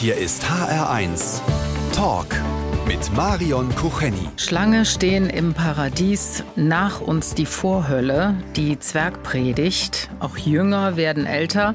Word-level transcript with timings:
Hier 0.00 0.16
ist 0.16 0.42
HR1 0.44 1.42
Talk 1.92 2.28
mit 2.90 3.14
Marion 3.14 3.72
Kucheni. 3.76 4.28
Schlange 4.36 4.84
stehen 4.84 5.30
im 5.30 5.54
Paradies, 5.54 6.42
nach 6.56 7.00
uns 7.00 7.36
die 7.36 7.46
Vorhölle, 7.46 8.34
die 8.56 8.80
Zwergpredigt, 8.80 10.10
auch 10.18 10.36
Jünger 10.36 10.96
werden 10.96 11.24
älter. 11.24 11.74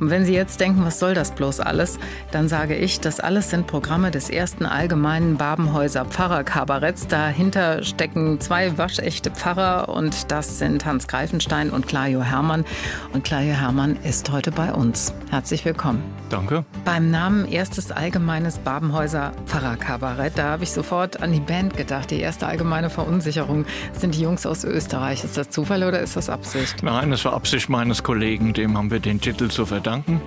Und 0.00 0.10
wenn 0.10 0.24
Sie 0.24 0.34
jetzt 0.34 0.58
denken, 0.58 0.84
was 0.84 0.98
soll 0.98 1.14
das 1.14 1.30
bloß 1.30 1.60
alles, 1.60 2.00
dann 2.32 2.48
sage 2.48 2.74
ich, 2.74 2.98
das 2.98 3.20
alles 3.20 3.50
sind 3.50 3.68
Programme 3.68 4.10
des 4.10 4.28
ersten 4.28 4.66
allgemeinen 4.66 5.36
Babenhäuser 5.36 6.04
Pfarrerkabaretts. 6.04 7.06
Dahinter 7.06 7.84
stecken 7.84 8.40
zwei 8.40 8.76
waschechte 8.76 9.30
Pfarrer 9.30 9.88
und 9.88 10.32
das 10.32 10.58
sind 10.58 10.84
Hans 10.84 11.06
Greifenstein 11.06 11.70
und 11.70 11.86
Clajo 11.86 12.22
Hermann. 12.22 12.64
Und 13.12 13.22
Clajo 13.22 13.52
Hermann 13.52 13.96
ist 14.02 14.32
heute 14.32 14.50
bei 14.50 14.72
uns. 14.74 15.14
Herzlich 15.30 15.64
willkommen. 15.64 16.02
Danke. 16.28 16.64
Beim 16.84 17.12
Namen 17.12 17.46
erstes 17.46 17.92
allgemeines 17.92 18.58
Babenhäuser 18.58 19.30
Pfarrerkabarett, 19.46 20.32
da 20.36 20.55
habe 20.56 20.64
ich 20.64 20.72
sofort 20.72 21.20
an 21.20 21.34
die 21.34 21.40
Band 21.40 21.76
gedacht. 21.76 22.10
Die 22.10 22.18
erste 22.18 22.46
allgemeine 22.46 22.88
Verunsicherung 22.88 23.66
sind 23.92 24.14
die 24.14 24.22
Jungs 24.22 24.46
aus 24.46 24.64
Österreich. 24.64 25.22
Ist 25.22 25.36
das 25.36 25.50
Zufall 25.50 25.82
oder 25.82 26.00
ist 26.00 26.16
das 26.16 26.30
Absicht? 26.30 26.82
Nein, 26.82 27.10
das 27.10 27.26
war 27.26 27.34
Absicht 27.34 27.68
meines 27.68 28.02
Kollegen. 28.02 28.54
Dem 28.54 28.74
haben 28.78 28.90
wir 28.90 28.98
den 28.98 29.20
Titel 29.20 29.48
zu 29.48 29.66
verdanken. 29.66 30.18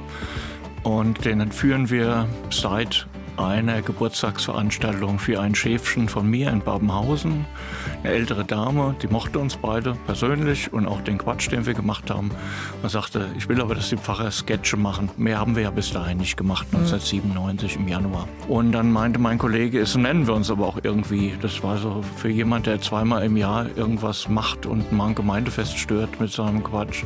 Und 0.84 1.26
den 1.26 1.52
führen 1.52 1.90
wir 1.90 2.28
seit 2.52 3.08
einer 3.40 3.82
Geburtstagsveranstaltung 3.82 5.18
für 5.18 5.40
ein 5.40 5.56
Schäfchen 5.56 6.10
von 6.10 6.30
mir 6.30 6.50
in 6.50 6.62
Babenhausen. 6.62 7.46
Eine 8.04 8.14
ältere 8.14 8.46
Dame, 8.46 8.96
die 9.02 9.08
mochte 9.08 9.40
uns 9.40 9.56
beide 9.56 9.94
persönlich 10.06 10.72
und 10.74 10.88
auch 10.88 11.02
den 11.02 11.18
Quatsch, 11.18 11.52
den 11.52 11.66
wir 11.66 11.74
gemacht 11.74 12.10
haben. 12.10 12.32
Und 12.82 12.90
sagte, 12.90 13.28
ich 13.38 13.48
will 13.48 13.62
aber, 13.62 13.76
dass 13.76 13.90
die 13.90 13.98
Pfarrer 13.98 14.32
Sketche 14.32 14.78
machen. 14.78 15.10
Mehr 15.18 15.40
haben 15.40 15.56
wir 15.56 15.64
ja 15.64 15.72
bis 15.72 15.92
dahin 15.92 16.18
nicht 16.18 16.38
gemacht, 16.38 16.68
1997 16.72 17.78
im 17.78 17.88
Januar. 17.88 18.28
Und 18.48 18.74
dann 18.74 18.92
meinte 18.92 19.20
mein 19.20 19.38
Kollege, 19.38 19.80
es 19.80 19.96
nennen 19.96 20.28
wir 20.28 20.34
uns 20.34 20.52
aber 20.52 20.68
auch 20.68 20.80
irgendwie. 20.84 21.34
Das 21.42 21.64
war 21.64 21.78
so 21.78 22.04
für 22.18 22.30
jemand, 22.30 22.66
der 22.66 22.82
zweimal 22.82 23.24
im 23.24 23.38
Jahr 23.38 23.68
irgendwas 23.76 24.28
macht 24.28 24.66
und 24.66 24.92
mal 24.92 25.08
ein 25.08 25.16
Gemeindefest 25.16 25.78
stört 25.78 26.20
mit 26.20 26.32
seinem 26.32 26.64
Quatsch, 26.64 27.04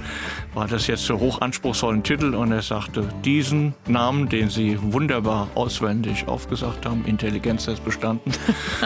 war 0.54 0.68
das 0.68 0.88
jetzt 0.88 1.06
so 1.06 1.20
hochanspruchsvollen 1.20 2.04
Titel. 2.04 2.34
Und 2.34 2.52
er 2.52 2.62
sagte, 2.62 3.08
diesen 3.24 3.74
Namen, 3.88 4.30
den 4.30 4.50
Sie 4.50 4.78
wunderbar 4.82 5.48
auswendig 5.56 6.23
aufgesagt 6.28 6.86
haben, 6.86 7.04
Intelligenz 7.06 7.68
ist 7.68 7.84
bestanden. 7.86 8.32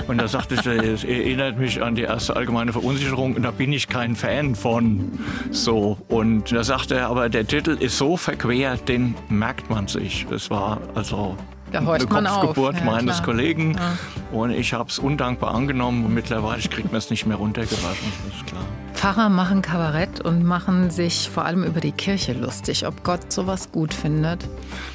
Und 0.07 0.17
da 0.19 0.27
sagte 0.27 0.55
ich, 0.55 0.65
es 0.65 1.03
erinnert 1.03 1.57
mich 1.57 1.81
an 1.81 1.95
die 1.95 2.03
erste 2.03 2.35
allgemeine 2.35 2.71
Verunsicherung 2.73 3.35
und 3.35 3.43
da 3.43 3.51
bin 3.51 3.71
ich 3.73 3.87
kein 3.87 4.15
Fan 4.15 4.55
von. 4.55 5.11
So. 5.51 5.97
Und 6.07 6.51
da 6.51 6.63
sagte 6.63 6.95
er, 6.95 7.07
aber 7.09 7.29
der 7.29 7.45
Titel 7.47 7.71
ist 7.79 7.97
so 7.97 8.17
verquer, 8.17 8.77
den 8.77 9.15
merkt 9.29 9.69
man 9.69 9.87
sich. 9.87 10.25
Es 10.31 10.49
war 10.49 10.79
also 10.95 11.35
Da 11.71 11.79
eine 11.79 11.87
horcht 11.87 12.09
man 12.09 12.27
auf. 12.27 12.41
Kopfgeburt 12.41 12.77
Ja, 12.79 12.83
meines 12.85 13.15
klar. 13.17 13.25
Kollegen. 13.25 13.73
Ja. 13.75 13.97
Und 14.37 14.51
ich 14.51 14.73
habe 14.73 14.89
es 14.89 14.99
undankbar 14.99 15.53
angenommen 15.55 16.05
und 16.05 16.13
mittlerweile 16.13 16.61
kriegt 16.63 16.91
man 16.91 16.97
es 16.99 17.09
nicht 17.09 17.25
mehr 17.25 17.37
runtergewaschen, 17.37 18.11
das 18.29 18.37
ist 18.37 18.45
klar. 18.47 18.63
Pfarrer 18.93 19.29
machen 19.29 19.61
Kabarett 19.61 20.21
und 20.21 20.43
machen 20.43 20.89
sich 20.89 21.29
vor 21.29 21.45
allem 21.45 21.63
über 21.63 21.79
die 21.79 21.91
Kirche 21.91 22.33
lustig, 22.33 22.87
ob 22.87 23.03
Gott 23.03 23.31
sowas 23.31 23.71
gut 23.71 23.93
findet. 23.93 24.43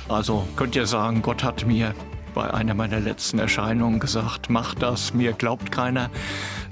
Also 0.08 0.44
könnt 0.56 0.74
ihr 0.74 0.86
sagen, 0.86 1.22
Gott 1.22 1.44
hat 1.44 1.64
mir 1.66 1.94
bei 2.34 2.52
einer 2.52 2.74
meiner 2.74 3.00
letzten 3.00 3.38
Erscheinungen 3.38 4.00
gesagt, 4.00 4.50
mach 4.50 4.74
das, 4.74 5.14
mir 5.14 5.32
glaubt 5.32 5.70
keiner. 5.70 6.10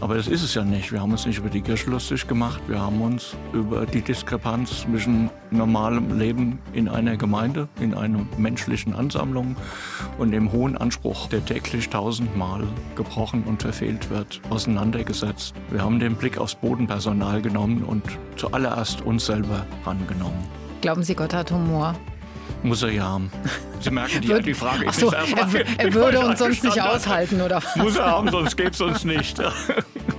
Aber 0.01 0.15
das 0.15 0.29
ist 0.29 0.43
es 0.43 0.55
ja 0.55 0.65
nicht. 0.65 0.93
Wir 0.93 1.03
haben 1.03 1.13
uns 1.13 1.27
nicht 1.27 1.39
über 1.39 1.51
die 1.51 1.61
Kirche 1.61 1.91
lustig 1.91 2.27
gemacht. 2.27 2.61
Wir 2.67 2.81
haben 2.81 3.03
uns 3.03 3.37
über 3.53 3.85
die 3.85 4.01
Diskrepanz 4.01 4.81
zwischen 4.81 5.29
normalem 5.51 6.19
Leben 6.19 6.59
in 6.73 6.89
einer 6.89 7.17
Gemeinde, 7.19 7.69
in 7.81 7.95
einer 7.95 8.27
menschlichen 8.39 8.95
Ansammlung 8.95 9.57
und 10.17 10.31
dem 10.31 10.53
hohen 10.53 10.77
Anspruch, 10.79 11.29
der 11.29 11.45
täglich 11.45 11.91
tausendmal 11.91 12.63
gebrochen 12.97 13.45
und 13.45 13.63
verfehlt 13.63 14.09
wird, 14.09 14.41
auseinandergesetzt. 14.49 15.55
Wir 15.71 15.83
haben 15.83 16.01
den 16.01 16.15
Blick 16.15 16.39
aufs 16.39 16.55
Bodenpersonal 16.55 17.43
genommen 17.43 17.83
und 17.83 18.03
zuallererst 18.37 19.03
uns 19.03 19.27
selber 19.27 19.67
rangenommen. 19.85 20.39
Glauben 20.81 21.03
Sie, 21.03 21.15
Gott 21.15 21.35
hat 21.35 21.51
Humor? 21.51 21.95
Muss 22.63 22.83
er 22.83 22.91
ja 22.91 23.05
haben. 23.05 23.31
Sie 23.81 23.91
merken, 23.91 24.21
die, 24.21 24.43
die 24.43 24.55
Frage 24.55 24.85
Ach 24.87 24.93
so, 24.93 25.11
er, 25.11 25.25
er 25.79 25.95
würde 25.95 26.21
uns 26.21 26.39
sonst 26.39 26.63
nicht 26.63 26.81
aushalten, 26.81 27.41
oder 27.41 27.57
was? 27.57 27.77
Muss 27.77 27.97
er 27.97 28.07
haben, 28.07 28.31
sonst 28.31 28.57
gäbe 28.57 28.71
es 28.71 28.81
uns 28.81 29.05
nicht. 29.05 29.39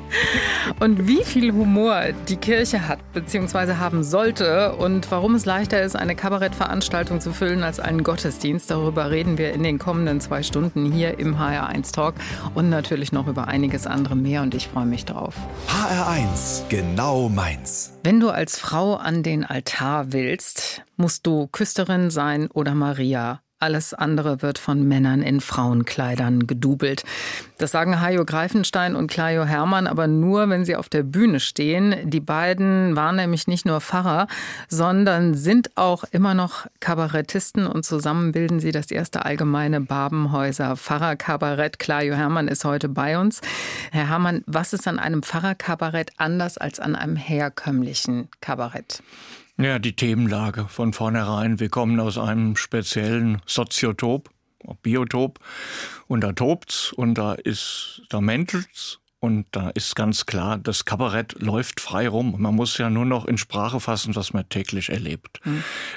Und 0.80 1.08
wie 1.08 1.24
viel 1.24 1.52
Humor 1.54 2.02
die 2.28 2.38
Kirche 2.38 2.88
hat 2.88 3.00
bzw. 3.14 3.76
haben 3.76 4.04
sollte 4.04 4.76
und 4.76 5.10
warum 5.12 5.36
es 5.36 5.46
leichter 5.46 5.82
ist, 5.82 5.96
eine 5.96 6.16
Kabarettveranstaltung 6.16 7.22
zu 7.22 7.34
füllen 7.34 7.64
als 7.64 7.80
einen 7.80 8.04
Gottesdienst, 8.04 8.72
darüber 8.72 9.12
reden 9.12 9.38
wir 9.38 9.54
in 9.54 9.64
den 9.64 9.80
kommenden 9.80 10.22
zwei 10.22 10.44
Stunden 10.44 10.92
hier 10.92 11.20
im 11.20 11.36
HR1 11.36 11.94
Talk 11.94 12.16
und 12.56 12.70
natürlich 12.70 13.12
noch 13.12 13.28
über 13.28 13.48
einiges 13.48 13.88
andere 13.88 14.16
mehr 14.16 14.42
und 14.42 14.56
ich 14.56 14.68
freue 14.68 14.86
mich 14.86 15.06
drauf. 15.06 15.36
HR1 15.68 16.68
genau 16.70 17.30
meins. 17.30 17.94
Wenn 18.04 18.20
du 18.20 18.30
als 18.30 18.58
Frau 18.58 18.96
an 18.96 19.24
den 19.24 19.46
Altar 19.46 20.14
willst, 20.14 20.84
musst 20.98 21.28
du 21.28 21.48
Küsterin 21.48 22.10
sein 22.10 22.48
oder 22.52 22.76
Maria. 22.76 23.41
Alles 23.62 23.94
andere 23.94 24.42
wird 24.42 24.58
von 24.58 24.88
Männern 24.88 25.22
in 25.22 25.40
Frauenkleidern 25.40 26.48
gedubelt. 26.48 27.04
Das 27.60 27.70
sagen 27.70 28.02
Hajo 28.02 28.26
Greifenstein 28.26 28.96
und 28.96 29.06
Clajo 29.06 29.44
Hermann, 29.44 29.86
aber 29.86 30.08
nur, 30.08 30.50
wenn 30.50 30.66
sie 30.66 30.76
auf 30.76 30.90
der 30.90 31.04
Bühne 31.04 31.40
stehen. 31.40 31.96
Die 32.10 32.20
beiden 32.20 32.96
waren 32.96 33.18
nämlich 33.18 33.46
nicht 33.46 33.68
nur 33.68 33.80
Pfarrer, 33.80 34.26
sondern 34.68 35.36
sind 35.36 35.70
auch 35.78 36.04
immer 36.06 36.34
noch 36.34 36.66
Kabarettisten 36.80 37.68
und 37.68 37.86
zusammen 37.86 38.32
bilden 38.32 38.60
sie 38.60 38.72
das 38.72 38.90
erste 38.90 39.26
allgemeine 39.26 39.80
Babenhäuser 39.80 40.76
Pfarrerkabarett. 40.76 41.78
Clajo 41.78 42.16
Hermann 42.16 42.48
ist 42.48 42.66
heute 42.66 42.90
bei 42.90 43.20
uns. 43.20 43.42
Herr 43.92 44.10
Hermann, 44.10 44.44
was 44.48 44.74
ist 44.74 44.88
an 44.88 44.98
einem 44.98 45.22
Pfarrerkabarett 45.22 46.14
anders 46.18 46.58
als 46.58 46.80
an 46.80 46.96
einem 46.96 47.16
herkömmlichen 47.16 48.28
Kabarett? 48.42 49.04
Ja, 49.64 49.78
die 49.78 49.96
Themenlage 49.96 50.66
von 50.68 50.92
vornherein. 50.92 51.60
Wir 51.60 51.70
kommen 51.70 52.00
aus 52.00 52.18
einem 52.18 52.56
speziellen 52.56 53.44
Soziotop, 53.46 54.32
Biotop, 54.82 55.40
und 56.08 56.22
da 56.22 56.32
tobt's 56.32 56.92
und 56.92 57.14
da 57.14 57.34
ist, 57.34 58.02
da 58.10 58.22
mäntelt's. 58.22 58.98
Und 59.20 59.46
da 59.52 59.70
ist 59.70 59.96
ganz 59.96 60.26
klar, 60.26 60.58
das 60.58 60.86
Kabarett 60.86 61.40
läuft 61.40 61.80
frei 61.80 62.08
rum. 62.08 62.38
Man 62.40 62.56
muss 62.56 62.80
ja 62.80 62.90
nur 62.90 63.06
noch 63.06 63.26
in 63.26 63.38
Sprache 63.38 63.80
fassen, 63.80 64.16
was 64.16 64.34
man 64.34 64.50
täglich 64.50 64.90
erlebt. 64.90 65.40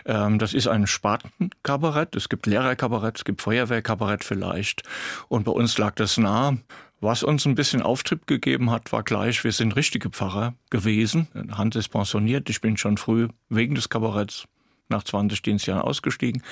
Ähm, 0.05 0.39
das 0.39 0.53
ist 0.53 0.69
ein 0.69 0.87
Spartenkabarett. 0.87 2.17
Es 2.17 2.29
gibt 2.29 2.45
Lehrerkabarett, 2.45 3.17
es 3.17 3.25
gibt 3.25 3.41
Feuerwehrkabarett 3.41 4.25
vielleicht. 4.25 4.83
Und 5.29 5.45
bei 5.45 5.53
uns 5.53 5.79
lag 5.79 5.95
das 5.95 6.19
nah. 6.19 6.59
Was 7.05 7.23
uns 7.23 7.45
ein 7.45 7.55
bisschen 7.55 7.83
Auftrieb 7.83 8.27
gegeben 8.27 8.71
hat, 8.71 8.91
war 8.91 9.03
gleich, 9.03 9.45
wir 9.45 9.53
sind 9.53 9.77
richtige 9.77 10.09
Pfarrer 10.09 10.55
gewesen. 10.71 11.29
Hand 11.51 11.77
ist 11.77 11.91
pensioniert. 11.91 12.49
Ich 12.49 12.63
bin 12.63 12.79
schon 12.79 12.97
früh 12.97 13.29
wegen 13.51 13.75
des 13.75 13.91
Kabaretts 13.91 14.47
nach 14.89 15.03
20 15.03 15.43
Dienstjahren 15.43 15.83
ausgestiegen. 15.83 16.43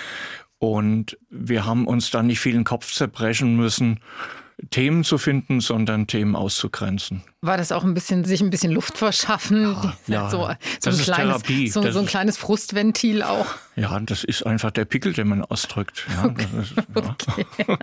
Und 0.59 1.17
wir 1.31 1.65
haben 1.65 1.87
uns 1.87 2.11
dann 2.11 2.27
nicht 2.27 2.41
viel 2.41 2.53
den 2.53 2.65
Kopf 2.65 2.93
zerbrechen 2.93 3.57
müssen, 3.57 4.01
Themen 4.71 5.03
zu 5.05 5.19
finden, 5.19 5.61
sondern 5.61 6.07
Themen 6.07 6.37
auszugrenzen. 6.37 7.23
War 7.41 7.57
das 7.57 7.73
auch 7.73 7.83
ein 7.83 7.95
bisschen, 7.95 8.25
sich 8.25 8.41
ein 8.41 8.51
bisschen 8.51 8.71
Luft 8.73 8.97
verschaffen? 8.99 9.77
ja. 10.07 10.31
so, 10.31 10.49
so, 10.81 10.91
Das 10.91 10.99
ein 11.09 11.15
kleines, 11.15 11.73
so, 11.73 11.91
so 11.91 11.99
ein 11.99 12.07
kleines 12.07 12.37
Frustventil 12.39 13.23
auch. 13.23 13.47
Ja, 13.75 13.99
das 14.01 14.23
ist 14.23 14.45
einfach 14.47 14.71
der 14.71 14.85
Pickel, 14.85 15.12
den 15.12 15.29
man 15.29 15.43
ausdrückt. 15.45 16.07
Ja, 16.15 16.29
das 16.29 16.45
ist, 16.71 16.75
ja. 17.67 17.79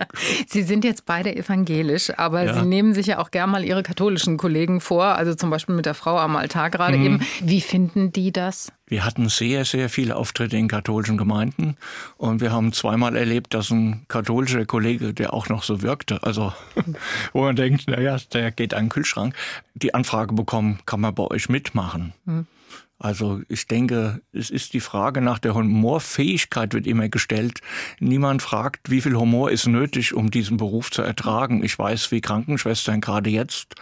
Sie 0.46 0.62
sind 0.62 0.84
jetzt 0.84 1.04
beide 1.04 1.34
evangelisch, 1.36 2.10
aber 2.16 2.44
Ja. 2.44 2.54
Sie 2.54 2.62
nehmen 2.64 2.94
sich 2.94 3.06
ja 3.06 3.18
auch 3.18 3.30
gern 3.30 3.50
mal 3.50 3.64
Ihre 3.64 3.82
katholischen 3.82 4.36
Kollegen 4.36 4.80
vor, 4.80 5.04
also 5.04 5.34
zum 5.34 5.50
Beispiel 5.50 5.74
mit 5.74 5.86
der 5.86 5.94
Frau 5.94 6.18
am 6.18 6.36
Altar 6.36 6.70
gerade 6.70 6.96
Mhm. 6.96 7.04
eben. 7.06 7.20
Wie 7.42 7.60
finden 7.60 8.12
die 8.12 8.32
das? 8.32 8.72
Wir 8.90 9.04
hatten 9.04 9.28
sehr, 9.28 9.64
sehr 9.64 9.88
viele 9.88 10.16
Auftritte 10.16 10.56
in 10.56 10.66
katholischen 10.66 11.16
Gemeinden 11.16 11.76
und 12.16 12.40
wir 12.40 12.50
haben 12.50 12.72
zweimal 12.72 13.16
erlebt, 13.16 13.54
dass 13.54 13.70
ein 13.70 14.04
katholischer 14.08 14.66
Kollege, 14.66 15.14
der 15.14 15.32
auch 15.32 15.48
noch 15.48 15.62
so 15.62 15.80
wirkte, 15.80 16.22
also 16.24 16.52
wo 17.32 17.42
man 17.42 17.54
denkt, 17.54 17.88
naja, 17.88 18.18
der 18.32 18.50
geht 18.50 18.74
an 18.74 18.86
den 18.86 18.88
Kühlschrank, 18.90 19.34
die 19.74 19.94
Anfrage 19.94 20.34
bekommen, 20.34 20.80
kann 20.86 21.00
man 21.00 21.14
bei 21.14 21.22
euch 21.22 21.48
mitmachen? 21.48 22.12
Also 23.02 23.40
ich 23.48 23.66
denke, 23.66 24.20
es 24.34 24.50
ist 24.50 24.74
die 24.74 24.80
Frage 24.80 25.22
nach 25.22 25.38
der 25.38 25.54
Humorfähigkeit 25.54 26.74
wird 26.74 26.86
immer 26.86 27.08
gestellt. 27.08 27.60
Niemand 27.98 28.42
fragt, 28.42 28.90
wie 28.90 29.00
viel 29.00 29.16
Humor 29.16 29.50
ist 29.50 29.66
nötig, 29.66 30.12
um 30.12 30.30
diesen 30.30 30.58
Beruf 30.58 30.90
zu 30.90 31.00
ertragen. 31.00 31.64
Ich 31.64 31.78
weiß, 31.78 32.12
wie 32.12 32.20
Krankenschwestern 32.20 33.00
gerade 33.00 33.30
jetzt 33.30 33.74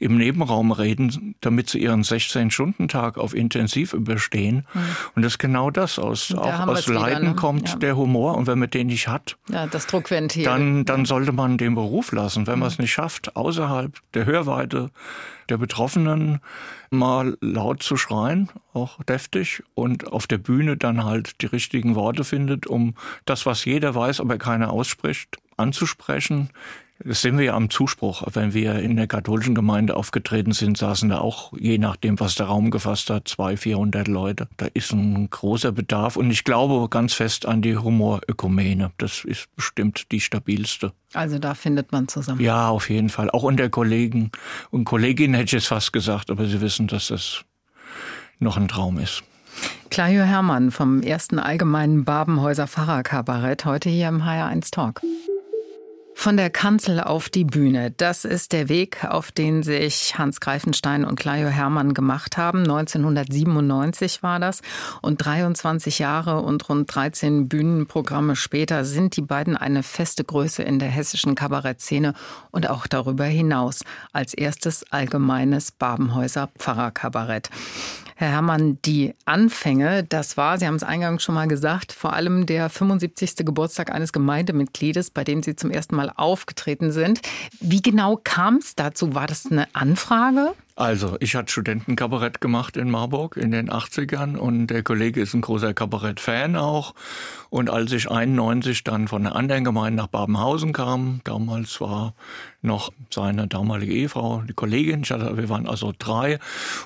im 0.00 0.18
Nebenraum 0.18 0.70
reden, 0.70 1.34
damit 1.40 1.70
sie 1.70 1.78
ihren 1.78 2.02
16-Stunden-Tag 2.02 3.16
auf 3.16 3.34
Intensiv 3.34 3.94
überstehen. 3.94 4.66
Und 5.14 5.22
das 5.24 5.32
ist 5.34 5.38
genau 5.38 5.70
das. 5.70 5.98
Aus, 5.98 6.28
Da 6.28 6.36
auch 6.38 6.66
aus 6.68 6.76
wir's 6.76 6.88
wieder, 6.88 7.00
Leiden 7.00 7.28
ne? 7.30 7.34
kommt 7.36 7.70
Ja. 7.70 7.76
der 7.76 7.96
Humor. 7.96 8.36
Und 8.36 8.46
wenn 8.46 8.58
man 8.58 8.68
den 8.68 8.88
nicht 8.88 9.08
hat, 9.08 9.38
Ja, 9.50 9.66
das 9.66 9.86
Druckventil. 9.86 10.44
dann, 10.44 10.84
dann 10.84 11.06
sollte 11.06 11.32
man 11.32 11.56
den 11.56 11.74
Beruf 11.74 12.12
lassen. 12.12 12.46
Wenn 12.46 12.58
man 12.58 12.68
es 12.68 12.78
nicht 12.78 12.92
schafft, 12.92 13.34
außerhalb 13.34 13.92
der 14.12 14.26
Hörweite 14.26 14.90
der 15.48 15.58
Betroffenen 15.58 16.40
mal 16.90 17.36
laut 17.40 17.82
zu 17.82 17.96
schreien, 17.96 18.48
auch 18.72 19.02
deftig 19.04 19.62
und 19.74 20.06
auf 20.06 20.26
der 20.26 20.38
Bühne 20.38 20.76
dann 20.76 21.04
halt 21.04 21.40
die 21.42 21.46
richtigen 21.46 21.94
Worte 21.94 22.24
findet, 22.24 22.66
um 22.66 22.94
das, 23.24 23.46
was 23.46 23.64
jeder 23.64 23.94
weiß, 23.94 24.20
aber 24.20 24.38
keiner 24.38 24.70
ausspricht, 24.70 25.38
anzusprechen. 25.56 26.50
Das 27.04 27.22
sehen 27.22 27.38
wir 27.38 27.44
ja 27.44 27.54
am 27.54 27.70
Zuspruch. 27.70 28.24
Wenn 28.32 28.54
wir 28.54 28.80
in 28.80 28.96
der 28.96 29.06
katholischen 29.06 29.54
Gemeinde 29.54 29.96
aufgetreten 29.96 30.50
sind, 30.52 30.76
saßen 30.76 31.08
da 31.08 31.18
auch, 31.18 31.52
je 31.56 31.78
nachdem, 31.78 32.18
was 32.18 32.34
der 32.34 32.46
Raum 32.46 32.70
gefasst 32.70 33.08
hat, 33.08 33.28
zwei, 33.28 33.56
vierhundert 33.56 34.08
Leute. 34.08 34.48
Da 34.56 34.66
ist 34.74 34.92
ein 34.92 35.30
großer 35.30 35.70
Bedarf 35.70 36.16
und 36.16 36.30
ich 36.30 36.42
glaube 36.42 36.88
ganz 36.88 37.14
fest 37.14 37.46
an 37.46 37.62
die 37.62 37.76
Humorökumene. 37.76 38.90
Das 38.98 39.24
ist 39.24 39.48
bestimmt 39.54 40.10
die 40.10 40.20
stabilste. 40.20 40.92
Also 41.14 41.38
da 41.38 41.54
findet 41.54 41.92
man 41.92 42.08
zusammen. 42.08 42.40
Ja, 42.40 42.68
auf 42.68 42.90
jeden 42.90 43.10
Fall. 43.10 43.30
Auch 43.30 43.44
unter 43.44 43.68
Kollegen 43.68 44.32
und 44.70 44.84
Kolleginnen 44.84 45.34
hätte 45.34 45.56
ich 45.56 45.62
es 45.62 45.68
fast 45.68 45.92
gesagt, 45.92 46.30
aber 46.30 46.46
Sie 46.46 46.60
wissen, 46.60 46.88
dass 46.88 47.08
das 47.08 47.44
noch 48.40 48.56
ein 48.56 48.66
Traum 48.66 48.98
ist. 48.98 49.22
Clajo 49.90 50.22
Hermann 50.22 50.70
vom 50.70 51.02
ersten 51.02 51.38
allgemeinen 51.38 52.04
Babenhäuser 52.04 52.66
Pfarrerkabarett 52.66 53.64
heute 53.64 53.88
hier 53.88 54.08
im 54.08 54.22
HR1 54.22 54.70
Talk. 54.70 55.00
Von 56.20 56.36
der 56.36 56.50
Kanzel 56.50 57.00
auf 57.00 57.28
die 57.28 57.44
Bühne. 57.44 57.92
Das 57.92 58.24
ist 58.24 58.52
der 58.52 58.68
Weg, 58.68 59.04
auf 59.04 59.30
den 59.30 59.62
sich 59.62 60.18
Hans 60.18 60.40
Greifenstein 60.40 61.04
und 61.04 61.14
Clajo 61.14 61.46
Hermann 61.46 61.94
gemacht 61.94 62.36
haben. 62.36 62.62
1997 62.62 64.20
war 64.24 64.40
das. 64.40 64.62
Und 65.00 65.24
23 65.24 66.00
Jahre 66.00 66.40
und 66.40 66.68
rund 66.68 66.92
13 66.92 67.48
Bühnenprogramme 67.48 68.34
später 68.34 68.84
sind 68.84 69.16
die 69.16 69.22
beiden 69.22 69.56
eine 69.56 69.84
feste 69.84 70.24
Größe 70.24 70.64
in 70.64 70.80
der 70.80 70.88
hessischen 70.88 71.36
Kabarettszene 71.36 72.14
und 72.50 72.68
auch 72.68 72.88
darüber 72.88 73.24
hinaus. 73.24 73.84
Als 74.12 74.34
erstes 74.34 74.90
allgemeines 74.90 75.70
Babenhäuser 75.70 76.48
Pfarrerkabarett. 76.58 77.48
Herr 78.20 78.32
Herrmann, 78.32 78.82
die 78.84 79.14
Anfänge, 79.26 80.02
das 80.02 80.36
war, 80.36 80.58
Sie 80.58 80.66
haben 80.66 80.74
es 80.74 80.82
eingangs 80.82 81.22
schon 81.22 81.36
mal 81.36 81.46
gesagt, 81.46 81.92
vor 81.92 82.14
allem 82.14 82.46
der 82.46 82.68
75. 82.68 83.46
Geburtstag 83.46 83.92
eines 83.92 84.12
Gemeindemitgliedes, 84.12 85.10
bei 85.10 85.22
dem 85.22 85.44
Sie 85.44 85.54
zum 85.54 85.70
ersten 85.70 85.94
Mal 85.94 86.12
aufgetreten 86.16 86.90
sind. 86.90 87.20
Wie 87.60 87.80
genau 87.80 88.16
kam 88.16 88.56
es 88.56 88.74
dazu? 88.74 89.14
War 89.14 89.28
das 89.28 89.46
eine 89.46 89.72
Anfrage? 89.72 90.54
Also, 90.78 91.16
ich 91.18 91.34
hatte 91.34 91.50
Studentenkabarett 91.50 92.40
gemacht 92.40 92.76
in 92.76 92.88
Marburg 92.88 93.36
in 93.36 93.50
den 93.50 93.68
80ern 93.68 94.36
und 94.36 94.68
der 94.68 94.84
Kollege 94.84 95.20
ist 95.20 95.34
ein 95.34 95.40
großer 95.40 95.74
Kabarett-Fan 95.74 96.54
auch. 96.54 96.94
Und 97.50 97.68
als 97.68 97.90
ich 97.90 98.08
91 98.08 98.84
dann 98.84 99.08
von 99.08 99.26
einer 99.26 99.34
anderen 99.34 99.64
Gemeinde 99.64 100.00
nach 100.00 100.06
Babenhausen 100.06 100.72
kam, 100.72 101.20
damals 101.24 101.80
war 101.80 102.14
noch 102.60 102.92
seine 103.10 103.46
damalige 103.46 103.92
Ehefrau, 103.92 104.42
die 104.48 104.52
Kollegin, 104.52 105.04
hatte, 105.04 105.36
wir 105.36 105.48
waren 105.48 105.68
also 105.68 105.92
drei 105.96 106.38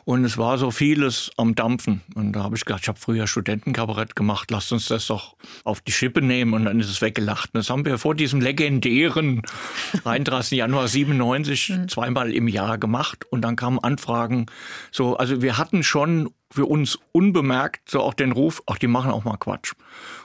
und 0.05 0.25
es 0.25 0.37
war 0.37 0.59
so 0.59 0.71
vieles 0.71 1.31
am 1.37 1.55
Dampfen. 1.55 2.03
Und 2.15 2.33
da 2.33 2.43
habe 2.45 2.57
ich 2.57 2.65
gedacht, 2.65 2.83
ich 2.83 2.89
habe 2.89 2.99
früher 2.99 3.27
Studentenkabarett 3.27 4.15
gemacht, 4.15 4.51
lasst 4.51 4.73
uns 4.73 4.87
das 4.89 5.07
doch 5.07 5.35
auf 5.65 5.81
die 5.81 5.93
Schippe 5.93 6.21
nehmen 6.21 6.53
und 6.53 6.67
dann 6.67 6.79
ist 6.79 6.91
es 6.91 7.01
weggelacht. 7.01 7.51
Und 7.55 7.59
das 7.59 7.71
haben 7.71 7.85
wir 7.85 7.99
vor 7.99 8.15
diesem 8.15 8.41
legendären 8.41 9.43
31. 10.05 10.59
Januar 10.59 10.89
97 10.89 11.71
mhm. 11.71 11.89
zweimal 11.89 12.33
im 12.33 12.49
Jahr 12.49 12.77
gemacht 12.79 13.25
und 13.31 13.43
dann 13.43 13.57
kamen 13.57 13.82
Anfragen. 13.83 14.47
So, 14.91 15.17
also 15.17 15.43
wir 15.43 15.59
hatten 15.59 15.83
schon 15.83 16.31
für 16.53 16.67
uns 16.67 16.99
unbemerkt 17.13 17.89
so 17.89 18.01
auch 18.01 18.15
den 18.15 18.33
Ruf, 18.33 18.63
ach, 18.67 18.79
die 18.79 18.87
machen 18.87 19.11
auch 19.11 19.25
mal 19.25 19.37
Quatsch. 19.37 19.73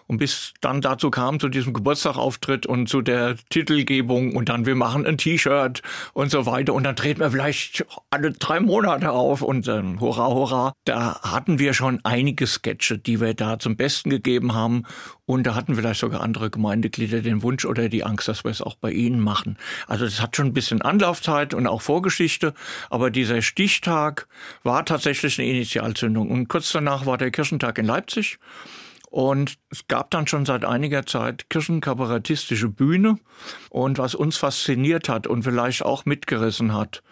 Und 0.08 0.20
bis 0.20 0.54
dann 0.62 0.80
dazu 0.80 1.10
kam, 1.10 1.40
zu 1.40 1.50
diesem 1.50 1.74
Geburtstagauftritt 1.74 2.66
und 2.66 2.88
zu 2.88 3.02
der 3.02 3.36
Titelgebung 3.50 4.36
und 4.36 4.48
dann 4.48 4.66
wir 4.66 4.76
machen 4.76 5.06
ein 5.06 5.18
T-Shirt 5.18 5.82
und 6.14 6.32
so 6.32 6.46
weiter 6.46 6.74
und 6.74 6.84
dann 6.84 6.96
treten 6.96 7.20
wir 7.20 7.32
vielleicht 7.32 7.86
alle 8.10 8.32
drei 8.32 8.62
Monate 8.62 9.12
auf 9.12 9.42
und 9.42 9.68
dann 9.68 10.00
hurra, 10.00 10.28
hurra. 10.28 10.74
Da 10.86 11.20
hatten 11.22 11.60
wir 11.60 11.74
schon 11.74 12.00
einige 12.04 12.48
Sketche, 12.48 12.98
die 12.98 13.20
wir 13.20 13.34
da 13.34 13.60
zum 13.60 13.76
Besten 13.76 14.10
gegeben 14.10 14.54
haben 14.54 14.84
und 15.26 15.46
da 15.46 15.56
hatten 15.56 15.76
vielleicht 15.76 16.00
sogar 16.00 16.22
andere 16.22 16.50
Gemeindeglieder 16.50 17.20
den 17.20 17.44
Wunsch 17.44 17.66
oder 17.66 17.90
die 17.90 18.06
Angst, 18.06 18.30
dass 18.30 18.46
wir 18.46 18.52
es 18.52 18.62
auch 18.62 18.76
bei 18.76 18.92
ihnen 18.92 19.20
machen. 19.20 19.58
Also 19.88 20.06
das 20.06 20.22
hat 20.22 20.38
schon 20.38 20.48
ein 20.48 20.54
bisschen 20.54 20.82
Anlaufzeit 20.82 21.54
und 21.54 21.68
auch 21.68 21.82
Vorgeschichte, 21.82 22.54
aber 22.90 23.12
dieser 23.12 23.42
Stichtag 23.42 24.30
war 24.64 24.86
tatsächlich 24.86 25.38
eine 25.38 25.50
Initialzündung 25.50 26.17
und 26.18 26.48
kurz 26.48 26.72
danach 26.72 27.06
war 27.06 27.18
der 27.18 27.32
Kirchentag 27.32 27.78
in 27.78 27.86
Leipzig. 27.86 28.40
Und 29.10 29.58
es 29.70 29.88
gab 29.88 30.12
dann 30.12 30.28
schon 30.28 30.46
seit 30.46 30.66
einiger 30.66 31.06
Zeit 31.06 31.50
kirchenkabarettistische 31.50 32.68
Bühne. 32.68 33.18
Und 33.70 33.98
was 33.98 34.16
uns 34.16 34.36
fasziniert 34.38 35.08
hat 35.08 35.28
und 35.28 35.44
vielleicht 35.44 35.84
auch 35.84 36.06
mitgerissen 36.06 36.74
hat, 36.74 37.04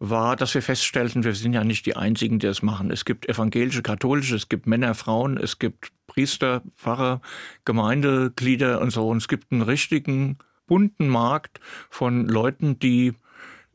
war, 0.00 0.34
dass 0.34 0.52
wir 0.54 0.62
feststellten, 0.62 1.22
wir 1.22 1.34
sind 1.34 1.52
ja 1.52 1.62
nicht 1.62 1.86
die 1.86 1.96
Einzigen, 1.96 2.40
die 2.40 2.48
es 2.48 2.62
machen. 2.62 2.90
Es 2.90 3.04
gibt 3.04 3.28
evangelische, 3.28 3.82
katholische, 3.82 4.34
es 4.34 4.48
gibt 4.48 4.66
Männer, 4.66 4.94
Frauen, 4.94 5.36
es 5.36 5.60
gibt 5.60 5.92
Priester, 6.08 6.62
Pfarrer, 6.76 7.20
Gemeindeglieder 7.64 8.80
und 8.80 8.90
so. 8.90 9.08
Und 9.08 9.18
es 9.18 9.28
gibt 9.28 9.52
einen 9.52 9.62
richtigen 9.62 10.38
bunten 10.66 11.08
Markt 11.08 11.60
von 11.88 12.26
Leuten, 12.26 12.80
die 12.80 13.14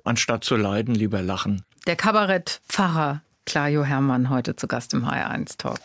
anstatt 0.03 0.43
zu 0.43 0.57
leiden 0.57 0.95
lieber 0.95 1.21
lachen. 1.21 1.63
Der 1.87 1.95
Kabarettpfarrer 1.95 3.21
Clajo 3.49 3.83
Hermann 3.83 4.29
heute 4.29 4.55
zu 4.55 4.67
Gast 4.67 4.93
im 4.93 5.03
HR1 5.05 5.57
Talk. 5.57 5.79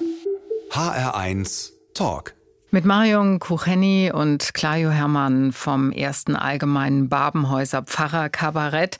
HR1 0.70 1.72
Talk. 1.94 2.34
Mit 2.70 2.84
Marion 2.84 3.38
Kucheni 3.38 4.12
und 4.12 4.52
Clajo 4.52 4.90
Hermann 4.90 5.50
vom 5.50 5.90
ersten 5.90 6.36
allgemeinen 6.36 7.08
Babenhäuser 7.08 7.82
Pfarrer 7.82 8.28
Kabarett. 8.28 8.98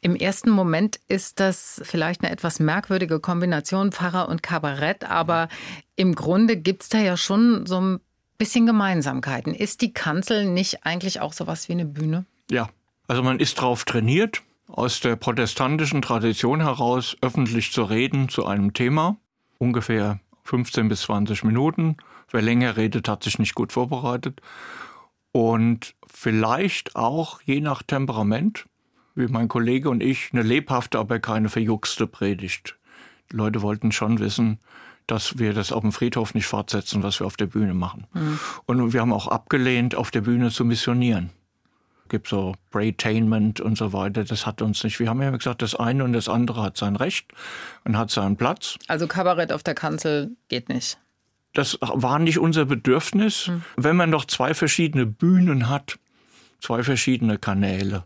Im 0.00 0.16
ersten 0.16 0.48
Moment 0.48 0.98
ist 1.08 1.40
das 1.40 1.82
vielleicht 1.84 2.22
eine 2.22 2.32
etwas 2.32 2.58
merkwürdige 2.58 3.20
Kombination 3.20 3.92
Pfarrer 3.92 4.30
und 4.30 4.42
Kabarett, 4.42 5.04
aber 5.04 5.48
im 5.94 6.14
Grunde 6.14 6.56
gibt 6.56 6.84
es 6.84 6.88
da 6.88 6.96
ja 6.96 7.18
schon 7.18 7.66
so 7.66 7.78
ein 7.78 8.00
bisschen 8.38 8.64
Gemeinsamkeiten. 8.64 9.54
Ist 9.54 9.82
die 9.82 9.92
Kanzel 9.92 10.46
nicht 10.46 10.86
eigentlich 10.86 11.20
auch 11.20 11.34
sowas 11.34 11.68
wie 11.68 11.72
eine 11.74 11.84
Bühne? 11.84 12.24
Ja, 12.50 12.70
also 13.08 13.22
man 13.22 13.40
ist 13.40 13.60
drauf 13.60 13.84
trainiert, 13.84 14.42
aus 14.66 15.00
der 15.00 15.16
protestantischen 15.16 16.02
Tradition 16.02 16.60
heraus 16.60 17.16
öffentlich 17.20 17.72
zu 17.72 17.84
reden 17.84 18.28
zu 18.28 18.46
einem 18.46 18.72
Thema. 18.72 19.16
Ungefähr 19.58 20.20
15 20.44 20.88
bis 20.88 21.02
20 21.02 21.44
Minuten. 21.44 21.96
Wer 22.30 22.42
länger 22.42 22.76
redet, 22.76 23.08
hat 23.08 23.22
sich 23.22 23.38
nicht 23.38 23.54
gut 23.54 23.72
vorbereitet. 23.72 24.40
Und 25.32 25.94
vielleicht 26.06 26.96
auch 26.96 27.40
je 27.42 27.60
nach 27.60 27.82
Temperament, 27.82 28.66
wie 29.14 29.28
mein 29.28 29.48
Kollege 29.48 29.88
und 29.88 30.02
ich, 30.02 30.30
eine 30.32 30.42
lebhafte, 30.42 30.98
aber 30.98 31.20
keine 31.20 31.48
verjuckste 31.48 32.06
Predigt. 32.06 32.76
Die 33.30 33.36
Leute 33.36 33.62
wollten 33.62 33.92
schon 33.92 34.18
wissen, 34.18 34.58
dass 35.06 35.38
wir 35.38 35.52
das 35.52 35.72
auf 35.72 35.82
dem 35.82 35.92
Friedhof 35.92 36.34
nicht 36.34 36.46
fortsetzen, 36.46 37.02
was 37.02 37.20
wir 37.20 37.26
auf 37.26 37.36
der 37.36 37.46
Bühne 37.46 37.74
machen. 37.74 38.06
Mhm. 38.12 38.38
Und 38.66 38.92
wir 38.92 39.00
haben 39.00 39.12
auch 39.12 39.28
abgelehnt, 39.28 39.94
auf 39.94 40.10
der 40.10 40.22
Bühne 40.22 40.50
zu 40.50 40.64
missionieren 40.64 41.30
gibt 42.08 42.28
so 42.28 42.54
Braytainment 42.70 43.60
und 43.60 43.76
so 43.76 43.92
weiter. 43.92 44.24
Das 44.24 44.46
hat 44.46 44.62
uns 44.62 44.82
nicht. 44.84 45.00
Wir 45.00 45.08
haben 45.08 45.22
ja 45.22 45.30
gesagt, 45.30 45.62
das 45.62 45.74
eine 45.74 46.04
und 46.04 46.12
das 46.12 46.28
andere 46.28 46.62
hat 46.62 46.76
sein 46.76 46.96
Recht 46.96 47.26
und 47.84 47.96
hat 47.96 48.10
seinen 48.10 48.36
Platz. 48.36 48.78
Also 48.88 49.06
Kabarett 49.06 49.52
auf 49.52 49.62
der 49.62 49.74
Kanzel 49.74 50.36
geht 50.48 50.68
nicht. 50.68 50.98
Das 51.52 51.78
war 51.80 52.18
nicht 52.18 52.38
unser 52.38 52.66
Bedürfnis. 52.66 53.46
Hm. 53.46 53.62
Wenn 53.76 53.96
man 53.96 54.10
doch 54.10 54.26
zwei 54.26 54.52
verschiedene 54.52 55.06
Bühnen 55.06 55.68
hat, 55.68 55.98
zwei 56.60 56.82
verschiedene 56.82 57.38
Kanäle, 57.38 58.04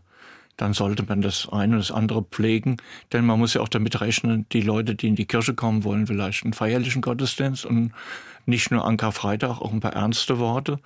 dann 0.57 0.73
sollte 0.73 1.03
man 1.03 1.21
das 1.21 1.47
eine 1.51 1.73
und 1.73 1.79
das 1.79 1.91
andere 1.91 2.23
pflegen. 2.23 2.77
Denn 3.13 3.25
man 3.25 3.39
muss 3.39 3.53
ja 3.53 3.61
auch 3.61 3.69
damit 3.69 3.99
rechnen, 4.01 4.45
die 4.51 4.61
Leute, 4.61 4.95
die 4.95 5.07
in 5.07 5.15
die 5.15 5.25
Kirche 5.25 5.53
kommen 5.53 5.83
wollen, 5.83 6.07
vielleicht 6.07 6.43
einen 6.43 6.53
feierlichen 6.53 7.01
Gottesdienst 7.01 7.65
und 7.65 7.91
nicht 8.45 8.71
nur 8.71 8.85
an 8.85 8.97
Karfreitag, 8.97 9.61
auch 9.61 9.71
ein 9.71 9.79
paar 9.79 9.93
ernste 9.93 10.39
Worte 10.39 10.79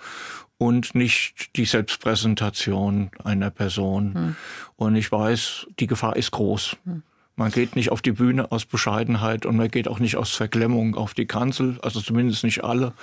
und 0.58 0.96
nicht 0.96 1.56
die 1.56 1.66
Selbstpräsentation 1.66 3.12
einer 3.24 3.50
Person. 3.50 4.14
Hm. 4.14 4.36
Und 4.76 4.96
ich 4.96 5.12
weiß, 5.12 5.68
die 5.80 5.88
Gefahr 5.88 6.16
ist 6.16 6.32
groß. 6.32 6.78
Hm. 6.86 7.04
Man 7.38 7.52
geht 7.52 7.76
nicht 7.76 7.92
auf 7.92 8.02
die 8.02 8.14
Bühne 8.14 8.50
aus 8.52 8.66
Bescheidenheit 8.66 9.46
und 9.46 9.58
man 9.58 9.70
geht 9.70 9.90
auch 9.90 10.00
nicht 10.00 10.16
aus 10.16 10.32
Verklemmung 10.32 10.96
auf 10.96 11.14
die 11.14 11.26
Kanzel, 11.26 11.78
also 11.82 12.00
zumindest 12.00 12.46
nicht 12.46 12.64
alle. 12.64 12.94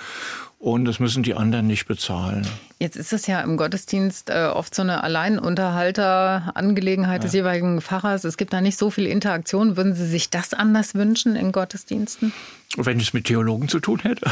Und 0.57 0.85
das 0.85 0.99
müssen 0.99 1.21
die 1.23 1.35
anderen 1.35 1.67
nicht 1.67 1.85
bezahlen. 1.87 2.47
Jetzt 2.79 2.95
ist 2.95 3.13
es 3.13 3.27
ja 3.27 3.41
im 3.41 3.57
Gottesdienst 3.57 4.29
äh, 4.29 4.45
oft 4.45 4.73
so 4.73 4.81
eine 4.81 5.03
Alleinunterhalter-Angelegenheit 5.03 7.21
ja. 7.21 7.25
des 7.25 7.33
jeweiligen 7.33 7.81
Pfarrers. 7.81 8.23
Es 8.23 8.37
gibt 8.37 8.53
da 8.53 8.61
nicht 8.61 8.77
so 8.77 8.89
viel 8.89 9.05
Interaktion. 9.05 9.75
Würden 9.77 9.93
Sie 9.93 10.07
sich 10.07 10.29
das 10.29 10.53
anders 10.53 10.95
wünschen 10.95 11.35
in 11.35 11.51
Gottesdiensten? 11.51 12.31
Wenn 12.77 12.97
es 12.99 13.13
mit 13.13 13.25
Theologen 13.25 13.67
zu 13.67 13.81
tun 13.81 13.99
hätte. 13.99 14.25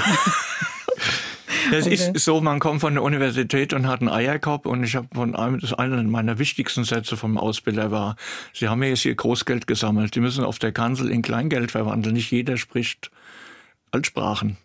Es 1.71 1.85
okay. 1.85 1.95
ist 1.95 2.25
so, 2.25 2.41
man 2.41 2.59
kommt 2.59 2.81
von 2.81 2.93
der 2.93 3.03
Universität 3.03 3.73
und 3.73 3.87
hat 3.87 4.01
einen 4.01 4.09
Eierkorb 4.09 4.65
und 4.65 4.83
ich 4.83 4.95
habe 4.95 5.07
von 5.13 5.35
einem, 5.35 5.59
das 5.59 5.73
einer 5.73 6.01
meiner 6.03 6.39
wichtigsten 6.39 6.83
Sätze 6.83 7.17
vom 7.17 7.37
Ausbilder 7.37 7.91
war, 7.91 8.15
Sie 8.53 8.67
haben 8.67 8.81
ja 8.83 8.89
jetzt 8.89 9.01
hier 9.01 9.15
Großgeld 9.15 9.67
gesammelt, 9.67 10.13
Sie 10.13 10.19
müssen 10.19 10.43
auf 10.43 10.59
der 10.59 10.71
Kanzel 10.71 11.09
in 11.09 11.21
Kleingeld 11.21 11.71
verwandeln. 11.71 12.15
Nicht 12.15 12.31
jeder 12.31 12.57
spricht 12.57 13.11
Altsprachen. 13.91 14.57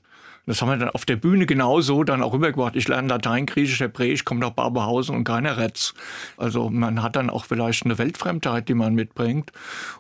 Das 0.47 0.63
haben 0.63 0.69
wir 0.69 0.77
dann 0.77 0.91
auf 0.91 1.05
der 1.05 1.17
Bühne 1.17 1.45
genauso 1.45 2.05
dann 2.05 2.23
auch 2.23 2.33
rübergebracht. 2.33 2.77
Ich 2.77 2.87
lerne 2.87 3.09
Latein, 3.09 3.47
Griechisch, 3.47 3.81
Hebräisch, 3.81 4.25
komme 4.25 4.41
nach 4.41 4.51
Barberhausen 4.51 5.17
und 5.17 5.25
keiner 5.25 5.57
rett's. 5.57 5.93
Also 6.37 6.71
man 6.71 7.03
hat 7.03 7.17
dann 7.17 7.31
auch 7.31 7.45
vielleicht 7.45 7.85
eine 7.85 7.99
Weltfremdheit, 7.99 8.69
die 8.69 8.75
man 8.75 8.95
mitbringt. 8.95 9.51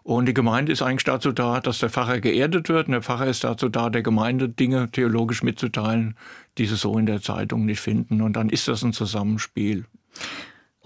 Und 0.05 0.27
die 0.27 0.35
Gemeinde 0.35 0.71
ist 0.71 0.83
eigentlich 0.83 1.05
dazu 1.05 1.33
da, 1.33 1.61
dass 1.61 1.81
der 1.81 1.91
Pfarrer 1.91 2.21
geerdet 2.21 2.69
wird. 2.69 2.87
Und 2.87 2.93
der 2.93 3.03
Pfarrer 3.03 3.27
ist 3.27 3.43
dazu 3.43 3.69
da, 3.69 3.91
der 3.91 4.03
Gemeinde 4.03 4.49
Dinge 4.49 4.89
theologisch 4.91 5.43
mitzuteilen, 5.43 6.17
die 6.59 6.67
sie 6.67 6.77
so 6.77 6.97
in 6.97 7.07
der 7.07 7.21
Zeitung 7.21 7.67
nicht 7.67 7.81
finden. 7.81 8.23
Und 8.23 8.35
dann 8.35 8.49
ist 8.49 8.69
das 8.69 8.83
ein 8.83 8.93
Zusammenspiel. 8.93 9.85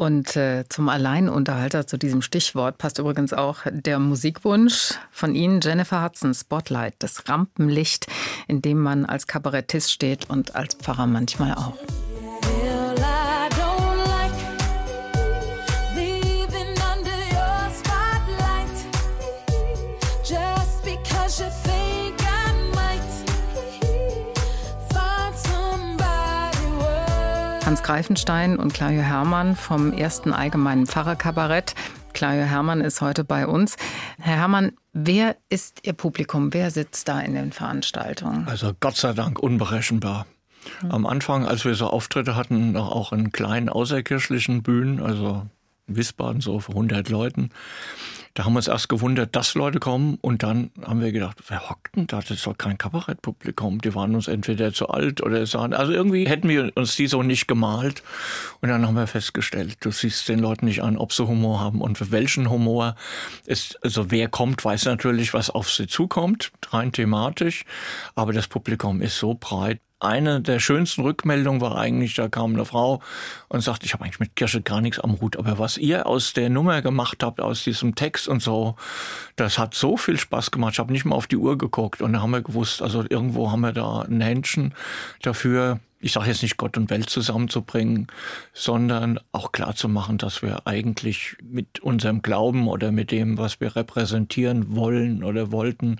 Und 0.01 0.35
äh, 0.35 0.65
zum 0.71 0.89
Alleinunterhalter 0.89 1.87
zu 1.87 1.99
diesem 1.99 2.23
Stichwort 2.23 2.79
passt 2.79 2.99
übrigens 2.99 3.35
auch 3.35 3.59
der 3.71 3.99
Musikwunsch 3.99 4.95
von 5.11 5.35
Ihnen, 5.35 5.61
Jennifer 5.61 6.03
Hudson, 6.03 6.33
Spotlight, 6.33 6.95
das 7.01 7.29
Rampenlicht, 7.29 8.07
in 8.49 8.63
dem 8.63 8.81
man 8.81 9.05
als 9.05 9.27
Kabarettist 9.27 9.93
steht 9.93 10.31
und 10.31 10.57
als 10.57 10.73
Pfarrer 10.77 11.07
manchmal 11.07 11.53
auch. 11.53 11.75
Hans 27.71 27.85
Greifenstein 27.85 28.57
und 28.57 28.75
Claudio 28.75 29.03
Hermann 29.03 29.55
vom 29.55 29.93
ersten 29.93 30.33
allgemeinen 30.33 30.89
Pfarrerkabarett. 30.89 31.77
Claudio 32.13 32.43
Hermann 32.43 32.81
ist 32.81 33.01
heute 33.01 33.23
bei 33.23 33.47
uns. 33.47 33.77
Herr 34.19 34.39
Hermann, 34.39 34.73
wer 34.93 35.37
ist 35.51 35.87
Ihr 35.87 35.93
Publikum? 35.93 36.53
Wer 36.53 36.73
sitzt 36.73 37.07
da 37.07 37.21
in 37.21 37.35
den 37.35 37.53
Veranstaltungen? 37.53 38.49
Also 38.49 38.73
Gott 38.81 38.97
sei 38.97 39.13
Dank 39.13 39.39
unberechenbar. 39.39 40.27
Am 40.89 41.07
Anfang, 41.07 41.47
als 41.47 41.65
wir 41.65 41.77
so 41.77 41.87
Auftritte 41.87 42.35
hatten, 42.35 42.77
auch 42.77 43.13
in 43.13 43.31
kleinen 43.31 43.69
außerkirchlichen 43.69 44.65
Bühnen, 44.65 45.01
also 45.01 45.47
in 45.87 45.95
Wiesbaden 45.95 46.41
so 46.41 46.59
vor 46.59 46.75
100 46.75 47.09
Leuten, 47.09 47.51
da 48.35 48.45
haben 48.45 48.53
wir 48.53 48.59
uns 48.59 48.69
erst 48.69 48.89
gewundert, 48.89 49.35
dass 49.35 49.55
Leute 49.55 49.81
kommen 49.81 50.17
und 50.21 50.43
dann 50.43 50.71
haben 50.85 51.01
wir 51.01 51.11
gedacht, 51.11 51.39
wer 51.49 51.69
hockt 51.69 51.97
denn 51.97 52.07
da? 52.07 52.21
Das 52.21 52.31
ist 52.31 52.47
doch 52.47 52.57
kein 52.57 52.79
Kabarettpublikum. 52.79 53.81
Die 53.81 53.95
waren 53.95 54.15
uns 54.15 54.29
entweder 54.29 54.73
zu 54.73 54.89
alt 54.89 55.21
oder 55.23 55.45
sahen, 55.47 55.75
also 55.75 55.93
irgendwie 55.93 56.29
hätten 56.29 56.49
wir 56.49 56.71
uns 56.77 56.95
die 56.95 57.09
so 57.09 57.23
nicht 57.23 57.49
gemalt. 57.49 58.03
Und 58.61 58.69
dann 58.69 58.87
haben 58.87 58.95
wir 58.95 59.09
festgestellt, 59.09 59.79
du 59.81 59.91
siehst 59.91 60.29
den 60.29 60.39
Leuten 60.39 60.67
nicht 60.67 60.83
an, 60.83 60.97
ob 60.97 61.13
sie 61.13 61.27
Humor 61.27 61.61
haben 61.61 61.81
und 61.81 61.99
für 61.99 62.13
welchen 62.13 62.51
Humor 62.51 62.95
ist, 63.47 63.83
also 63.83 64.11
wer 64.11 64.29
kommt, 64.29 64.65
weiß 64.65 64.85
natürlich, 64.85 65.35
was 65.35 65.51
auf 65.51 65.71
sie 65.71 65.89
zukommt, 65.89 66.53
rein 66.71 66.93
thematisch. 66.93 67.65
Aber 68.15 68.33
das 68.33 68.47
Publikum 68.47 69.03
ist 69.03 69.19
so 69.19 69.35
breit 69.35 69.81
eine 70.01 70.41
der 70.41 70.59
schönsten 70.59 71.03
Rückmeldungen 71.03 71.61
war 71.61 71.77
eigentlich, 71.79 72.15
da 72.15 72.29
kam 72.29 72.55
eine 72.55 72.65
Frau 72.65 73.01
und 73.49 73.61
sagte, 73.61 73.87
ich 73.87 73.93
habe 73.93 74.05
eigentlich 74.05 74.21
mit 74.21 74.37
Kirche 74.37 74.63
gar 74.63 74.81
nichts 74.81 74.99
am 74.99 75.21
Hut, 75.21 75.37
aber 75.37 75.59
was 75.59 75.79
ihr 75.79 76.07
aus 76.07 76.33
der 76.33 76.51
Nummer 76.51 76.83
gemacht 76.83 77.23
habt, 77.23 77.41
aus 77.41 77.65
diesem 77.65 77.95
Text 77.95 78.29
und 78.29 78.43
so, 78.43 78.77
das 79.37 79.59
hat 79.59 79.75
so 79.75 79.97
viel 79.97 80.19
Spaß 80.19 80.51
gemacht. 80.51 80.75
Ich 80.75 80.79
habe 80.79 80.93
nicht 80.93 81.05
mal 81.05 81.15
auf 81.15 81.27
die 81.27 81.37
Uhr 81.37 81.59
geguckt 81.59 82.03
und 82.03 82.13
da 82.13 82.23
haben 82.23 82.31
wir 82.31 82.43
gewusst, 82.43 82.83
also 82.83 83.05
irgendwo 83.09 83.51
haben 83.51 83.61
wir 83.61 83.73
da 83.73 84.03
ein 84.03 84.21
Händchen 84.21 84.75
dafür, 85.23 85.81
ich 86.01 86.13
sage 86.13 86.29
jetzt 86.29 86.43
nicht 86.43 86.57
Gott 86.57 86.79
und 86.79 86.89
Welt 86.89 87.11
zusammenzubringen, 87.11 88.07
sondern 88.55 89.21
auch 89.33 89.53
klar 89.53 89.75
zu 89.75 89.89
machen, 89.89 90.17
dass 90.17 90.41
wir 90.41 90.67
eigentlich 90.67 91.37
mit 91.43 91.81
unserem 91.81 92.23
Glauben 92.23 92.69
oder 92.69 92.91
mit 92.91 93.11
dem, 93.11 93.37
was 93.37 93.61
wir 93.61 93.77
repräsentieren 93.77 94.75
wollen 94.75 95.23
oder 95.23 95.53
wollten, 95.53 95.99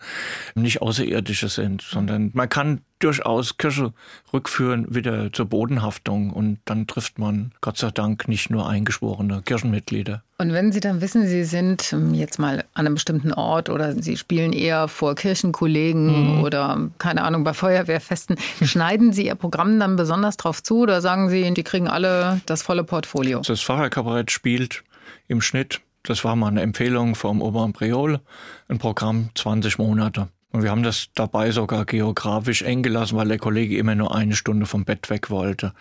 nicht 0.55 0.81
Außerirdische 0.81 1.49
sind, 1.49 1.83
sondern 1.83 2.31
man 2.33 2.49
kann 2.49 2.81
durchaus 3.01 3.57
Kirche 3.57 3.93
rückführen 4.33 4.95
wieder 4.95 5.33
zur 5.33 5.47
Bodenhaftung 5.47 6.31
und 6.31 6.59
dann 6.65 6.87
trifft 6.87 7.19
man 7.19 7.53
Gott 7.61 7.79
sei 7.79 7.91
Dank 7.91 8.29
nicht 8.29 8.51
nur 8.51 8.69
eingeschworene 8.69 9.43
Kirchenmitglieder. 9.43 10.23
Und 10.39 10.53
wenn 10.53 10.73
Sie 10.73 10.81
dann 10.81 11.01
wissen, 11.01 11.27
Sie 11.27 11.45
sind 11.45 11.93
ähm, 11.93 12.15
jetzt 12.15 12.39
mal 12.39 12.65
an 12.75 12.87
einem 12.87 12.95
bestimmten 12.95 13.33
Ort 13.33 13.69
oder 13.69 14.01
Sie 14.01 14.17
spielen 14.17 14.53
eher 14.53 14.89
vor 14.89 15.15
Kirchenkollegen 15.15 16.37
mhm. 16.37 16.45
oder 16.45 16.91
keine 16.99 17.25
Ahnung 17.25 17.45
bei 17.45 17.53
Feuerwehrfesten, 17.53 18.37
schneiden 18.63 19.13
Sie 19.13 19.27
Ihr 19.27 19.35
Programm 19.35 19.79
dann 19.79 19.97
besonders 19.97 20.37
drauf 20.37 20.63
zu 20.63 20.81
oder 20.81 21.01
sagen 21.01 21.29
Sie, 21.29 21.53
die 21.53 21.63
kriegen 21.63 21.89
alle 21.89 22.41
das 22.47 22.63
volle 22.63 22.85
Portfolio? 22.85 23.41
Das 23.47 23.61
Pfarrerkabarett 23.61 24.31
spielt 24.31 24.83
im 25.29 25.41
Schnitt, 25.41 25.81
das 26.03 26.25
war 26.25 26.37
mal 26.37 26.49
eine 26.49 26.63
Empfehlung 26.63 27.15
vom 27.15 27.43
Oberen 27.43 27.73
Priol, 27.73 28.21
ein 28.69 28.79
Programm 28.79 29.31
20 29.35 29.79
Monate. 29.79 30.29
Und 30.53 30.63
wir 30.65 30.71
haben 30.71 30.83
das 30.83 31.11
dabei 31.15 31.53
sogar 31.53 31.85
geografisch 31.85 32.63
eng 32.63 32.83
gelassen, 32.83 33.17
weil 33.17 33.29
der 33.29 33.39
Kollege 33.39 33.77
immer 33.77 33.95
nur 33.95 34.15
eine 34.15 34.35
Stunde 34.35 34.67
vom 34.67 34.85
Bett 34.85 35.09
weg 35.09 35.31
wollte. 35.31 35.73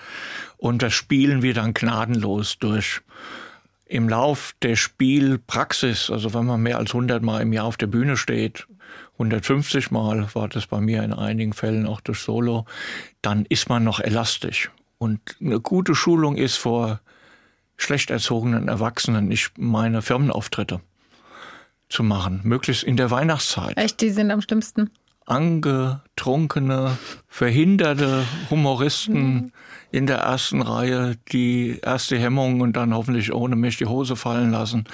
Und 0.58 0.84
das 0.84 0.94
spielen 0.94 1.42
wir 1.42 1.54
dann 1.54 1.74
gnadenlos 1.74 2.60
durch 2.60 3.02
im 3.86 4.08
Lauf 4.08 4.54
der 4.62 4.76
Spielpraxis, 4.76 6.12
also 6.12 6.36
wenn 6.36 6.46
man 6.46 6.62
mehr 6.62 6.78
als 6.78 6.92
100 6.92 7.24
Mal 7.24 7.42
im 7.42 7.54
Jahr 7.54 7.66
auf 7.66 7.78
der 7.78 7.88
Bühne 7.88 8.18
steht, 8.18 8.68
150 9.14 9.90
Mal 9.90 10.30
war 10.34 10.48
das 10.48 10.68
bei 10.68 10.80
mir 10.80 11.04
in 11.04 11.14
einigen 11.14 11.54
Fällen 11.54 11.88
auch 11.88 12.00
durch 12.00 12.20
Solo, 12.20 12.66
dann 13.24 13.46
ist 13.46 13.68
man 13.68 13.84
noch 13.84 14.00
elastisch. 14.00 14.70
Und 15.00 15.20
eine 15.42 15.60
gute 15.60 15.96
Schulung 15.96 16.36
ist 16.36 16.58
vor 16.58 17.02
schlecht 17.78 18.12
erzogenen 18.12 18.68
Erwachsenen, 18.68 19.32
ich 19.32 19.50
meine 19.58 20.04
Firmenauftritte 20.04 20.82
zu 21.90 22.04
machen, 22.04 22.42
möglichst 22.44 22.84
in 22.84 22.98
der 22.98 23.12
Weihnachtszeit. 23.12 23.78
Echt, 23.78 24.02
die 24.02 24.12
sind 24.12 24.32
am 24.32 24.42
schlimmsten? 24.42 24.92
angetrunkene, 25.30 26.98
verhinderte 27.28 28.26
Humoristen 28.50 29.34
mhm. 29.34 29.52
in 29.92 30.08
der 30.08 30.18
ersten 30.18 30.62
Reihe, 30.62 31.18
die 31.32 31.80
erste 31.84 32.18
Hemmung 32.18 32.62
und 32.62 32.76
dann 32.76 32.94
hoffentlich 32.94 33.32
ohne 33.32 33.56
mich 33.56 33.78
die 33.78 33.86
Hose 33.86 34.16
fallen 34.16 34.52
lassen. 34.52 34.86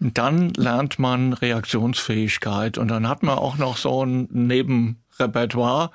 Dann 0.00 0.50
lernt 0.50 0.98
man 0.98 1.32
Reaktionsfähigkeit 1.32 2.76
und 2.76 2.88
dann 2.88 3.08
hat 3.08 3.22
man 3.22 3.38
auch 3.38 3.56
noch 3.56 3.76
so 3.76 4.04
ein 4.04 4.28
Nebenrepertoire, 4.32 5.92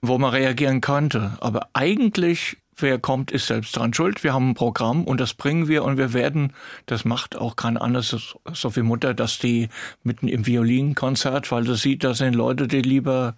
wo 0.00 0.16
man 0.16 0.30
reagieren 0.30 0.80
könnte. 0.80 1.32
Aber 1.40 1.68
eigentlich 1.74 2.56
wer 2.82 2.98
kommt, 2.98 3.30
ist 3.30 3.46
selbst 3.46 3.76
dran 3.76 3.94
schuld. 3.94 4.22
Wir 4.24 4.34
haben 4.34 4.50
ein 4.50 4.54
Programm 4.54 5.04
und 5.04 5.20
das 5.20 5.34
bringen 5.34 5.68
wir 5.68 5.84
und 5.84 5.96
wir 5.96 6.12
werden, 6.12 6.52
das 6.86 7.04
macht 7.04 7.36
auch 7.36 7.56
kein 7.56 7.76
anderes 7.76 8.36
Sophie 8.52 8.82
Mutter, 8.82 9.14
dass 9.14 9.38
die 9.38 9.68
mitten 10.02 10.28
im 10.28 10.46
Violinkonzert, 10.46 11.50
weil 11.50 11.64
das 11.64 11.82
sieht, 11.82 12.04
da 12.04 12.14
sind 12.14 12.34
Leute, 12.34 12.68
die 12.68 12.82
lieber 12.82 13.34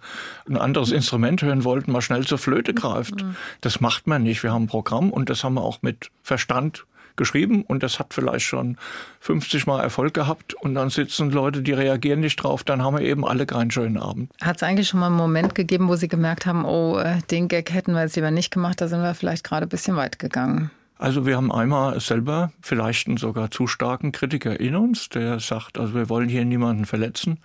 ein 0.47 0.57
anderes 0.57 0.91
Instrument 0.91 1.41
hören 1.41 1.63
wollten, 1.63 1.91
mal 1.91 2.01
schnell 2.01 2.25
zur 2.25 2.37
Flöte 2.37 2.73
greift. 2.73 3.23
Mhm. 3.23 3.35
Das 3.61 3.79
macht 3.79 4.07
man 4.07 4.23
nicht. 4.23 4.43
Wir 4.43 4.51
haben 4.51 4.63
ein 4.63 4.67
Programm 4.67 5.11
und 5.11 5.29
das 5.29 5.43
haben 5.43 5.53
wir 5.53 5.63
auch 5.63 5.81
mit 5.81 6.11
Verstand 6.23 6.85
geschrieben 7.17 7.63
und 7.63 7.83
das 7.83 7.99
hat 7.99 8.13
vielleicht 8.13 8.45
schon 8.45 8.77
50 9.21 9.67
Mal 9.67 9.81
Erfolg 9.81 10.13
gehabt 10.13 10.53
und 10.53 10.75
dann 10.75 10.89
sitzen 10.89 11.31
Leute, 11.31 11.61
die 11.61 11.73
reagieren 11.73 12.19
nicht 12.19 12.37
drauf, 12.37 12.63
dann 12.63 12.83
haben 12.83 12.97
wir 12.97 13.05
eben 13.05 13.25
alle 13.25 13.45
keinen 13.45 13.71
schönen 13.71 13.97
Abend. 13.97 14.31
Hat 14.41 14.57
es 14.57 14.63
eigentlich 14.63 14.87
schon 14.87 14.99
mal 14.99 15.07
einen 15.07 15.15
Moment 15.15 15.55
gegeben, 15.55 15.87
wo 15.87 15.95
Sie 15.95 16.07
gemerkt 16.07 16.45
haben, 16.45 16.65
oh, 16.65 16.97
äh, 16.97 17.19
den 17.31 17.47
Gag 17.47 17.73
hätten 17.73 17.93
wir 17.93 18.01
jetzt 18.01 18.15
lieber 18.15 18.31
nicht 18.31 18.51
gemacht, 18.51 18.81
da 18.81 18.87
sind 18.87 19.01
wir 19.01 19.13
vielleicht 19.15 19.43
gerade 19.43 19.65
ein 19.65 19.69
bisschen 19.69 19.95
weit 19.95 20.19
gegangen? 20.19 20.71
Also 20.97 21.25
wir 21.25 21.35
haben 21.35 21.51
einmal 21.51 21.99
selber 21.99 22.51
vielleicht 22.61 23.07
einen 23.07 23.17
sogar 23.17 23.51
zu 23.51 23.67
starken 23.67 24.11
Kritiker 24.11 24.59
in 24.59 24.75
uns, 24.75 25.09
der 25.09 25.39
sagt, 25.39 25.77
also 25.77 25.93
wir 25.93 26.09
wollen 26.09 26.29
hier 26.29 26.45
niemanden 26.45 26.85
verletzen 26.85 27.39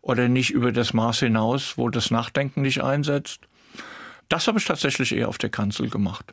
oder 0.00 0.28
nicht 0.28 0.50
über 0.50 0.72
das 0.72 0.94
Maß 0.94 1.20
hinaus, 1.20 1.76
wo 1.76 1.90
das 1.90 2.10
Nachdenken 2.10 2.62
nicht 2.62 2.82
einsetzt. 2.82 3.40
Das 4.28 4.48
habe 4.48 4.58
ich 4.58 4.64
tatsächlich 4.64 5.14
eher 5.14 5.28
auf 5.28 5.38
der 5.38 5.50
Kanzel 5.50 5.90
gemacht 5.90 6.32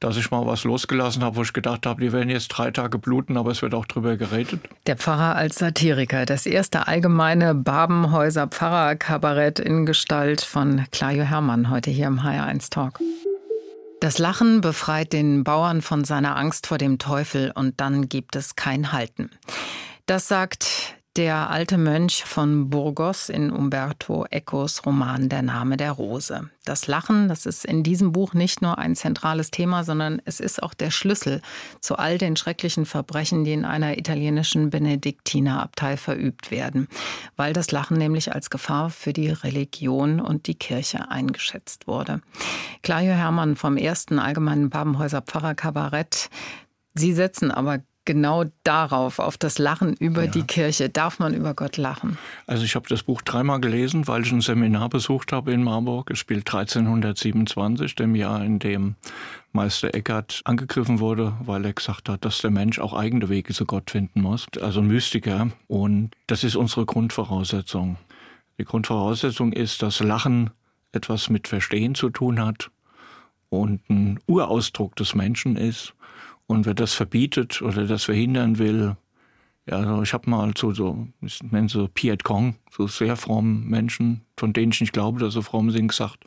dass 0.00 0.16
ich 0.16 0.30
mal 0.30 0.46
was 0.46 0.64
losgelassen 0.64 1.22
habe, 1.22 1.36
wo 1.36 1.42
ich 1.42 1.52
gedacht 1.52 1.86
habe, 1.86 2.00
die 2.00 2.12
werden 2.12 2.30
jetzt 2.30 2.48
drei 2.48 2.70
Tage 2.70 2.98
bluten, 2.98 3.36
aber 3.36 3.50
es 3.50 3.62
wird 3.62 3.74
auch 3.74 3.86
drüber 3.86 4.16
geredet. 4.16 4.60
Der 4.86 4.96
Pfarrer 4.96 5.36
als 5.36 5.56
Satiriker, 5.56 6.26
das 6.26 6.46
erste 6.46 6.88
allgemeine 6.88 7.54
Babenhäuser 7.54 8.46
Pfarrer-Kabarett 8.46 9.58
in 9.58 9.86
Gestalt 9.86 10.40
von 10.40 10.86
Claudio 10.90 11.24
Hermann, 11.24 11.70
heute 11.70 11.90
hier 11.90 12.06
im 12.06 12.20
HR1 12.20 12.70
Talk. 12.70 12.98
Das 14.00 14.16
Lachen 14.16 14.62
befreit 14.62 15.12
den 15.12 15.44
Bauern 15.44 15.82
von 15.82 16.04
seiner 16.04 16.34
Angst 16.36 16.66
vor 16.66 16.78
dem 16.78 16.98
Teufel 16.98 17.52
und 17.54 17.80
dann 17.82 18.08
gibt 18.08 18.34
es 18.34 18.56
kein 18.56 18.92
Halten. 18.92 19.30
Das 20.06 20.26
sagt 20.26 20.94
der 21.20 21.50
alte 21.50 21.76
Mönch 21.76 22.24
von 22.24 22.70
Burgos 22.70 23.28
in 23.28 23.50
Umberto 23.52 24.24
Ecos 24.30 24.86
Roman 24.86 25.28
Der 25.28 25.42
Name 25.42 25.76
der 25.76 25.92
Rose. 25.92 26.48
Das 26.64 26.86
Lachen, 26.86 27.28
das 27.28 27.44
ist 27.44 27.66
in 27.66 27.82
diesem 27.82 28.12
Buch 28.12 28.32
nicht 28.32 28.62
nur 28.62 28.78
ein 28.78 28.96
zentrales 28.96 29.50
Thema, 29.50 29.84
sondern 29.84 30.22
es 30.24 30.40
ist 30.40 30.62
auch 30.62 30.72
der 30.72 30.90
Schlüssel 30.90 31.42
zu 31.82 31.96
all 31.96 32.16
den 32.16 32.36
schrecklichen 32.36 32.86
Verbrechen, 32.86 33.44
die 33.44 33.52
in 33.52 33.66
einer 33.66 33.98
italienischen 33.98 34.70
Benediktinerabtei 34.70 35.98
verübt 35.98 36.50
werden, 36.50 36.88
weil 37.36 37.52
das 37.52 37.70
Lachen 37.70 37.98
nämlich 37.98 38.34
als 38.34 38.48
Gefahr 38.48 38.88
für 38.88 39.12
die 39.12 39.28
Religion 39.28 40.20
und 40.20 40.46
die 40.46 40.54
Kirche 40.54 41.10
eingeschätzt 41.10 41.86
wurde. 41.86 42.22
Claudio 42.80 43.12
Hermann 43.12 43.56
vom 43.56 43.76
ersten 43.76 44.18
Allgemeinen 44.18 44.70
Babenhäuser 44.70 45.20
Pfarrer 45.20 45.54
Kabarett. 45.54 46.30
Sie 46.94 47.12
setzen 47.12 47.50
aber 47.50 47.80
genau 48.10 48.46
darauf, 48.64 49.20
auf 49.20 49.38
das 49.38 49.58
Lachen 49.58 49.94
über 49.94 50.24
ja. 50.24 50.30
die 50.32 50.42
Kirche. 50.42 50.88
Darf 50.88 51.20
man 51.20 51.32
über 51.32 51.54
Gott 51.54 51.76
lachen? 51.76 52.18
Also 52.48 52.64
ich 52.64 52.74
habe 52.74 52.88
das 52.88 53.04
Buch 53.04 53.22
dreimal 53.22 53.60
gelesen, 53.60 54.08
weil 54.08 54.22
ich 54.22 54.32
ein 54.32 54.40
Seminar 54.40 54.88
besucht 54.88 55.30
habe 55.30 55.52
in 55.52 55.62
Marburg. 55.62 56.10
Es 56.10 56.18
spielt 56.18 56.52
1327, 56.52 57.94
dem 57.94 58.16
Jahr, 58.16 58.44
in 58.44 58.58
dem 58.58 58.96
Meister 59.52 59.94
Eckhart 59.94 60.40
angegriffen 60.44 60.98
wurde, 60.98 61.34
weil 61.44 61.64
er 61.64 61.72
gesagt 61.72 62.08
hat, 62.08 62.24
dass 62.24 62.38
der 62.38 62.50
Mensch 62.50 62.80
auch 62.80 62.94
eigene 62.94 63.28
Wege 63.28 63.54
zu 63.54 63.64
Gott 63.64 63.92
finden 63.92 64.22
muss. 64.22 64.46
Also 64.60 64.80
ein 64.80 64.88
Mystiker. 64.88 65.50
Und 65.68 66.10
das 66.26 66.42
ist 66.42 66.56
unsere 66.56 66.86
Grundvoraussetzung. 66.86 67.96
Die 68.58 68.64
Grundvoraussetzung 68.64 69.52
ist, 69.52 69.82
dass 69.82 70.00
Lachen 70.00 70.50
etwas 70.90 71.30
mit 71.30 71.46
Verstehen 71.46 71.94
zu 71.94 72.10
tun 72.10 72.44
hat 72.44 72.72
und 73.50 73.88
ein 73.88 74.18
Urausdruck 74.26 74.96
des 74.96 75.14
Menschen 75.14 75.56
ist. 75.56 75.94
Und 76.50 76.66
wer 76.66 76.74
das 76.74 76.94
verbietet 76.94 77.62
oder 77.62 77.86
das 77.86 78.02
verhindern 78.02 78.58
will, 78.58 78.96
ja, 79.66 79.76
also 79.76 80.02
ich 80.02 80.12
habe 80.12 80.28
mal 80.28 80.52
so, 80.58 80.72
so, 80.72 81.06
ich 81.20 81.40
nenne 81.44 81.68
so 81.68 81.86
Piet 81.86 82.24
Kong, 82.24 82.56
so 82.72 82.88
sehr 82.88 83.14
frommen 83.14 83.68
Menschen, 83.68 84.22
von 84.36 84.52
denen 84.52 84.72
ich 84.72 84.80
nicht 84.80 84.92
glaube, 84.92 85.20
dass 85.20 85.34
sie 85.34 85.44
fromm 85.44 85.70
sind, 85.70 85.86
gesagt, 85.86 86.24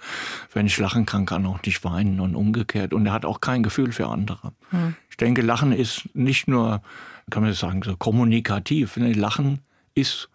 wenn 0.54 0.66
ich 0.66 0.78
lachen 0.78 1.06
kann, 1.06 1.26
kann 1.26 1.46
auch 1.46 1.62
nicht 1.64 1.84
weinen 1.84 2.22
und 2.22 2.36
umgekehrt. 2.36 2.94
Und 2.94 3.06
er 3.06 3.12
hat 3.12 3.26
auch 3.26 3.42
kein 3.42 3.64
Gefühl 3.64 3.92
für 3.92 4.08
andere. 4.08 4.54
Hm. 4.70 4.96
Ich 5.10 5.18
denke, 5.18 5.42
Lachen 5.42 5.74
ist 5.74 6.08
nicht 6.14 6.48
nur, 6.48 6.82
kann 7.30 7.44
man 7.44 7.52
sagen, 7.52 7.82
so 7.84 7.98
kommunikativ. 7.98 8.96
Lachen 8.96 9.60
ist 9.94 10.30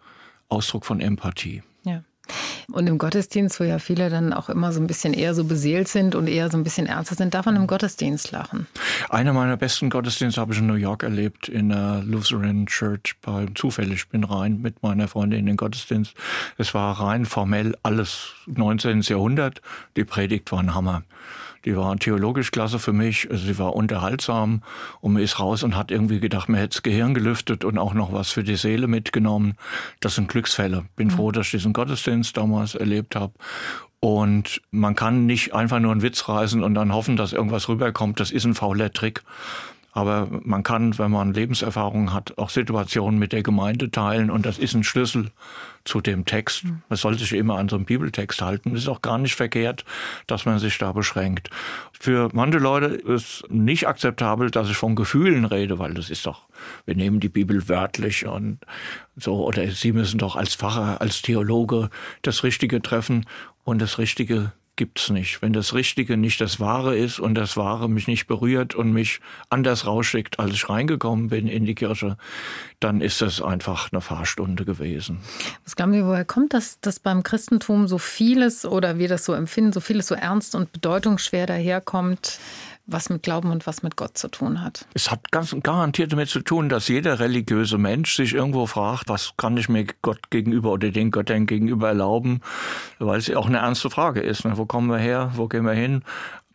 Ausdruck 0.50 0.85
von 0.85 1.00
Empathie. 1.00 1.62
Und 2.73 2.87
im 2.87 2.99
Gottesdienst, 2.99 3.61
wo 3.61 3.65
ja 3.65 3.79
viele 3.79 4.09
dann 4.11 4.33
auch 4.33 4.49
immer 4.49 4.73
so 4.73 4.81
ein 4.81 4.87
bisschen 4.87 5.13
eher 5.13 5.35
so 5.35 5.45
beseelt 5.45 5.89
sind 5.89 6.15
und 6.15 6.29
eher 6.29 6.51
so 6.51 6.57
ein 6.57 6.65
bisschen 6.65 6.87
ernster 6.87 7.15
sind, 7.15 7.35
darf 7.35 7.47
man 7.47 7.57
im 7.57 7.67
Gottesdienst 7.67 8.33
lachen. 8.33 8.67
Einer 9.11 9.33
meiner 9.33 9.57
besten 9.57 9.91
Gottesdienste 9.91 10.41
habe 10.41 10.53
ich 10.53 10.61
in 10.61 10.67
New 10.67 10.75
York 10.75 11.03
erlebt, 11.03 11.49
in 11.49 11.69
der 11.69 12.03
Lutheran 12.05 12.67
Church. 12.67 13.17
Zufällig 13.55 13.99
ich 13.99 14.09
bin 14.09 14.23
rein 14.25 14.61
mit 14.61 14.83
meiner 14.83 15.09
Freundin 15.09 15.41
in 15.41 15.47
den 15.47 15.57
Gottesdienst. 15.57 16.15
Es 16.57 16.73
war 16.73 17.01
rein 17.01 17.27
formell 17.27 17.77
alles 17.83 18.31
19. 18.47 19.01
Jahrhundert. 19.03 19.61
Die 19.97 20.05
Predigt 20.05 20.53
war 20.53 20.61
ein 20.61 20.75
Hammer. 20.75 21.03
Die 21.65 21.77
war 21.77 21.97
theologisch 21.97 22.50
klasse 22.50 22.79
für 22.79 22.93
mich, 22.93 23.31
also 23.31 23.45
sie 23.45 23.59
war 23.59 23.75
unterhaltsam 23.75 24.62
und 25.00 25.15
man 25.15 25.23
ist 25.23 25.41
raus 25.41 25.62
und 25.62 25.77
hat 25.77 25.91
irgendwie 25.91 26.21
gedacht, 26.21 26.49
man 26.49 26.59
hätte 26.59 26.77
das 26.77 26.83
Gehirn 26.83 27.15
gelüftet 27.15 27.65
und 27.65 27.79
auch 27.79 27.95
noch 27.95 28.12
was 28.12 28.31
für 28.31 28.45
die 28.45 28.57
Seele 28.57 28.87
mitgenommen. 28.87 29.55
Das 30.00 30.15
sind 30.15 30.29
Glücksfälle. 30.29 30.85
Bin 30.97 31.09
mhm. 31.09 31.12
froh, 31.12 31.33
dass 31.33 31.47
ich 31.47 31.53
diesen 31.53 31.73
Gottesdienst 31.73 32.37
damals 32.37 32.75
erlebt 32.75 33.17
habe. 33.17 33.35
Und 34.00 34.62
man 34.71 34.95
kann 34.95 35.27
nicht 35.27 35.55
einfach 35.55 35.81
nur 35.81 35.91
einen 35.91 36.03
Witz 36.03 36.29
reißen 36.29 36.62
und 36.62 36.75
dann 36.75 36.93
hoffen, 36.93 37.17
dass 37.17 37.33
irgendwas 37.33 37.69
rüberkommt. 37.69 38.21
Das 38.21 38.31
ist 38.31 38.45
ein 38.45 38.55
fauler 38.55 38.93
Trick. 38.93 39.23
Aber 39.93 40.29
man 40.45 40.62
kann, 40.62 40.97
wenn 40.99 41.11
man 41.11 41.35
Lebenserfahrung 41.35 42.12
hat, 42.12 42.38
auch 42.38 42.50
Situationen 42.50 43.19
mit 43.19 43.33
der 43.33 43.43
Gemeinde 43.43 43.91
teilen 43.91 44.31
und 44.31 44.47
das 44.47 44.59
ist 44.59 44.75
ein 44.75 44.85
Schlüssel 44.85 45.33
zu 45.88 46.00
dem 46.00 46.25
Text. 46.25 46.64
Mhm. 46.64 46.83
Man 46.88 46.97
sollte 46.97 47.21
sich 47.21 47.33
immer 47.33 47.59
an 47.59 47.68
so 47.68 47.76
einem 47.76 47.87
Bibeltext 47.87 48.40
halten. 48.40 48.75
Es 48.75 48.83
ist 48.83 48.88
auch 48.88 49.02
gar 49.02 49.18
nicht 49.18 49.35
verkehrt, 49.35 49.85
dass 50.26 50.45
man 50.45 50.59
sich 50.59 50.78
da 50.78 50.92
beschränkt. 50.92 51.50
Für 51.92 52.28
manche 52.33 52.59
Leute 52.59 52.87
ist 52.87 53.45
nicht 53.49 53.88
akzeptabel, 53.88 54.50
dass 54.50 54.71
ich 54.71 54.76
von 54.76 54.95
Gefühlen 54.95 55.45
rede, 55.45 55.78
weil 55.78 55.95
das 55.95 56.11
ist 56.11 56.26
doch, 56.26 56.47
wir 56.85 56.95
nehmen 56.95 57.18
die 57.18 57.28
Bibel 57.28 57.68
wörtlich 57.68 58.26
und 58.26 58.59
so, 59.16 59.45
oder 59.45 59.66
Sie 59.68 59.92
müssen 59.92 60.18
doch 60.18 60.37
als 60.37 60.54
Pfarrer, 60.54 61.00
als 61.00 61.23
Theologe 61.23 61.90
das 62.23 62.45
Richtige 62.45 62.80
treffen 62.80 63.26
und 63.64 63.83
das 63.83 63.99
Richtige 63.99 64.52
gibt's 64.79 65.11
nicht. 65.11 65.43
Wenn 65.43 65.53
das 65.53 65.75
Richtige 65.75 66.17
nicht 66.17 66.41
das 66.41 66.61
Wahre 66.61 66.97
ist 66.97 67.21
und 67.21 67.35
das 67.35 67.59
Wahre 67.59 67.91
mich 67.91 68.07
nicht 68.07 68.27
berührt 68.27 68.75
und 68.75 68.93
mich 68.93 69.21
anders 69.51 69.85
rausschickt, 69.87 70.39
als 70.39 70.55
ich 70.55 70.71
reingekommen 70.71 71.29
bin 71.29 71.47
in 71.49 71.67
die 71.67 71.75
Kirche, 71.75 72.17
dann 72.81 73.03
ist 73.03 73.21
das 73.21 73.43
einfach 73.43 73.93
eine 73.93 74.01
Fahrstunde 74.01 74.65
gewesen. 74.65 75.19
Was 75.65 75.77
glauben 75.77 75.93
Sie, 75.93 76.05
woher 76.05 76.25
kommt 76.25 76.55
das, 76.55 76.81
dass 76.81 77.01
beim 77.01 77.23
Christentum 77.23 77.89
so 77.89 77.99
vieles 77.99 78.65
oder 78.65 78.99
wir 78.99 79.09
das 79.09 79.27
so 79.27 79.35
empfinden, 79.35 79.73
so 79.73 79.81
vieles 79.81 80.07
so 80.07 80.15
ernst 80.15 80.55
und 80.55 80.73
bedeutungsschwer 80.73 81.47
daherkommt? 81.47 82.39
Was 82.88 83.11
mit 83.11 83.23
Glauben 83.23 83.50
und 83.50 83.66
was 83.66 83.83
mit 83.83 83.97
Gott 83.97 84.16
zu 84.16 84.28
tun 84.28 84.62
hat. 84.62 84.87
Es 84.95 85.11
hat 85.11 85.30
ganz 85.30 85.54
garantiert 85.62 86.12
damit 86.12 86.30
zu 86.30 86.40
tun, 86.40 86.68
dass 86.68 86.88
jeder 86.88 87.21
religiöse 87.21 87.78
Mensch 87.78 88.16
sich 88.16 88.35
irgendwo 88.35 88.66
fragt, 88.66 89.09
was 89.09 89.35
kann 89.37 89.57
ich 89.57 89.68
mir 89.68 89.87
Gott 90.02 90.30
gegenüber 90.30 90.73
oder 90.73 90.90
den 90.90 91.11
Göttern 91.11 91.47
gegenüber 91.47 91.88
erlauben, 91.88 92.40
weil 92.99 93.18
es 93.18 93.30
auch 93.30 93.47
eine 93.47 93.59
ernste 93.59 93.90
Frage 93.90 94.21
ist. 94.21 94.45
Ne? 94.45 94.57
Wo 94.57 94.64
kommen 94.64 94.88
wir 94.88 94.99
her? 94.99 95.33
Wo 95.35 95.47
gehen 95.47 95.64
wir 95.64 95.73
hin? 95.73 96.02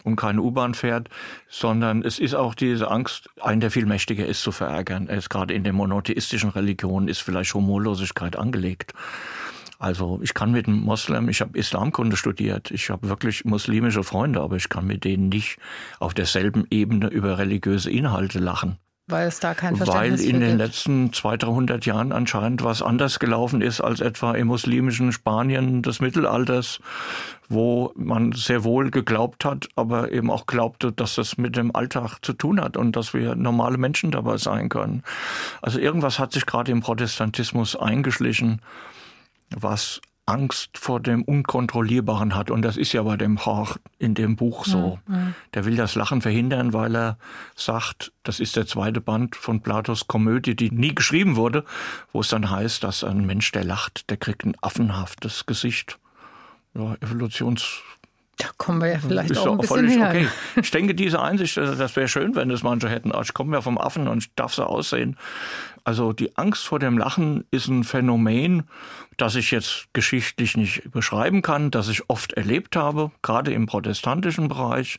und 0.04 0.18
keine 0.18 0.42
U-Bahn 0.42 0.74
fährt, 0.74 1.08
sondern 1.50 2.04
es 2.04 2.20
ist 2.20 2.36
auch 2.36 2.56
diese 2.56 2.92
Angst, 2.92 3.30
einen, 3.40 3.62
der 3.62 3.72
viel 3.72 3.86
mächtiger 3.86 4.26
ist, 4.26 4.42
zu 4.42 4.52
verärgern. 4.52 5.08
Es 5.08 5.30
gerade 5.30 5.54
in 5.54 5.64
den 5.64 5.76
monotheistischen 5.76 6.50
Religionen 6.50 7.08
ist 7.08 7.22
vielleicht 7.22 7.54
Humorlosigkeit 7.54 8.36
angelegt. 8.36 8.94
Also 9.84 10.22
ich 10.24 10.34
kann 10.34 10.54
mit 10.54 10.66
einem 10.66 10.80
Moslem, 10.80 11.28
ich 11.28 11.42
habe 11.42 11.58
Islamkunde 11.58 12.16
studiert, 12.16 12.72
ich 12.72 12.90
habe 12.90 13.10
wirklich 13.10 13.44
muslimische 13.44 14.04
Freunde, 14.04 14.40
aber 14.40 14.56
ich 14.56 14.70
kann 14.70 14.88
mit 14.88 15.04
denen 15.04 15.28
nicht 15.28 15.58
auf 16.00 16.14
derselben 16.14 16.66
Ebene 16.70 17.10
über 17.10 17.38
religiöse 17.38 17.92
Inhalte 17.92 18.40
lachen. 18.40 18.78
Weil 19.08 19.28
es 19.28 19.42
da 19.42 19.54
kein 19.54 19.76
Verständnis 19.76 20.22
Weil 20.22 20.30
in 20.30 20.40
den 20.40 20.50
gibt. 20.52 20.62
letzten 20.62 21.12
200, 21.12 21.44
300 21.44 21.86
Jahren 21.86 22.14
anscheinend 22.14 22.64
was 22.64 22.82
anders 22.82 23.20
gelaufen 23.20 23.62
ist 23.62 23.82
als 23.82 24.00
etwa 24.00 24.34
im 24.36 24.48
muslimischen 24.48 25.12
Spanien 25.12 25.82
des 25.82 26.00
Mittelalters, 26.00 26.80
wo 27.50 27.92
man 27.98 28.32
sehr 28.32 28.64
wohl 28.64 28.90
geglaubt 28.90 29.44
hat, 29.44 29.68
aber 29.76 30.14
eben 30.14 30.32
auch 30.32 30.46
glaubte, 30.46 30.94
dass 30.94 31.16
das 31.16 31.38
mit 31.38 31.58
dem 31.58 31.76
Alltag 31.76 32.20
zu 32.22 32.32
tun 32.32 32.62
hat 32.62 32.78
und 32.78 32.96
dass 32.96 33.14
wir 33.14 33.36
normale 33.36 33.78
Menschen 33.78 34.12
dabei 34.12 34.38
sein 34.38 34.70
können. 34.70 35.04
Also 35.62 35.78
irgendwas 35.80 36.20
hat 36.20 36.32
sich 36.32 36.46
gerade 36.46 36.72
im 36.72 36.80
Protestantismus 36.80 37.76
eingeschlichen 37.76 38.62
was 39.56 40.02
Angst 40.26 40.78
vor 40.78 41.02
dem 41.02 41.24
Unkontrollierbaren 41.24 42.36
hat. 42.36 42.50
Und 42.50 42.62
das 42.62 42.78
ist 42.78 42.94
ja 42.94 43.04
bei 43.04 43.18
dem 43.18 43.46
Hauch 43.46 43.78
in 44.00 44.14
dem 44.14 44.36
Buch 44.36 44.66
so. 44.66 45.00
Mhm. 45.06 45.36
Der 45.54 45.66
will 45.66 45.76
das 45.76 45.96
Lachen 45.96 46.22
verhindern, 46.22 46.72
weil 46.72 46.96
er 46.96 47.18
sagt, 47.56 48.14
das 48.24 48.40
ist 48.40 48.56
der 48.56 48.66
zweite 48.66 49.02
Band 49.02 49.36
von 49.36 49.62
Platos 49.62 50.08
Komödie, 50.08 50.56
die 50.56 50.72
nie 50.72 50.96
geschrieben 50.96 51.36
wurde, 51.36 51.66
wo 52.14 52.22
es 52.22 52.30
dann 52.30 52.50
heißt, 52.50 52.84
dass 52.84 53.04
ein 53.04 53.26
Mensch, 53.26 53.52
der 53.52 53.66
lacht, 53.66 54.10
der 54.10 54.18
kriegt 54.18 54.46
ein 54.46 54.56
affenhaftes 54.62 55.46
Gesicht. 55.46 56.00
Ja, 56.74 56.96
Evolutions 57.02 57.82
da 58.38 58.48
kommen 58.58 58.82
wir 58.82 58.94
ja 58.94 59.00
vielleicht 59.00 59.32
ist 59.32 59.38
auch 59.40 59.52
ein 59.52 59.58
bisschen 59.60 59.90
völlig, 59.90 60.02
okay. 60.02 60.28
Ich 60.56 60.72
denke, 60.72 60.96
diese 60.96 61.22
Einsicht, 61.22 61.56
das 61.58 61.96
wäre 61.96 62.08
schön, 62.08 62.36
wenn 62.36 62.50
das 62.50 62.64
manche 62.64 62.90
hätten. 62.90 63.12
Ich 63.22 63.34
komme 63.34 63.56
ja 63.56 63.62
vom 63.62 63.78
Affen 63.78 64.08
und 64.08 64.24
ich 64.24 64.34
darf 64.36 64.54
so 64.54 64.64
aussehen. 64.64 65.18
Also 65.84 66.14
die 66.14 66.36
Angst 66.38 66.66
vor 66.66 66.80
dem 66.80 66.98
Lachen 66.98 67.46
ist 67.52 67.68
ein 67.68 67.84
Phänomen, 67.84 68.64
das 69.18 69.36
ich 69.36 69.52
jetzt 69.52 69.88
geschichtlich 69.94 70.58
nicht 70.58 70.92
beschreiben 70.92 71.42
kann, 71.42 71.72
das 71.72 71.90
ich 71.90 72.10
oft 72.10 72.34
erlebt 72.34 72.76
habe, 72.76 73.12
gerade 73.22 73.54
im 73.54 73.66
protestantischen 73.66 74.48
Bereich. 74.48 74.98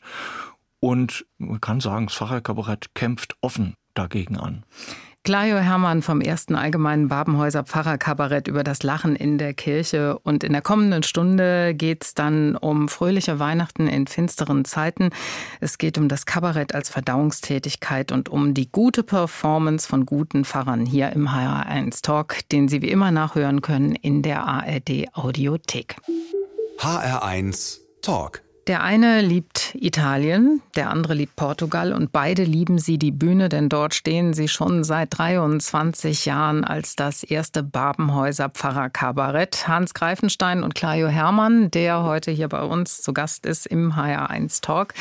Und 0.79 1.25
man 1.37 1.59
kann 1.59 1.81
sagen, 1.81 2.05
das 2.05 2.15
Pfarrerkabarett 2.15 2.93
kämpft 2.93 3.35
offen 3.41 3.75
dagegen 3.95 4.37
an. 4.37 4.63
Clajo 5.25 5.57
Hermann 5.57 6.03
vom 6.03 6.21
ersten 6.21 6.53
Allgemeinen 6.53 7.07
Babenhäuser 7.07 7.63
Pfarrerkabarett 7.63 8.47
über 8.47 8.63
das 8.63 8.83
Lachen 8.83 9.15
in 9.15 9.39
der 9.39 9.55
Kirche. 9.55 10.19
Und 10.19 10.43
in 10.43 10.53
der 10.53 10.61
kommenden 10.61 11.01
Stunde 11.01 11.73
geht 11.73 12.03
es 12.03 12.13
dann 12.13 12.55
um 12.55 12.87
fröhliche 12.89 13.39
Weihnachten 13.39 13.87
in 13.87 14.05
finsteren 14.05 14.65
Zeiten. 14.65 15.09
Es 15.59 15.79
geht 15.79 15.97
um 15.97 16.09
das 16.09 16.27
Kabarett 16.27 16.75
als 16.75 16.89
Verdauungstätigkeit 16.89 18.11
und 18.11 18.29
um 18.29 18.53
die 18.53 18.71
gute 18.71 19.01
Performance 19.01 19.87
von 19.87 20.05
guten 20.05 20.45
Pfarrern 20.45 20.85
hier 20.85 21.11
im 21.13 21.27
HR1 21.27 22.03
Talk, 22.03 22.47
den 22.51 22.67
Sie 22.67 22.83
wie 22.83 22.91
immer 22.91 23.09
nachhören 23.09 23.63
können 23.63 23.95
in 23.95 24.21
der 24.21 24.43
ARD 24.43 25.07
Audiothek. 25.13 25.95
HR1 26.77 27.79
Talk. 28.03 28.44
Der 28.67 28.81
eine 28.81 29.21
liebt 29.21 29.75
Italien, 29.75 30.59
der 30.75 30.89
andere 30.89 31.13
liebt 31.13 31.35
Portugal 31.35 31.93
und 31.93 32.11
beide 32.11 32.43
lieben 32.43 32.79
sie 32.79 32.97
die 32.97 33.11
Bühne, 33.11 33.47
denn 33.47 33.69
dort 33.69 33.93
stehen 33.93 34.33
sie 34.33 34.47
schon 34.47 34.83
seit 34.83 35.15
23 35.19 36.25
Jahren 36.25 36.63
als 36.63 36.95
das 36.95 37.21
erste 37.21 37.61
Babenhäuser 37.61 38.49
Pfarrerkabarett. 38.49 39.67
Hans 39.67 39.93
Greifenstein 39.93 40.63
und 40.63 40.73
Clajo 40.73 41.07
Hermann, 41.07 41.69
der 41.69 42.01
heute 42.01 42.31
hier 42.31 42.49
bei 42.49 42.63
uns 42.63 43.03
zu 43.03 43.13
Gast 43.13 43.45
ist 43.45 43.67
im 43.67 43.93
HR1 43.93 44.61
Talk. 44.63 44.95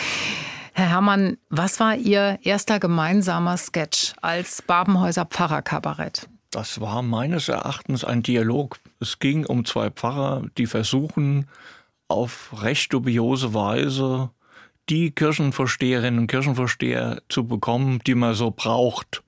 Herr 0.75 0.91
Hermann, 0.91 1.39
was 1.49 1.81
war 1.81 1.97
Ihr 1.97 2.39
erster 2.43 2.79
gemeinsamer 2.79 3.57
Sketch 3.57 4.13
als 4.21 4.61
Babenhäuser 4.61 5.25
Pfarrerkabarett? 5.25 6.29
Das 6.51 6.83
war 6.83 7.01
meines 7.01 7.49
Erachtens 7.49 8.05
ein 8.05 8.23
Dialog. 8.23 8.77
Es 9.01 9.21
ging 9.21 9.47
um 9.47 9.65
zwei 9.65 9.89
Pfarrer, 9.89 10.43
die 10.59 10.67
versuchen, 10.67 11.49
auf 12.09 12.63
recht 12.63 12.93
dubiose 12.93 13.55
Weise 13.55 14.31
die 14.89 15.13
Kirchenvorsteherinnen 15.13 16.21
und 16.21 16.27
Kirchenvorsteher 16.27 17.23
zu 17.29 17.47
bekommen, 17.47 18.01
die 18.07 18.15
man 18.15 18.35
so 18.35 18.51
braucht. 18.51 19.23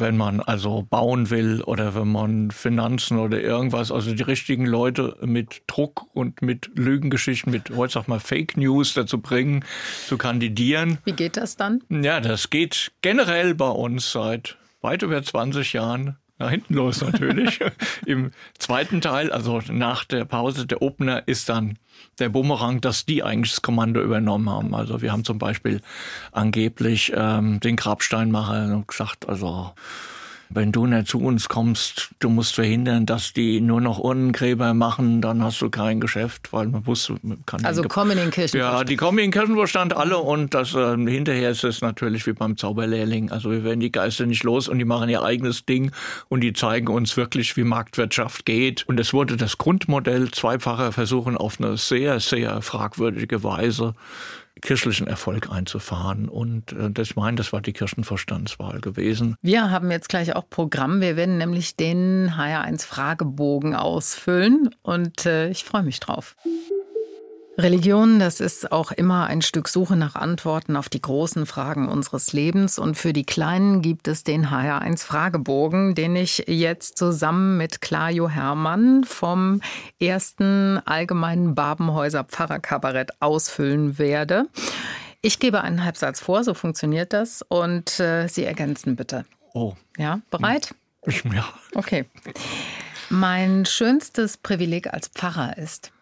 wenn 0.00 0.16
man 0.16 0.40
also 0.40 0.86
bauen 0.88 1.28
will 1.28 1.62
oder 1.62 1.94
wenn 1.94 2.10
man 2.10 2.50
Finanzen 2.50 3.18
oder 3.18 3.38
irgendwas, 3.38 3.92
also 3.92 4.14
die 4.14 4.22
richtigen 4.22 4.64
Leute 4.64 5.16
mit 5.20 5.62
Druck 5.66 6.06
und 6.14 6.40
mit 6.40 6.70
Lügengeschichten, 6.74 7.52
mit 7.52 7.70
heute 7.76 7.92
sag 7.92 8.08
mal 8.08 8.18
Fake 8.18 8.56
News 8.56 8.94
dazu 8.94 9.20
bringen, 9.20 9.62
zu 10.06 10.16
kandidieren. 10.16 10.98
Wie 11.04 11.12
geht 11.12 11.36
das 11.36 11.56
dann? 11.56 11.82
Ja, 11.90 12.20
das 12.20 12.48
geht 12.48 12.92
generell 13.02 13.54
bei 13.54 13.68
uns 13.68 14.10
seit 14.10 14.56
weit 14.80 15.02
über 15.02 15.22
20 15.22 15.74
Jahren 15.74 16.16
nach 16.40 16.50
hinten 16.50 16.74
los 16.74 17.02
natürlich. 17.02 17.60
Im 18.06 18.32
zweiten 18.58 19.00
Teil, 19.00 19.30
also 19.30 19.60
nach 19.70 20.04
der 20.04 20.24
Pause, 20.24 20.66
der 20.66 20.82
Opener 20.82 21.28
ist 21.28 21.48
dann 21.48 21.78
der 22.18 22.30
Bumerang, 22.30 22.80
dass 22.80 23.06
die 23.06 23.22
eigentlich 23.22 23.52
das 23.52 23.62
Kommando 23.62 24.02
übernommen 24.02 24.48
haben. 24.48 24.74
Also 24.74 25.02
wir 25.02 25.12
haben 25.12 25.24
zum 25.24 25.38
Beispiel 25.38 25.80
angeblich 26.32 27.12
ähm, 27.14 27.60
den 27.60 27.76
Grabsteinmacher 27.76 28.82
gesagt, 28.86 29.28
also 29.28 29.72
wenn 30.52 30.72
du 30.72 30.86
nicht 30.86 31.06
zu 31.06 31.20
uns 31.20 31.48
kommst, 31.48 32.10
du 32.18 32.28
musst 32.28 32.56
verhindern, 32.56 33.06
dass 33.06 33.32
die 33.32 33.60
nur 33.60 33.80
noch 33.80 33.98
Urnengräber 33.98 34.74
machen, 34.74 35.22
dann 35.22 35.42
hast 35.42 35.62
du 35.62 35.70
kein 35.70 36.00
Geschäft, 36.00 36.52
weil 36.52 36.66
man 36.66 36.86
wusste, 36.86 37.16
man 37.22 37.44
kann 37.46 37.64
Also 37.64 37.82
kommen 37.82 38.12
in 38.12 38.18
den 38.18 38.30
Kirchenvorstand. 38.30 38.78
Ja, 38.78 38.84
die 38.84 38.96
kommen 38.96 39.18
in 39.18 39.26
den 39.26 39.32
Kirchenvorstand 39.32 39.96
alle 39.96 40.18
und 40.18 40.52
das 40.52 40.74
äh, 40.74 40.96
hinterher 40.96 41.50
ist 41.50 41.62
es 41.62 41.80
natürlich 41.80 42.26
wie 42.26 42.32
beim 42.32 42.56
Zauberlehrling. 42.56 43.30
Also 43.30 43.52
wir 43.52 43.62
werden 43.62 43.80
die 43.80 43.92
Geister 43.92 44.26
nicht 44.26 44.42
los 44.42 44.68
und 44.68 44.78
die 44.78 44.84
machen 44.84 45.08
ihr 45.08 45.22
eigenes 45.22 45.64
Ding 45.64 45.92
und 46.28 46.40
die 46.40 46.52
zeigen 46.52 46.88
uns 46.88 47.16
wirklich, 47.16 47.56
wie 47.56 47.64
Marktwirtschaft 47.64 48.44
geht. 48.44 48.88
Und 48.88 48.98
es 48.98 49.12
wurde 49.12 49.36
das 49.36 49.56
Grundmodell 49.56 50.32
zweifacher 50.32 50.90
Versuchen 50.90 51.36
auf 51.36 51.60
eine 51.60 51.76
sehr, 51.76 52.18
sehr 52.18 52.60
fragwürdige 52.60 53.44
Weise 53.44 53.94
kirchlichen 54.60 55.06
Erfolg 55.06 55.50
einzufahren. 55.50 56.28
Und 56.28 56.72
äh, 56.72 56.90
das, 56.90 57.10
ich 57.10 57.16
meine, 57.16 57.36
das 57.36 57.52
war 57.52 57.60
die 57.60 57.72
Kirchenvorstandswahl 57.72 58.80
gewesen. 58.80 59.36
Wir 59.42 59.70
haben 59.70 59.90
jetzt 59.90 60.08
gleich 60.08 60.34
auch 60.34 60.48
Programm. 60.48 61.00
Wir 61.00 61.16
werden 61.16 61.38
nämlich 61.38 61.76
den 61.76 62.30
HR1 62.30 62.84
Fragebogen 62.84 63.74
ausfüllen 63.74 64.74
und 64.82 65.26
äh, 65.26 65.48
ich 65.50 65.64
freue 65.64 65.82
mich 65.82 66.00
drauf. 66.00 66.36
Religion, 67.62 68.18
das 68.18 68.40
ist 68.40 68.72
auch 68.72 68.90
immer 68.90 69.26
ein 69.26 69.42
Stück 69.42 69.68
Suche 69.68 69.94
nach 69.94 70.14
Antworten 70.14 70.76
auf 70.76 70.88
die 70.88 71.02
großen 71.02 71.44
Fragen 71.46 71.88
unseres 71.88 72.32
Lebens. 72.32 72.78
Und 72.78 72.96
für 72.96 73.12
die 73.12 73.24
Kleinen 73.24 73.82
gibt 73.82 74.08
es 74.08 74.24
den 74.24 74.48
HR1 74.48 75.04
Fragebogen, 75.04 75.94
den 75.94 76.16
ich 76.16 76.44
jetzt 76.46 76.96
zusammen 76.96 77.58
mit 77.58 77.80
Clajo 77.80 78.28
Hermann 78.28 79.04
vom 79.04 79.60
ersten 80.00 80.80
allgemeinen 80.86 81.54
Babenhäuser 81.54 82.24
Pfarrerkabarett 82.24 83.20
ausfüllen 83.20 83.98
werde. 83.98 84.46
Ich 85.20 85.38
gebe 85.38 85.60
einen 85.60 85.84
Halbsatz 85.84 86.20
vor, 86.20 86.44
so 86.44 86.54
funktioniert 86.54 87.12
das. 87.12 87.42
Und 87.46 88.00
äh, 88.00 88.26
Sie 88.26 88.44
ergänzen 88.44 88.96
bitte. 88.96 89.26
Oh. 89.52 89.74
Ja, 89.98 90.20
bereit? 90.30 90.74
Ja. 91.32 91.48
Okay. 91.74 92.06
Mein 93.10 93.66
schönstes 93.66 94.36
Privileg 94.36 94.92
als 94.92 95.08
Pfarrer 95.08 95.58
ist 95.58 95.92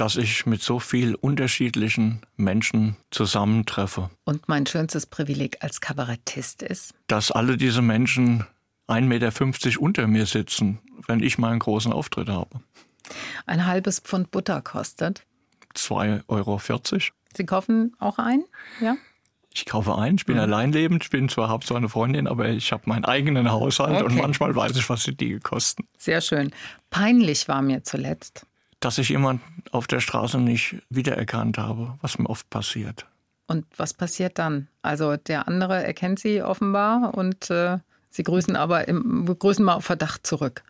dass 0.00 0.16
ich 0.16 0.46
mit 0.46 0.62
so 0.62 0.78
viel 0.78 1.14
unterschiedlichen 1.14 2.22
Menschen 2.36 2.96
zusammentreffe. 3.10 4.08
Und 4.24 4.48
mein 4.48 4.64
schönstes 4.64 5.04
Privileg 5.04 5.58
als 5.60 5.82
Kabarettist 5.82 6.62
ist? 6.62 6.94
Dass 7.06 7.30
alle 7.30 7.58
diese 7.58 7.82
Menschen 7.82 8.46
1,50 8.88 9.02
Meter 9.02 9.82
unter 9.82 10.06
mir 10.06 10.24
sitzen, 10.24 10.78
wenn 11.06 11.22
ich 11.22 11.36
meinen 11.36 11.58
großen 11.58 11.92
Auftritt 11.92 12.30
habe. 12.30 12.60
Ein 13.44 13.66
halbes 13.66 14.00
Pfund 14.00 14.30
Butter 14.30 14.62
kostet? 14.62 15.26
2,40 15.74 16.22
Euro. 16.28 16.60
Sie 17.36 17.44
kaufen 17.44 17.94
auch 17.98 18.18
ein? 18.18 18.44
Ja? 18.80 18.96
Ich 19.52 19.66
kaufe 19.66 19.96
ein, 19.96 20.14
ich 20.14 20.24
bin 20.24 20.36
mhm. 20.36 20.42
alleinlebend, 20.42 21.04
ich 21.04 21.10
bin 21.10 21.28
zwar 21.28 21.48
habe 21.48 21.66
zwar 21.66 21.76
eine 21.76 21.88
Freundin, 21.88 22.26
aber 22.26 22.48
ich 22.48 22.72
habe 22.72 22.84
meinen 22.86 23.04
eigenen 23.04 23.50
Haushalt 23.50 23.96
okay. 23.96 24.04
und 24.04 24.14
manchmal 24.16 24.54
weiß 24.54 24.76
ich, 24.76 24.88
was 24.88 25.04
die 25.04 25.40
kosten. 25.40 25.86
Sehr 25.98 26.20
schön. 26.20 26.52
Peinlich 26.88 27.48
war 27.48 27.60
mir 27.60 27.82
zuletzt 27.82 28.46
dass 28.80 28.98
ich 28.98 29.10
jemanden 29.10 29.62
auf 29.70 29.86
der 29.86 30.00
Straße 30.00 30.38
nicht 30.38 30.76
wiedererkannt 30.88 31.58
habe, 31.58 31.98
was 32.00 32.18
mir 32.18 32.28
oft 32.28 32.48
passiert. 32.50 33.06
Und 33.46 33.66
was 33.76 33.94
passiert 33.94 34.38
dann? 34.38 34.68
Also 34.82 35.16
der 35.16 35.48
andere 35.48 35.84
erkennt 35.84 36.18
sie 36.18 36.42
offenbar 36.42 37.14
und 37.14 37.50
äh, 37.50 37.78
sie 38.08 38.22
grüßen 38.22 38.56
aber 38.56 38.88
im, 38.88 39.26
grüßen 39.26 39.64
mal 39.64 39.74
auf 39.74 39.84
Verdacht 39.84 40.26
zurück. 40.26 40.62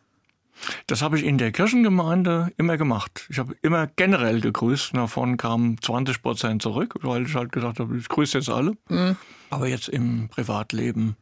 Das 0.86 1.02
habe 1.02 1.18
ich 1.18 1.24
in 1.24 1.38
der 1.38 1.52
Kirchengemeinde 1.52 2.52
immer 2.56 2.76
gemacht. 2.76 3.26
Ich 3.30 3.38
habe 3.38 3.54
immer 3.62 3.86
generell 3.86 4.40
gegrüßt. 4.40 4.94
Davon 4.94 5.36
kamen 5.36 5.80
20 5.80 6.22
Prozent 6.22 6.62
zurück, 6.62 6.94
weil 7.02 7.26
ich 7.26 7.34
halt 7.34 7.52
gesagt 7.52 7.80
habe, 7.80 7.96
ich 7.96 8.08
grüße 8.08 8.38
jetzt 8.38 8.50
alle. 8.50 8.76
Mhm. 8.88 9.16
Aber 9.48 9.68
jetzt 9.68 9.88
im 9.88 10.28
Privatleben, 10.28 11.16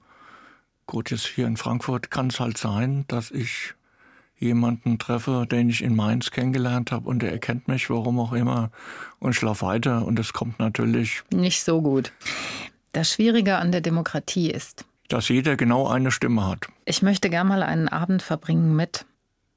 gut, 0.86 1.10
jetzt 1.10 1.26
hier 1.26 1.46
in 1.46 1.56
Frankfurt 1.56 2.10
kann 2.10 2.28
es 2.28 2.40
halt 2.40 2.58
sein, 2.58 3.04
dass 3.08 3.30
ich 3.30 3.74
jemanden 4.38 4.98
treffe, 4.98 5.46
den 5.50 5.68
ich 5.68 5.82
in 5.82 5.96
Mainz 5.96 6.30
kennengelernt 6.30 6.92
habe 6.92 7.08
und 7.08 7.20
der 7.20 7.32
erkennt 7.32 7.68
mich, 7.68 7.90
warum 7.90 8.18
auch 8.20 8.32
immer, 8.32 8.70
und 9.18 9.34
schlafe 9.34 9.66
weiter. 9.66 10.04
Und 10.04 10.18
das 10.18 10.32
kommt 10.32 10.58
natürlich. 10.58 11.22
Nicht 11.30 11.62
so 11.62 11.82
gut. 11.82 12.12
Das 12.92 13.12
Schwierige 13.12 13.56
an 13.56 13.72
der 13.72 13.80
Demokratie 13.80 14.50
ist, 14.50 14.84
dass 15.08 15.28
jeder 15.28 15.56
genau 15.56 15.88
eine 15.88 16.10
Stimme 16.10 16.46
hat. 16.46 16.66
Ich 16.84 17.02
möchte 17.02 17.30
gern 17.30 17.48
mal 17.48 17.62
einen 17.62 17.88
Abend 17.88 18.22
verbringen 18.22 18.76
mit. 18.76 19.04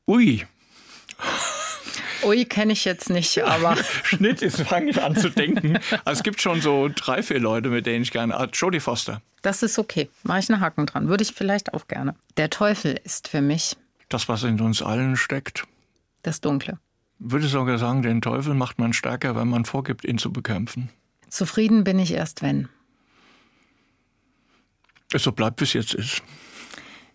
Ui. 0.07 0.45
Ui, 2.23 2.45
kenne 2.45 2.73
ich 2.73 2.85
jetzt 2.85 3.09
nicht, 3.09 3.41
aber. 3.43 3.75
Schnitt 4.03 4.41
ist, 4.41 4.61
fange 4.61 4.91
ich 4.91 5.01
an 5.01 5.15
zu 5.15 5.29
denken. 5.29 5.79
Also 6.05 6.19
es 6.19 6.23
gibt 6.23 6.39
schon 6.39 6.61
so 6.61 6.89
drei, 6.93 7.23
vier 7.23 7.39
Leute, 7.39 7.69
mit 7.69 7.85
denen 7.85 8.03
ich 8.03 8.11
gerne. 8.11 8.35
Ah, 8.37 8.47
Jodie 8.51 8.79
Foster. 8.79 9.21
Das 9.41 9.63
ist 9.63 9.79
okay. 9.79 10.09
Mache 10.23 10.39
ich 10.39 10.49
einen 10.51 10.61
Haken 10.61 10.85
dran. 10.85 11.07
Würde 11.07 11.23
ich 11.23 11.33
vielleicht 11.33 11.73
auch 11.73 11.87
gerne. 11.87 12.15
Der 12.37 12.51
Teufel 12.51 12.99
ist 13.03 13.27
für 13.27 13.41
mich 13.41 13.75
das, 14.13 14.27
was 14.29 14.43
in 14.43 14.59
uns 14.61 14.81
allen 14.81 15.15
steckt. 15.15 15.65
Das 16.23 16.41
Dunkle. 16.41 16.79
Ich 17.19 17.31
würde 17.31 17.47
sogar 17.47 17.77
sagen, 17.77 18.01
den 18.01 18.21
Teufel 18.21 18.53
macht 18.53 18.79
man 18.79 18.93
stärker, 18.93 19.35
wenn 19.35 19.47
man 19.47 19.65
vorgibt, 19.65 20.05
ihn 20.05 20.17
zu 20.17 20.31
bekämpfen. 20.31 20.89
Zufrieden 21.29 21.83
bin 21.83 21.99
ich 21.99 22.13
erst, 22.13 22.41
wenn. 22.41 22.67
Es 25.13 25.23
so 25.23 25.31
bleibt, 25.31 25.59
wie 25.61 25.65
es 25.65 25.73
jetzt 25.73 25.93
ist. 25.93 26.23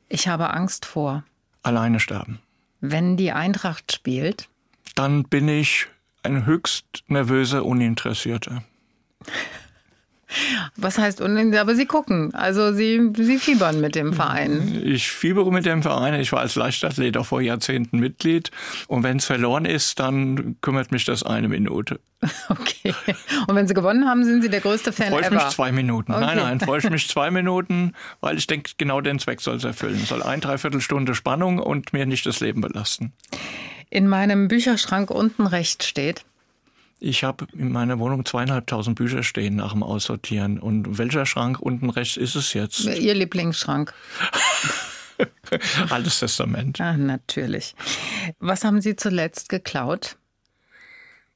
Ich 0.09 0.29
habe 0.29 0.51
Angst 0.51 0.85
vor. 0.85 1.25
Alleine 1.63 2.01
sterben. 2.01 2.39
Wenn 2.81 3.17
die 3.17 3.33
Eintracht 3.33 3.93
spielt. 3.93 4.49
Dann 4.95 5.25
bin 5.25 5.49
ich 5.49 5.87
ein 6.23 6.47
höchst 6.47 7.05
nervöser 7.09 7.65
Uninteressierter. 7.65 8.63
Was 10.77 10.99
heißt, 10.99 11.23
aber 11.23 11.75
Sie 11.75 11.87
gucken, 11.87 12.35
also 12.35 12.73
Sie, 12.73 13.13
Sie 13.17 13.39
fiebern 13.39 13.81
mit 13.81 13.95
dem 13.95 14.13
Verein. 14.13 14.83
Ich 14.85 15.11
fiebere 15.11 15.53
mit 15.53 15.67
dem 15.67 15.83
Verein. 15.83 16.15
Ich 16.21 16.33
war 16.33 16.41
als 16.41 16.57
Leichtathlet 16.57 17.17
auch 17.17 17.27
vor 17.27 17.41
Jahrzehnten 17.41 18.01
Mitglied. 18.01 18.51
Und 18.89 19.03
wenn 19.03 19.19
es 19.19 19.25
verloren 19.25 19.65
ist, 19.65 20.01
dann 20.01 20.57
kümmert 20.61 20.91
mich 20.91 21.05
das 21.05 21.23
eine 21.23 21.49
Minute. 21.49 22.01
Okay. 22.49 22.95
Und 23.47 23.57
wenn 23.57 23.67
Sie 23.67 23.75
gewonnen 23.75 24.09
haben, 24.09 24.25
sind 24.25 24.43
Sie 24.43 24.49
der 24.49 24.61
größte 24.61 24.93
Fan 24.93 25.09
freue 25.09 25.23
ich 25.23 25.27
ever? 25.27 25.37
mich 25.37 25.49
zwei 25.49 25.73
Minuten. 25.73 26.13
Okay. 26.13 26.25
Nein, 26.25 26.37
nein, 26.37 26.61
freue 26.61 26.79
ich 26.79 26.89
mich 26.89 27.09
zwei 27.09 27.31
Minuten, 27.31 27.95
weil 28.21 28.39
ich 28.39 28.47
denke, 28.47 28.73
genau 28.79 29.01
den 29.01 29.19
Zweck 29.19 29.41
soll 29.41 29.57
es 29.57 29.65
erfüllen. 29.65 30.01
Es 30.03 30.09
soll 30.09 30.23
ein, 30.23 30.41
dreiviertel 30.41 30.81
Stunde 30.81 31.15
Spannung 31.15 31.59
und 31.59 31.93
mir 31.93 32.07
nicht 32.07 32.25
das 32.27 32.41
Leben 32.41 32.61
belasten. 32.61 33.13
In 33.91 34.09
meinem 34.09 34.49
Bücherschrank 34.49 35.11
unten 35.11 35.47
rechts 35.47 35.87
steht, 35.87 36.25
ich 36.99 37.25
habe 37.25 37.47
in 37.53 37.73
meiner 37.73 37.99
Wohnung 37.99 38.25
zweieinhalbtausend 38.25 38.97
Bücher 38.97 39.23
stehen 39.23 39.57
nach 39.57 39.73
dem 39.73 39.83
Aussortieren. 39.83 40.59
Und 40.59 40.99
welcher 40.99 41.27
Schrank 41.27 41.61
unten 41.61 41.91
rechts 41.91 42.17
ist 42.17 42.35
es 42.35 42.55
jetzt? 42.55 42.85
Ihr 42.85 43.15
Lieblingsschrank. 43.15 43.93
Altes 45.91 46.21
Testament. 46.21 46.81
Ah, 46.81 46.97
natürlich. 46.97 47.75
Was 48.39 48.65
haben 48.65 48.81
Sie 48.81 48.97
zuletzt 48.97 49.49
geklaut? 49.49 50.17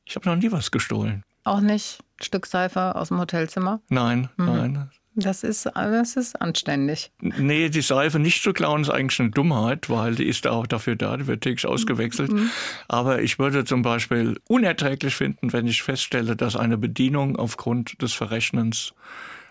Ich 0.05 0.17
habe 0.17 0.29
noch 0.29 0.37
nie 0.37 0.51
was 0.51 0.71
gestohlen. 0.71 1.25
Auch 1.45 1.61
nicht? 1.61 2.03
Stück 2.21 2.47
Seife 2.47 2.95
aus 2.97 3.09
dem 3.09 3.19
Hotelzimmer? 3.19 3.81
Nein, 3.89 4.29
mhm. 4.37 4.47
nein. 4.47 4.91
Das 5.17 5.43
ist, 5.43 5.69
das 5.75 6.17
ist 6.17 6.41
anständig. 6.41 7.11
Nee, 7.21 7.69
die 7.69 7.81
Seife 7.81 8.21
nicht 8.21 8.43
zu 8.43 8.53
klauen 8.53 8.83
ist 8.83 8.91
eigentlich 8.91 9.19
eine 9.19 9.31
Dummheit, 9.31 9.91
weil 9.91 10.15
die 10.15 10.27
ist 10.27 10.47
auch 10.47 10.67
dafür 10.67 10.95
da, 10.95 11.17
die 11.17 11.27
wird 11.27 11.43
täglich 11.43 11.67
ausgewechselt. 11.67 12.33
Mhm. 12.33 12.51
Aber 12.87 13.21
ich 13.21 13.39
würde 13.39 13.65
zum 13.65 13.83
Beispiel 13.83 14.39
unerträglich 14.47 15.17
finden, 15.17 15.53
wenn 15.53 15.67
ich 15.67 15.83
feststelle, 15.83 16.37
dass 16.37 16.55
eine 16.55 16.79
Bedienung 16.79 17.37
aufgrund 17.37 18.01
des 18.01 18.13
Verrechnens 18.13 18.95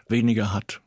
weniger 0.08 0.54
hat. 0.54 0.82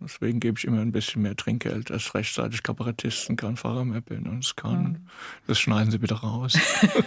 Deswegen 0.00 0.40
gebe 0.40 0.58
ich 0.58 0.64
immer 0.64 0.80
ein 0.80 0.92
bisschen 0.92 1.22
mehr 1.22 1.36
Trinkgeld, 1.36 1.90
als 1.90 2.14
rechtzeitig 2.14 2.62
Kabarettisten 2.62 3.36
kein 3.36 3.56
Fahrer 3.56 3.84
mehr 3.84 4.00
bin. 4.00 4.26
Und 4.26 4.44
es 4.44 4.56
kann, 4.56 4.82
mhm. 4.82 5.06
das 5.46 5.58
schneiden 5.58 5.90
Sie 5.90 5.98
bitte 5.98 6.14
raus. 6.14 6.58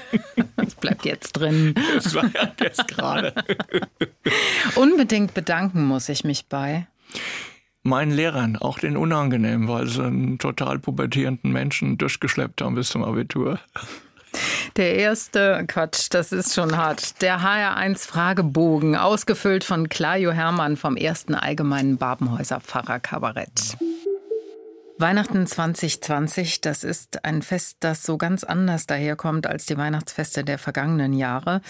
das 0.56 0.76
bleibt 0.76 1.06
jetzt 1.06 1.34
drin. 1.34 1.76
Das 1.96 2.14
war 2.16 2.26
ja 2.34 2.52
jetzt 2.60 2.88
gerade. 2.88 3.34
Unbedingt 4.76 5.34
bedanken 5.34 5.86
muss 5.86 6.10
ich 6.10 6.24
mich 6.24 6.46
bei 6.48 6.88
meinen 7.84 8.12
Lehrern, 8.12 8.58
auch 8.58 8.80
den 8.80 8.98
unangenehm, 8.98 9.68
weil 9.68 9.88
sie 9.88 10.04
einen 10.04 10.38
total 10.38 10.80
pubertierenden 10.80 11.52
Menschen 11.52 11.98
durchgeschleppt 11.98 12.62
haben 12.62 12.76
bis 12.76 12.90
zum 12.90 13.04
Abitur. 13.04 13.60
Der 14.76 14.96
erste, 14.96 15.66
Quatsch, 15.68 16.08
das 16.12 16.32
ist 16.32 16.54
schon 16.54 16.78
hart. 16.78 17.22
Der 17.22 17.40
HR1 17.40 18.06
Fragebogen, 18.06 18.96
ausgefüllt 18.96 19.64
von 19.64 19.90
Clajo 19.90 20.32
Hermann 20.32 20.78
vom 20.78 20.96
ersten 20.96 21.34
allgemeinen 21.34 21.98
Babenhäuser 21.98 22.60
Pfarrer 22.60 23.00
Kabarett. 23.00 23.78
Weihnachten 25.00 25.46
2020, 25.46 26.62
das 26.62 26.84
ist 26.84 27.24
ein 27.24 27.44
Fest, 27.44 27.78
das 27.82 28.02
so 28.02 28.18
ganz 28.18 28.44
anders 28.44 28.88
daherkommt 28.88 29.46
als 29.46 29.68
die 29.68 29.78
Weihnachtsfeste 29.78 30.44
der 30.44 30.58
vergangenen 30.58 31.14
Jahre. 31.14 31.62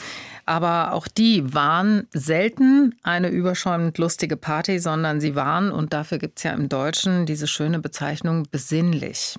Aber 0.45 0.93
auch 0.93 1.09
die 1.09 1.53
waren 1.53 2.07
selten 2.13 2.95
eine 3.03 3.27
überschäumend 3.27 3.97
lustige 3.97 4.37
Party, 4.37 4.79
sondern 4.79 5.19
sie 5.19 5.35
waren, 5.35 5.71
und 5.71 5.91
dafür 5.91 6.19
gibt 6.19 6.39
es 6.39 6.43
ja 6.43 6.51
im 6.51 6.69
Deutschen 6.69 7.25
diese 7.25 7.47
schöne 7.47 7.79
Bezeichnung, 7.79 8.47
besinnlich. 8.49 9.37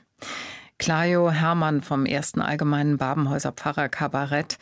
Clajo 0.79 1.31
Hermann 1.31 1.81
vom 1.81 2.05
ersten 2.05 2.43
Allgemeinen 2.43 2.99
Babenhäuser 2.99 3.53
Pfarrer 3.53 3.89
Kabarett. 3.89 4.59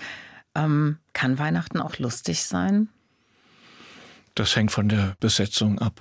Ähm, 0.54 0.98
kann 1.14 1.40
Weihnachten 1.40 1.80
auch 1.80 1.98
lustig 1.98 2.44
sein? 2.44 2.88
Das 4.36 4.54
hängt 4.54 4.70
von 4.70 4.88
der 4.88 5.16
Besetzung 5.18 5.80
ab. 5.80 6.00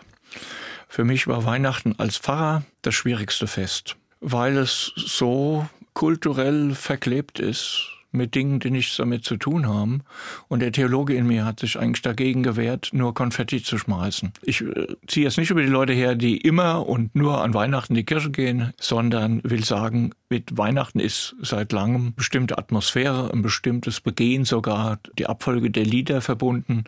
Für 0.87 1.03
mich 1.03 1.27
war 1.27 1.45
Weihnachten 1.45 1.95
als 1.97 2.17
Pfarrer 2.17 2.63
das 2.81 2.95
schwierigste 2.95 3.47
Fest, 3.47 3.95
weil 4.21 4.57
es 4.57 4.91
so 4.95 5.67
kulturell 5.93 6.75
verklebt 6.75 7.39
ist 7.39 7.95
mit 8.15 8.33
Dingen, 8.33 8.59
die 8.59 8.71
nichts 8.71 8.97
damit 8.97 9.23
zu 9.23 9.37
tun 9.37 9.67
haben. 9.67 10.01
Und 10.47 10.61
der 10.61 10.71
Theologe 10.71 11.15
in 11.15 11.27
mir 11.27 11.45
hat 11.45 11.59
sich 11.59 11.77
eigentlich 11.77 12.01
dagegen 12.01 12.43
gewehrt, 12.43 12.89
nur 12.93 13.13
Konfetti 13.13 13.61
zu 13.61 13.77
schmeißen. 13.77 14.31
Ich 14.41 14.61
äh, 14.61 14.87
ziehe 15.07 15.25
jetzt 15.25 15.37
nicht 15.37 15.51
über 15.51 15.61
die 15.61 15.67
Leute 15.67 15.93
her, 15.93 16.15
die 16.15 16.37
immer 16.37 16.87
und 16.87 17.15
nur 17.15 17.41
an 17.43 17.53
Weihnachten 17.53 17.93
in 17.93 17.97
die 17.97 18.05
Kirche 18.05 18.31
gehen, 18.31 18.73
sondern 18.79 19.41
will 19.43 19.63
sagen, 19.63 20.11
mit 20.29 20.57
Weihnachten 20.57 20.99
ist 20.99 21.35
seit 21.41 21.71
langem 21.71 22.13
bestimmte 22.15 22.57
Atmosphäre, 22.57 23.31
ein 23.31 23.41
bestimmtes 23.41 24.01
Begehen 24.01 24.45
sogar, 24.45 24.99
die 25.19 25.27
Abfolge 25.27 25.69
der 25.69 25.85
Lieder 25.85 26.21
verbunden. 26.21 26.85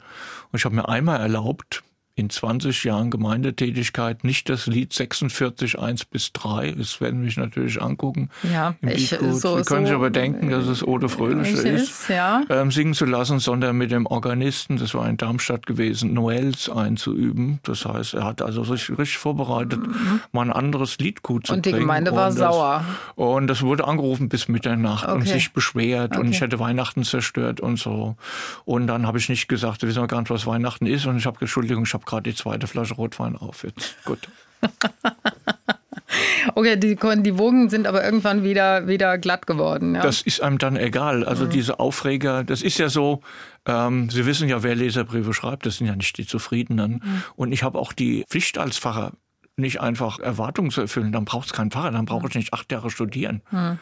Und 0.51 0.59
ich 0.59 0.65
habe 0.65 0.75
mir 0.75 0.89
einmal 0.89 1.19
erlaubt, 1.19 1.83
in 2.17 2.31
20 2.31 2.83
Jahren 2.83 3.11
Gemeindetätigkeit 3.11 4.23
nicht 4.23 4.49
das 4.49 4.65
Lied 4.65 4.91
46, 4.91 5.77
1 5.77 6.05
bis 6.05 6.33
3. 6.33 6.71
Das 6.71 6.99
werden 6.99 7.21
mich 7.21 7.37
natürlich 7.37 7.79
angucken. 7.79 8.29
Ja, 8.51 8.73
ich, 8.81 9.09
so, 9.09 9.57
Sie 9.57 9.63
können 9.63 9.85
so, 9.85 9.85
sich 9.85 9.93
aber 9.93 10.09
denken, 10.09 10.49
dass 10.49 10.65
es 10.65 10.85
Ode 10.85 11.09
Fröhlich 11.09 11.53
ist, 11.53 11.63
ist 11.63 12.09
ja. 12.09 12.41
ähm, 12.49 12.71
singen 12.71 12.95
zu 12.95 13.05
lassen, 13.05 13.37
sondern 13.37 13.77
mit 13.77 13.91
dem 13.91 14.07
Organisten, 14.07 14.77
das 14.77 14.95
war 14.95 15.07
in 15.07 15.17
Darmstadt 15.17 15.67
gewesen, 15.67 16.13
Noels 16.13 16.71
einzuüben. 16.71 17.59
Das 17.61 17.85
heißt, 17.85 18.15
er 18.15 18.23
hat 18.23 18.41
also 18.41 18.63
sich 18.63 18.89
richtig 18.89 19.19
vorbereitet, 19.19 19.85
mhm. 19.85 20.21
mal 20.31 20.41
ein 20.41 20.51
anderes 20.51 20.97
Lied 20.97 21.21
gut 21.21 21.45
zu 21.45 21.53
Und 21.53 21.67
die 21.67 21.71
Gemeinde 21.71 22.15
war 22.15 22.29
und 22.29 22.39
das, 22.39 22.51
sauer. 22.51 22.83
Und 23.13 23.45
das 23.45 23.61
wurde 23.61 23.87
angerufen 23.87 24.27
bis 24.27 24.47
Mitternacht 24.47 25.03
okay. 25.03 25.13
und 25.13 25.27
sich 25.27 25.53
beschwert 25.53 26.13
okay. 26.13 26.21
und 26.21 26.31
ich 26.31 26.41
hätte 26.41 26.57
Weihnachten 26.57 27.03
zerstört 27.03 27.61
und 27.61 27.77
so. 27.77 28.15
Und 28.65 28.87
dann 28.87 29.05
habe 29.05 29.19
ich 29.19 29.29
nicht 29.29 29.47
gesagt, 29.47 29.83
wir 29.83 29.89
wissen 29.89 30.07
gar 30.07 30.21
nicht, 30.21 30.31
was 30.31 30.47
Weihnachten 30.47 30.87
ist. 30.87 31.05
Und 31.05 31.17
ich 31.17 31.27
habe, 31.27 31.37
Entschuldigung, 31.41 31.83
ich 31.83 31.93
habe 31.93 32.06
gerade 32.07 32.29
die 32.31 32.35
zweite 32.35 32.65
Flasche 32.65 32.95
Rotwein 32.95 33.35
auf. 33.35 33.63
Jetzt. 33.63 34.03
Gut. 34.05 34.27
Okay, 36.55 36.77
die, 36.77 36.95
die 36.95 37.37
Wogen 37.37 37.69
sind 37.69 37.85
aber 37.85 38.03
irgendwann 38.03 38.43
wieder, 38.43 38.87
wieder 38.87 39.17
glatt 39.17 39.45
geworden. 39.45 39.95
Ja. 39.95 40.01
Das 40.01 40.21
ist 40.21 40.41
einem 40.41 40.57
dann 40.57 40.77
egal. 40.77 41.23
Also 41.25 41.45
mhm. 41.45 41.49
diese 41.49 41.79
Aufreger, 41.79 42.43
das 42.43 42.61
ist 42.61 42.77
ja 42.77 42.89
so, 42.89 43.21
ähm, 43.65 44.09
Sie 44.09 44.25
wissen 44.25 44.47
ja, 44.47 44.63
wer 44.63 44.73
Leserbriefe 44.73 45.33
schreibt, 45.33 45.65
das 45.65 45.77
sind 45.77 45.87
ja 45.87 45.95
nicht 45.95 46.17
die 46.17 46.25
Zufriedenen. 46.25 47.01
Mhm. 47.03 47.23
Und 47.35 47.51
ich 47.51 47.63
habe 47.63 47.77
auch 47.77 47.93
die 47.93 48.23
Pflicht 48.29 48.57
als 48.57 48.77
Pfarrer, 48.77 49.11
nicht 49.57 49.81
einfach 49.81 50.19
Erwartungen 50.19 50.71
zu 50.71 50.81
erfüllen. 50.81 51.11
Dann 51.11 51.25
braucht 51.25 51.47
es 51.47 51.53
keinen 51.53 51.71
Pfarrer, 51.71 51.91
dann 51.91 52.05
brauche 52.05 52.27
ich 52.27 52.35
nicht 52.35 52.53
acht 52.53 52.71
Jahre 52.71 52.89
studieren. 52.89 53.41
Mhm. 53.51 53.79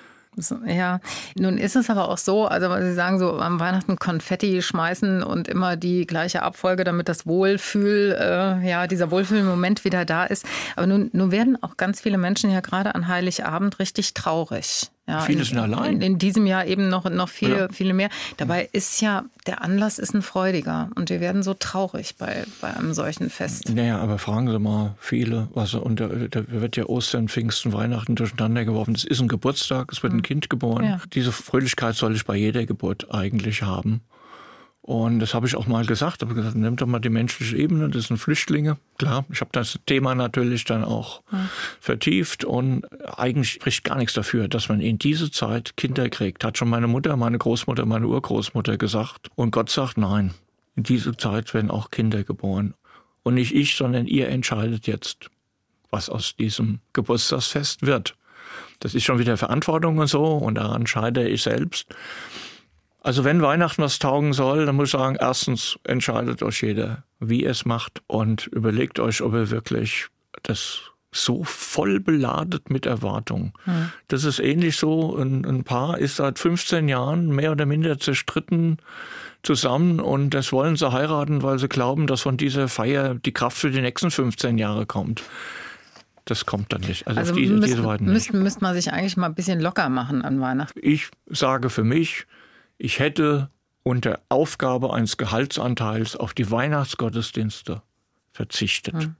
Ja, 0.65 0.99
nun 1.37 1.57
ist 1.57 1.75
es 1.75 1.89
aber 1.89 2.09
auch 2.09 2.17
so, 2.17 2.45
also 2.45 2.73
Sie 2.81 2.93
sagen 2.93 3.19
so, 3.19 3.39
am 3.39 3.59
Weihnachten 3.59 3.97
Konfetti 3.97 4.61
schmeißen 4.61 5.23
und 5.23 5.47
immer 5.47 5.75
die 5.75 6.05
gleiche 6.05 6.43
Abfolge, 6.43 6.83
damit 6.83 7.07
das 7.09 7.25
Wohlfühl, 7.25 8.17
äh, 8.19 8.67
ja, 8.67 8.87
dieser 8.87 9.11
Wohlfühlmoment 9.11 9.85
wieder 9.85 10.05
da 10.05 10.25
ist. 10.25 10.45
Aber 10.75 10.87
nun, 10.87 11.09
nun 11.13 11.31
werden 11.31 11.61
auch 11.61 11.77
ganz 11.77 12.01
viele 12.01 12.17
Menschen 12.17 12.51
ja 12.51 12.59
gerade 12.61 12.95
an 12.95 13.07
Heiligabend 13.07 13.79
richtig 13.79 14.13
traurig. 14.13 14.89
Ja, 15.07 15.21
Viele 15.21 15.45
sind 15.45 15.59
allein. 15.59 15.95
In, 15.95 16.01
in, 16.01 16.17
diesem 16.17 16.47
Jahr 16.47 16.65
eben 16.65 16.89
noch, 16.89 17.07
noch 17.09 17.29
viele, 17.29 17.57
ja. 17.57 17.67
viele 17.71 17.93
mehr. 17.93 18.09
Dabei 18.37 18.67
ist 18.71 19.01
ja, 19.01 19.25
der 19.45 19.61
Anlass 19.61 19.99
ist 19.99 20.15
ein 20.15 20.23
freudiger. 20.23 20.89
Und 20.95 21.11
wir 21.11 21.19
werden 21.19 21.43
so 21.43 21.53
traurig 21.53 22.15
bei, 22.17 22.45
bei 22.59 22.75
einem 22.75 22.93
solchen 22.95 23.29
Fest. 23.29 23.69
Naja, 23.69 23.99
aber 23.99 24.17
fragen 24.17 24.49
Sie 24.49 24.57
mal 24.57 24.95
viele, 24.99 25.47
was, 25.53 25.75
und 25.75 25.99
da, 25.99 26.07
da 26.07 26.43
wird 26.47 26.75
ja 26.75 26.85
Ostern, 26.85 27.27
Pfingsten, 27.27 27.71
Weihnachten 27.71 28.15
durcheinander 28.15 28.65
geworfen. 28.65 28.95
Es 28.95 29.03
ist 29.03 29.21
ein 29.21 29.27
Geburtstag, 29.27 29.91
es 29.91 30.01
wird 30.01 30.11
ein 30.11 30.17
hm. 30.17 30.23
Kind 30.23 30.49
geboren. 30.49 30.83
Ja. 30.85 31.01
Diese 31.13 31.31
Fröhlichkeit 31.31 31.95
soll 31.95 32.15
ich 32.15 32.25
bei 32.25 32.35
jeder 32.35 32.65
Geburt 32.65 33.13
eigentlich 33.13 33.61
haben. 33.61 34.01
Und 34.85 35.17
das 35.17 35.33
habe 35.33 35.47
ich 35.47 35.55
auch 35.55 35.65
mal 35.65 35.83
gesagt. 35.83 36.21
Ich 36.21 36.27
habe 36.27 36.35
gesagt, 36.35 36.55
nehmt 36.55 36.79
doch 36.79 36.85
mal 36.85 36.99
die 36.99 37.09
menschliche 37.09 37.57
Ebene, 37.57 37.89
das 37.89 38.05
sind 38.05 38.17
Flüchtlinge. 38.17 38.77
Klar, 38.99 39.25
ich 39.31 39.41
habe 39.41 39.49
das 39.51 39.79
Thema 39.87 40.13
natürlich 40.13 40.63
dann 40.63 40.83
auch 40.83 41.23
ja. 41.31 41.49
vertieft 41.79 42.45
und 42.45 42.85
eigentlich 43.17 43.53
spricht 43.53 43.83
gar 43.83 43.97
nichts 43.97 44.13
dafür, 44.13 44.47
dass 44.47 44.69
man 44.69 44.81
in 44.81 44.99
diese 44.99 45.31
Zeit 45.31 45.75
Kinder 45.75 46.07
kriegt. 46.09 46.43
Hat 46.43 46.59
schon 46.59 46.69
meine 46.69 46.85
Mutter, 46.85 47.17
meine 47.17 47.39
Großmutter, 47.39 47.87
meine 47.87 48.05
Urgroßmutter 48.05 48.77
gesagt. 48.77 49.31
Und 49.33 49.49
Gott 49.49 49.71
sagt, 49.71 49.97
nein, 49.97 50.35
in 50.75 50.83
diese 50.83 51.17
Zeit 51.17 51.55
werden 51.55 51.71
auch 51.71 51.89
Kinder 51.89 52.23
geboren. 52.23 52.75
Und 53.23 53.33
nicht 53.33 53.55
ich, 53.55 53.77
sondern 53.77 54.05
ihr 54.05 54.29
entscheidet 54.29 54.85
jetzt, 54.85 55.31
was 55.89 56.11
aus 56.11 56.35
diesem 56.35 56.77
Geburtstagsfest 56.93 57.87
wird. 57.87 58.15
Das 58.81 58.93
ist 58.93 59.03
schon 59.03 59.17
wieder 59.17 59.35
Verantwortung 59.35 59.97
und 59.97 60.05
so 60.05 60.25
und 60.25 60.55
daran 60.55 60.85
scheide 60.85 61.27
ich 61.27 61.41
selbst. 61.41 61.87
Also 63.05 63.23
wenn 63.23 63.39
Weihnachten 63.39 63.83
was 63.83 63.99
taugen 63.99 64.33
soll, 64.33 64.65
dann 64.65 64.75
muss 64.75 64.87
ich 64.87 64.93
sagen, 64.93 65.15
erstens 65.19 65.77
entscheidet 65.83 66.41
euch 66.41 66.63
jeder, 66.63 67.03
wie 67.19 67.43
er 67.43 67.51
es 67.51 67.63
macht 67.63 68.01
und 68.07 68.47
überlegt 68.47 68.99
euch, 68.99 69.21
ob 69.21 69.33
ihr 69.35 69.51
wirklich 69.51 70.07
das 70.41 70.79
so 71.11 71.43
voll 71.43 71.99
beladet 71.99 72.71
mit 72.71 72.87
Erwartungen. 72.87 73.53
Hm. 73.65 73.91
Das 74.07 74.23
ist 74.23 74.39
ähnlich 74.39 74.77
so, 74.77 75.15
ein, 75.17 75.45
ein, 75.45 75.63
Paar 75.63 75.99
ist 75.99 76.15
seit 76.15 76.39
15 76.39 76.87
Jahren 76.87 77.29
mehr 77.29 77.51
oder 77.51 77.67
minder 77.67 77.99
zerstritten 77.99 78.77
zusammen 79.43 79.99
und 79.99 80.31
das 80.31 80.51
wollen 80.51 80.75
sie 80.75 80.91
heiraten, 80.91 81.43
weil 81.43 81.59
sie 81.59 81.69
glauben, 81.69 82.07
dass 82.07 82.21
von 82.21 82.37
dieser 82.37 82.67
Feier 82.69 83.13
die 83.13 83.33
Kraft 83.33 83.57
für 83.57 83.69
die 83.69 83.81
nächsten 83.81 84.09
15 84.09 84.57
Jahre 84.57 84.87
kommt. 84.87 85.21
Das 86.25 86.47
kommt 86.47 86.73
dann 86.73 86.81
nicht. 86.81 87.05
Also, 87.05 87.19
also 87.19 87.33
auf 87.33 87.37
diese, 87.37 87.53
müsst, 87.53 87.67
diese 87.67 87.83
Weise 87.83 88.03
müsste, 88.03 88.35
müsste 88.35 88.63
man 88.63 88.73
sich 88.73 88.91
eigentlich 88.91 89.15
mal 89.15 89.27
ein 89.27 89.35
bisschen 89.35 89.61
locker 89.61 89.89
machen 89.89 90.23
an 90.23 90.41
Weihnachten. 90.41 90.79
Ich 90.81 91.11
sage 91.27 91.69
für 91.69 91.83
mich, 91.83 92.25
ich 92.77 92.99
hätte 92.99 93.49
unter 93.83 94.19
Aufgabe 94.29 94.93
eines 94.93 95.17
Gehaltsanteils 95.17 96.15
auf 96.15 96.33
die 96.33 96.49
Weihnachtsgottesdienste 96.49 97.81
verzichtet. 98.31 98.95
Hm. 98.95 99.15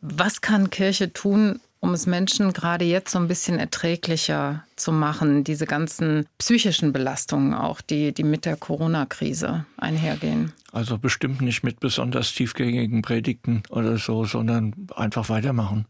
Was 0.00 0.40
kann 0.40 0.70
Kirche 0.70 1.12
tun, 1.12 1.60
um 1.80 1.92
es 1.92 2.06
Menschen 2.06 2.52
gerade 2.52 2.84
jetzt 2.84 3.12
so 3.12 3.18
ein 3.18 3.28
bisschen 3.28 3.58
erträglicher 3.58 4.64
zu 4.76 4.92
machen, 4.92 5.44
diese 5.44 5.66
ganzen 5.66 6.26
psychischen 6.38 6.92
Belastungen 6.92 7.54
auch, 7.54 7.80
die, 7.80 8.12
die 8.12 8.22
mit 8.22 8.44
der 8.44 8.56
Corona-Krise 8.56 9.66
einhergehen? 9.76 10.52
Also 10.72 10.98
bestimmt 10.98 11.40
nicht 11.40 11.64
mit 11.64 11.80
besonders 11.80 12.32
tiefgängigen 12.32 13.02
Predigten 13.02 13.62
oder 13.70 13.98
so, 13.98 14.24
sondern 14.24 14.74
einfach 14.94 15.28
weitermachen. 15.28 15.86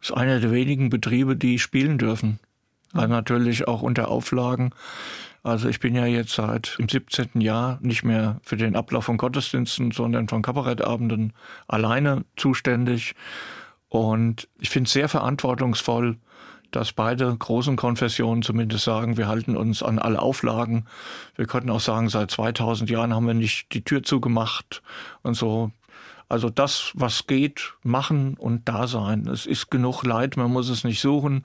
Das 0.00 0.10
ist 0.10 0.16
einer 0.16 0.40
der 0.40 0.52
wenigen 0.52 0.90
Betriebe, 0.90 1.36
die 1.36 1.58
spielen 1.58 1.96
dürfen. 1.98 2.38
Also 2.92 3.08
natürlich 3.08 3.66
auch 3.66 3.82
unter 3.82 4.08
Auflagen. 4.08 4.70
Also 5.44 5.68
ich 5.68 5.78
bin 5.78 5.94
ja 5.94 6.06
jetzt 6.06 6.32
seit 6.32 6.78
dem 6.78 6.88
17. 6.88 7.42
Jahr 7.42 7.78
nicht 7.82 8.02
mehr 8.02 8.40
für 8.42 8.56
den 8.56 8.74
Ablauf 8.74 9.04
von 9.04 9.18
Gottesdiensten, 9.18 9.90
sondern 9.90 10.26
von 10.26 10.40
Kabarettabenden 10.40 11.34
alleine 11.68 12.24
zuständig. 12.34 13.14
Und 13.90 14.48
ich 14.58 14.70
finde 14.70 14.88
es 14.88 14.94
sehr 14.94 15.10
verantwortungsvoll, 15.10 16.16
dass 16.70 16.94
beide 16.94 17.36
großen 17.36 17.76
Konfessionen 17.76 18.42
zumindest 18.42 18.84
sagen, 18.84 19.18
wir 19.18 19.28
halten 19.28 19.54
uns 19.54 19.82
an 19.82 19.98
alle 19.98 20.22
Auflagen. 20.22 20.86
Wir 21.36 21.46
könnten 21.46 21.70
auch 21.70 21.80
sagen, 21.80 22.08
seit 22.08 22.30
2000 22.30 22.88
Jahren 22.88 23.14
haben 23.14 23.26
wir 23.26 23.34
nicht 23.34 23.72
die 23.74 23.84
Tür 23.84 24.02
zugemacht 24.02 24.82
und 25.22 25.34
so. 25.34 25.70
Also 26.34 26.50
das, 26.50 26.90
was 26.94 27.28
geht, 27.28 27.74
machen 27.84 28.34
und 28.36 28.68
da 28.68 28.88
sein. 28.88 29.28
Es 29.28 29.46
ist 29.46 29.70
genug 29.70 30.02
Leid, 30.02 30.36
man 30.36 30.50
muss 30.50 30.68
es 30.68 30.82
nicht 30.82 31.00
suchen. 31.00 31.44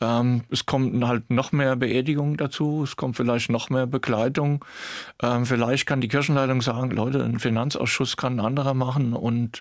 Ähm, 0.00 0.44
es 0.48 0.64
kommt 0.64 1.04
halt 1.04 1.28
noch 1.28 1.52
mehr 1.52 1.76
Beerdigung 1.76 2.38
dazu, 2.38 2.84
es 2.84 2.96
kommt 2.96 3.18
vielleicht 3.18 3.50
noch 3.50 3.68
mehr 3.68 3.86
Begleitung. 3.86 4.64
Ähm, 5.22 5.44
vielleicht 5.44 5.84
kann 5.84 6.00
die 6.00 6.08
Kirchenleitung 6.08 6.62
sagen, 6.62 6.90
Leute, 6.90 7.22
ein 7.22 7.38
Finanzausschuss 7.38 8.16
kann 8.16 8.40
ein 8.40 8.46
anderer 8.46 8.72
machen 8.72 9.12
und 9.12 9.60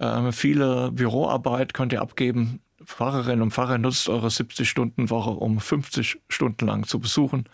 ähm, 0.00 0.32
viele 0.32 0.90
Büroarbeit 0.90 1.72
könnt 1.72 1.92
ihr 1.92 2.02
abgeben. 2.02 2.58
Pfarrerinnen 2.84 3.42
und 3.42 3.52
Pfarrer 3.52 3.78
nutzt 3.78 4.08
eure 4.08 4.26
70-Stunden-Woche, 4.26 5.30
um 5.30 5.60
50 5.60 6.18
Stunden 6.28 6.66
lang 6.66 6.84
zu 6.84 6.98
besuchen 6.98 7.44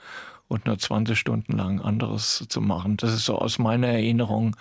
und 0.49 0.67
nur 0.67 0.79
20 0.79 1.19
Stunden 1.19 1.53
lang 1.53 1.81
anderes 1.81 2.45
zu 2.49 2.61
machen. 2.61 2.97
Das 2.97 3.13
ist 3.13 3.25
so 3.25 3.39
aus 3.39 3.59
meiner 3.59 3.89
Erinnerung. 3.89 4.57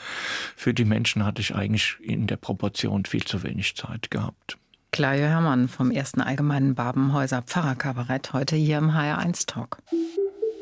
Für 0.56 0.74
die 0.74 0.86
Menschen 0.86 1.26
hatte 1.26 1.41
ich 1.41 1.56
eigentlich 1.56 1.98
in 2.02 2.28
der 2.28 2.38
Proportion 2.38 3.06
viel 3.06 3.24
zu 3.24 3.43
wenig 3.43 3.76
Zeit 3.76 4.10
gehabt. 4.12 4.58
Claudio 4.91 5.26
Hermann 5.26 5.67
vom 5.67 5.91
ersten 5.91 6.21
Allgemeinen 6.21 6.74
Babenhäuser 6.74 7.41
Pfarrerkabarett 7.41 8.32
heute 8.32 8.56
hier 8.56 8.78
im 8.78 8.91
HR1 8.91 9.45
Talk. 9.45 9.80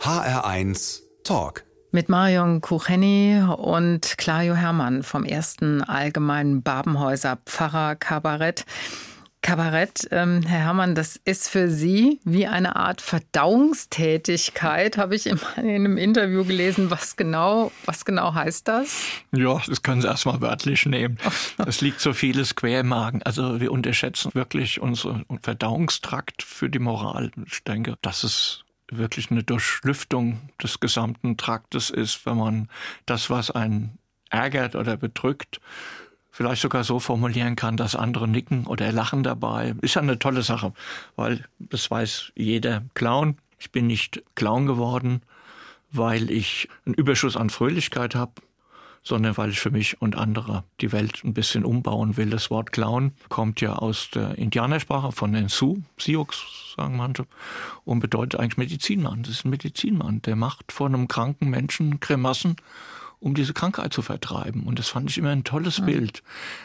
HR1 0.02 1.02
Talk. 1.24 1.64
Mit 1.92 2.10
Marion 2.10 2.60
Kucheni 2.60 3.44
und 3.56 4.18
Claudio 4.18 4.56
Hermann 4.56 5.04
vom 5.04 5.26
ersten 5.26 5.84
Allgemeinen 5.84 6.64
Babenhäuser 6.64 7.38
Pfarrerkabarett. 7.46 8.66
Kabarett, 9.44 10.08
ähm, 10.12 10.42
Herr 10.44 10.62
Herrmann, 10.62 10.96
das 10.96 11.20
ist 11.26 11.50
für 11.50 11.70
Sie 11.70 12.22
wie 12.24 12.48
eine 12.48 12.78
Art 12.78 13.02
Verdauungstätigkeit, 13.02 14.98
habe 14.98 15.16
ich 15.16 15.28
in 15.28 15.38
einem 15.58 15.98
Interview 15.98 16.46
gelesen. 16.46 16.90
Was 16.90 17.18
genau, 17.18 17.74
was 17.86 18.06
genau 18.06 18.34
heißt 18.34 18.70
das? 18.70 19.04
Ja, 19.34 19.62
das 19.68 19.84
können 19.84 20.02
Sie 20.02 20.08
erstmal 20.08 20.40
wörtlich 20.40 20.86
nehmen. 20.86 21.18
Es 21.68 21.82
liegt 21.82 22.00
so 22.00 22.14
vieles 22.14 22.56
quer 22.56 22.80
im 22.80 22.88
Magen. 22.88 23.22
Also 23.24 23.60
wir 23.60 23.74
unterschätzen 23.74 24.32
wirklich 24.34 24.80
unseren 24.80 25.26
Verdauungstrakt 25.42 26.42
für 26.42 26.70
die 26.70 26.80
Moral. 26.80 27.30
Ich 27.46 27.66
denke, 27.66 27.98
dass 28.02 28.24
es 28.24 28.64
wirklich 28.90 29.30
eine 29.30 29.44
Durchlüftung 29.44 30.40
des 30.64 30.80
gesamten 30.80 31.36
Traktes 31.36 31.90
ist, 31.90 32.26
wenn 32.26 32.38
man 32.38 32.70
das, 33.06 33.30
was 33.30 33.52
einen 33.52 33.98
ärgert 34.30 34.76
oder 34.76 34.96
bedrückt, 34.96 35.60
vielleicht 36.34 36.64
sogar 36.64 36.84
so 36.84 37.00
formulieren 37.00 37.56
kann, 37.56 37.78
dass 37.78 37.96
andere 37.96 38.28
nicken 38.28 38.66
oder 38.66 38.92
lachen 38.92 39.22
dabei. 39.22 39.76
Ist 39.82 39.94
ja 39.94 40.02
eine 40.02 40.18
tolle 40.18 40.42
Sache, 40.42 40.74
weil 41.16 41.46
das 41.60 41.90
weiß 41.90 42.34
jeder 42.36 42.84
Clown. 42.96 43.38
Ich 43.60 43.72
bin 43.72 43.86
nicht 43.86 44.24
Clown 44.34 44.66
geworden, 44.66 45.22
weil 45.92 46.32
ich 46.32 46.68
einen 46.86 46.96
Überschuss 46.96 47.38
an 47.38 47.52
Fröhlichkeit 47.52 48.16
habe, 48.16 48.34
sondern 49.04 49.38
weil 49.38 49.52
ich 49.52 49.60
für 49.60 49.70
mich 49.70 50.02
und 50.02 50.16
andere 50.16 50.64
die 50.82 50.92
Welt 50.92 51.24
ein 51.24 51.36
bisschen 51.36 51.64
umbauen 51.64 52.18
will. 52.18 52.32
Das 52.32 52.50
Wort 52.50 52.72
Clown 52.72 53.14
kommt 53.30 53.62
ja 53.62 53.74
aus 53.74 54.10
der 54.10 54.36
Indianersprache 54.36 55.12
von 55.12 55.34
den 55.34 55.50
Sioux, 55.50 55.84
Sioux 56.00 56.26
sagen 56.76 56.98
manche, 56.98 57.28
und 57.86 58.00
bedeutet 58.00 58.40
eigentlich 58.40 58.58
Medizinmann. 58.58 59.22
Das 59.22 59.34
ist 59.34 59.46
ein 59.46 59.52
Medizinmann, 59.52 60.24
der 60.24 60.36
macht 60.36 60.72
vor 60.72 60.88
einem 60.88 61.08
kranken 61.08 61.52
Menschen 61.52 62.00
Grimassen 62.00 62.56
um 63.24 63.34
diese 63.34 63.54
Krankheit 63.54 63.94
zu 63.94 64.02
vertreiben. 64.02 64.64
Und 64.64 64.80
das 64.80 64.90
fand 64.90 65.10
ich 65.10 65.18
immer 65.18 65.30
ein 65.30 65.46
tolles 65.46 65.78
ja. 65.78 65.86
Bild. 65.86 66.24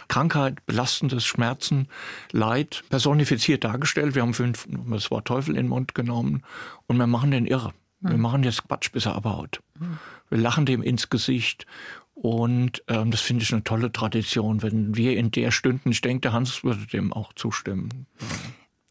Krankheit, 0.08 0.66
belastendes 0.66 1.24
Schmerzen, 1.24 1.88
Leid, 2.32 2.82
personifiziert 2.90 3.62
dargestellt. 3.64 4.14
Wir 4.16 4.22
haben 4.22 4.34
fünf, 4.34 4.66
das 4.90 5.10
Wort 5.10 5.28
Teufel 5.28 5.50
in 5.50 5.62
den 5.62 5.68
Mund 5.68 5.94
genommen 5.94 6.42
und 6.86 6.96
wir 6.96 7.06
machen 7.06 7.30
den 7.30 7.46
irre. 7.46 7.72
Ja. 8.00 8.10
Wir 8.10 8.18
machen 8.18 8.42
jetzt 8.42 8.66
Quatsch, 8.66 8.90
bis 8.92 9.06
er 9.06 9.14
abhaut. 9.14 9.60
Ja. 9.80 9.86
Wir 10.30 10.38
lachen 10.38 10.66
dem 10.66 10.82
ins 10.82 11.08
Gesicht 11.08 11.66
und 12.14 12.82
ähm, 12.88 13.12
das 13.12 13.20
finde 13.20 13.44
ich 13.44 13.52
eine 13.52 13.62
tolle 13.62 13.92
Tradition, 13.92 14.62
wenn 14.62 14.96
wir 14.96 15.16
in 15.16 15.30
der 15.30 15.52
Stunden, 15.52 15.92
ich 15.92 16.00
denke, 16.00 16.22
der 16.22 16.32
Hans 16.32 16.64
würde 16.64 16.86
dem 16.86 17.12
auch 17.12 17.32
zustimmen. 17.34 18.06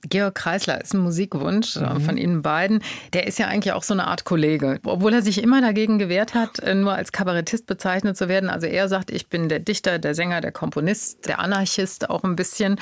Georg 0.04 0.36
Kreisler 0.36 0.82
ist 0.82 0.94
ein 0.94 1.00
Musikwunsch 1.00 1.76
äh, 1.76 1.82
mhm. 1.82 2.02
von 2.02 2.18
Ihnen 2.18 2.42
beiden. 2.42 2.84
Der 3.14 3.28
ist 3.28 3.40
ja 3.40 3.48
eigentlich 3.48 3.74
auch 3.74 3.84
so 3.84 3.94
eine 3.94 4.08
Art 4.08 4.26
Kollege. 4.26 4.80
Obwohl 4.86 5.14
er 5.14 5.22
sich 5.22 5.42
immer 5.42 5.60
dagegen 5.62 5.98
gewehrt 5.98 6.34
hat, 6.34 6.60
äh, 6.60 6.76
nur 6.76 6.94
als 6.94 7.12
Kabarettist 7.12 7.66
bezeichnet 7.66 8.16
zu 8.16 8.30
werden. 8.30 8.50
Also 8.50 8.68
er 8.68 8.88
sagt, 8.90 9.10
ich 9.12 9.28
bin 9.28 9.50
der 9.50 9.60
Dichter, 9.60 9.98
der 9.98 10.14
Sänger, 10.14 10.42
der 10.42 10.52
Komponist, 10.52 11.28
der 11.28 11.40
Anarchist 11.40 12.10
auch 12.10 12.24
ein 12.24 12.36
bisschen. 12.36 12.80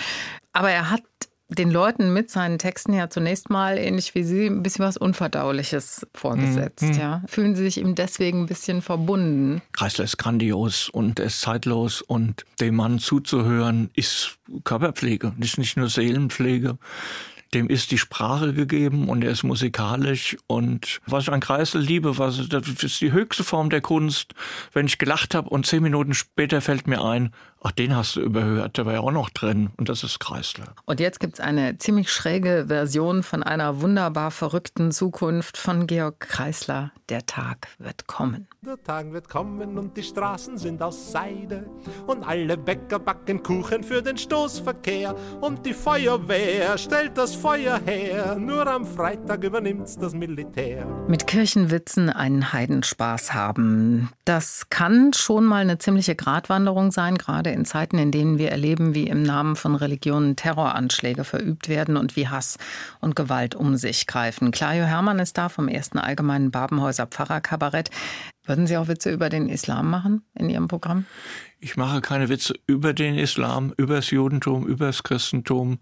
Aber 0.51 0.69
er 0.71 0.91
hat 0.91 1.03
den 1.49 1.69
Leuten 1.69 2.11
mit 2.13 2.31
seinen 2.31 2.57
Texten 2.57 2.93
ja 2.93 3.09
zunächst 3.09 3.49
mal, 3.49 3.77
ähnlich 3.77 4.15
wie 4.15 4.23
Sie, 4.23 4.47
ein 4.47 4.63
bisschen 4.63 4.83
was 4.85 4.97
Unverdauliches 4.97 6.07
vorgesetzt. 6.13 6.83
Mhm. 6.83 6.93
Ja. 6.93 7.23
Fühlen 7.27 7.55
Sie 7.55 7.63
sich 7.63 7.77
ihm 7.77 7.95
deswegen 7.95 8.41
ein 8.41 8.45
bisschen 8.47 8.81
verbunden? 8.81 9.61
Kreisler 9.71 10.05
ist 10.05 10.17
grandios 10.17 10.89
und 10.89 11.19
er 11.19 11.27
ist 11.27 11.41
zeitlos 11.41 12.01
und 12.01 12.45
dem 12.59 12.75
Mann 12.75 12.99
zuzuhören 12.99 13.89
ist 13.93 14.37
Körperpflege, 14.63 15.33
ist 15.39 15.57
nicht 15.57 15.77
nur 15.77 15.89
Seelenpflege 15.89 16.77
dem 17.55 17.69
ist 17.69 17.91
die 17.91 17.97
Sprache 17.97 18.53
gegeben 18.53 19.07
und 19.07 19.23
er 19.23 19.31
ist 19.31 19.43
musikalisch. 19.43 20.37
Und 20.45 20.99
was 21.07 21.23
ich 21.23 21.31
an 21.31 21.39
Kreisel 21.39 21.81
liebe, 21.81 22.17
was, 22.17 22.47
das 22.49 22.67
ist 22.67 23.01
die 23.01 23.13
höchste 23.13 23.43
Form 23.43 23.69
der 23.69 23.81
Kunst, 23.81 24.33
wenn 24.73 24.85
ich 24.87 24.97
gelacht 24.97 25.33
habe 25.33 25.49
und 25.49 25.65
zehn 25.65 25.81
Minuten 25.81 26.13
später 26.13 26.59
fällt 26.59 26.85
mir 26.85 27.03
ein, 27.03 27.33
ach, 27.65 27.71
den 27.71 27.95
hast 27.95 28.15
du 28.15 28.21
überhört, 28.21 28.77
der 28.77 28.85
war 28.85 28.93
ja 28.93 28.99
auch 28.99 29.11
noch 29.11 29.29
drin. 29.31 29.71
Und 29.77 29.89
das 29.89 30.03
ist 30.03 30.19
Kreisler. 30.19 30.75
Und 30.85 30.99
jetzt 30.99 31.19
gibt 31.19 31.35
es 31.35 31.39
eine 31.39 31.77
ziemlich 31.79 32.11
schräge 32.11 32.65
Version 32.67 33.23
von 33.23 33.41
einer 33.41 33.81
wunderbar 33.81 34.29
verrückten 34.29 34.91
Zukunft 34.91 35.57
von 35.57 35.87
Georg 35.87 36.19
Kreisler. 36.19 36.91
Der 37.09 37.25
Tag 37.25 37.67
wird 37.79 38.07
kommen. 38.07 38.47
Der 38.61 38.81
Tag 38.83 39.11
wird 39.11 39.29
kommen 39.29 39.77
und 39.77 39.97
die 39.97 40.03
Straßen 40.03 40.57
sind 40.57 40.81
aus 40.81 41.11
Seide. 41.11 41.67
Und 42.05 42.23
alle 42.23 42.57
Bäcker 42.57 42.99
backen 42.99 43.41
Kuchen 43.41 43.83
für 43.83 44.01
den 44.01 44.17
Stoßverkehr. 44.17 45.15
Und 45.41 45.65
die 45.65 45.73
Feuerwehr 45.73 46.77
stellt 46.77 47.17
das 47.17 47.35
Feuer 47.35 47.79
her. 47.83 48.35
Nur 48.35 48.67
am 48.67 48.85
Freitag 48.85 49.43
übernimmt's 49.43 49.97
das 49.97 50.13
Militär. 50.13 50.85
Mit 51.07 51.25
Kirchenwitzen 51.25 52.09
einen 52.09 52.53
Heidenspaß 52.53 53.33
haben. 53.33 54.09
Das 54.25 54.69
kann 54.69 55.13
schon 55.13 55.45
mal 55.45 55.61
eine 55.61 55.79
ziemliche 55.79 56.15
Gratwanderung 56.15 56.91
sein, 56.91 57.17
gerade 57.17 57.54
in 57.55 57.65
Zeiten, 57.65 57.97
in 57.97 58.11
denen 58.11 58.37
wir 58.37 58.51
erleben, 58.51 58.93
wie 58.93 59.07
im 59.07 59.23
Namen 59.23 59.55
von 59.55 59.73
Religionen 59.75 60.35
Terroranschläge 60.35 61.23
verübt 61.23 61.69
werden 61.69 61.97
und 61.97 62.15
wie 62.15 62.27
Hass 62.27 62.57
und 63.01 63.15
Gewalt 63.15 63.55
um 63.55 63.77
sich 63.77 64.05
greifen. 64.05 64.51
Clario 64.51 64.83
Hermann 64.83 65.19
ist 65.19 65.37
da 65.37 65.49
vom 65.49 65.67
ersten 65.67 65.97
allgemeinen 65.97 66.51
Babenhäuser 66.51 67.07
Pfarrerkabarett. 67.07 67.89
Würden 68.45 68.67
Sie 68.67 68.77
auch 68.77 68.87
Witze 68.87 69.11
über 69.11 69.29
den 69.29 69.49
Islam 69.49 69.89
machen 69.89 70.21
in 70.35 70.49
Ihrem 70.49 70.67
Programm? 70.67 71.05
Ich 71.59 71.77
mache 71.77 72.01
keine 72.01 72.29
Witze 72.29 72.53
über 72.67 72.93
den 72.93 73.15
Islam, 73.17 73.73
über 73.77 73.95
das 73.95 74.11
Judentum, 74.11 74.67
über 74.67 74.85
das 74.85 75.01
Christentum. 75.01 75.79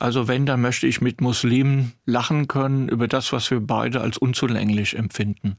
Also 0.00 0.26
wenn, 0.26 0.44
dann 0.44 0.60
möchte 0.60 0.88
ich 0.88 1.00
mit 1.00 1.20
Muslimen 1.20 1.92
lachen 2.04 2.48
können 2.48 2.88
über 2.88 3.06
das, 3.06 3.32
was 3.32 3.48
wir 3.52 3.60
beide 3.60 4.00
als 4.00 4.18
unzulänglich 4.18 4.96
empfinden. 4.96 5.56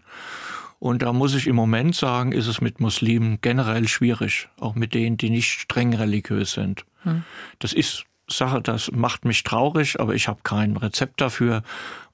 Und 0.81 1.03
da 1.03 1.13
muss 1.13 1.35
ich 1.35 1.45
im 1.45 1.55
Moment 1.55 1.95
sagen, 1.95 2.31
ist 2.31 2.47
es 2.47 2.59
mit 2.59 2.79
Muslimen 2.79 3.37
generell 3.41 3.87
schwierig, 3.87 4.49
auch 4.59 4.73
mit 4.73 4.95
denen, 4.95 5.15
die 5.15 5.29
nicht 5.29 5.51
streng 5.51 5.93
religiös 5.93 6.53
sind. 6.53 6.85
Hm. 7.03 7.21
Das 7.59 7.71
ist 7.71 8.05
Sache, 8.27 8.63
das 8.63 8.91
macht 8.91 9.23
mich 9.23 9.43
traurig, 9.43 9.99
aber 9.99 10.15
ich 10.15 10.27
habe 10.27 10.39
kein 10.41 10.75
Rezept 10.75 11.21
dafür 11.21 11.61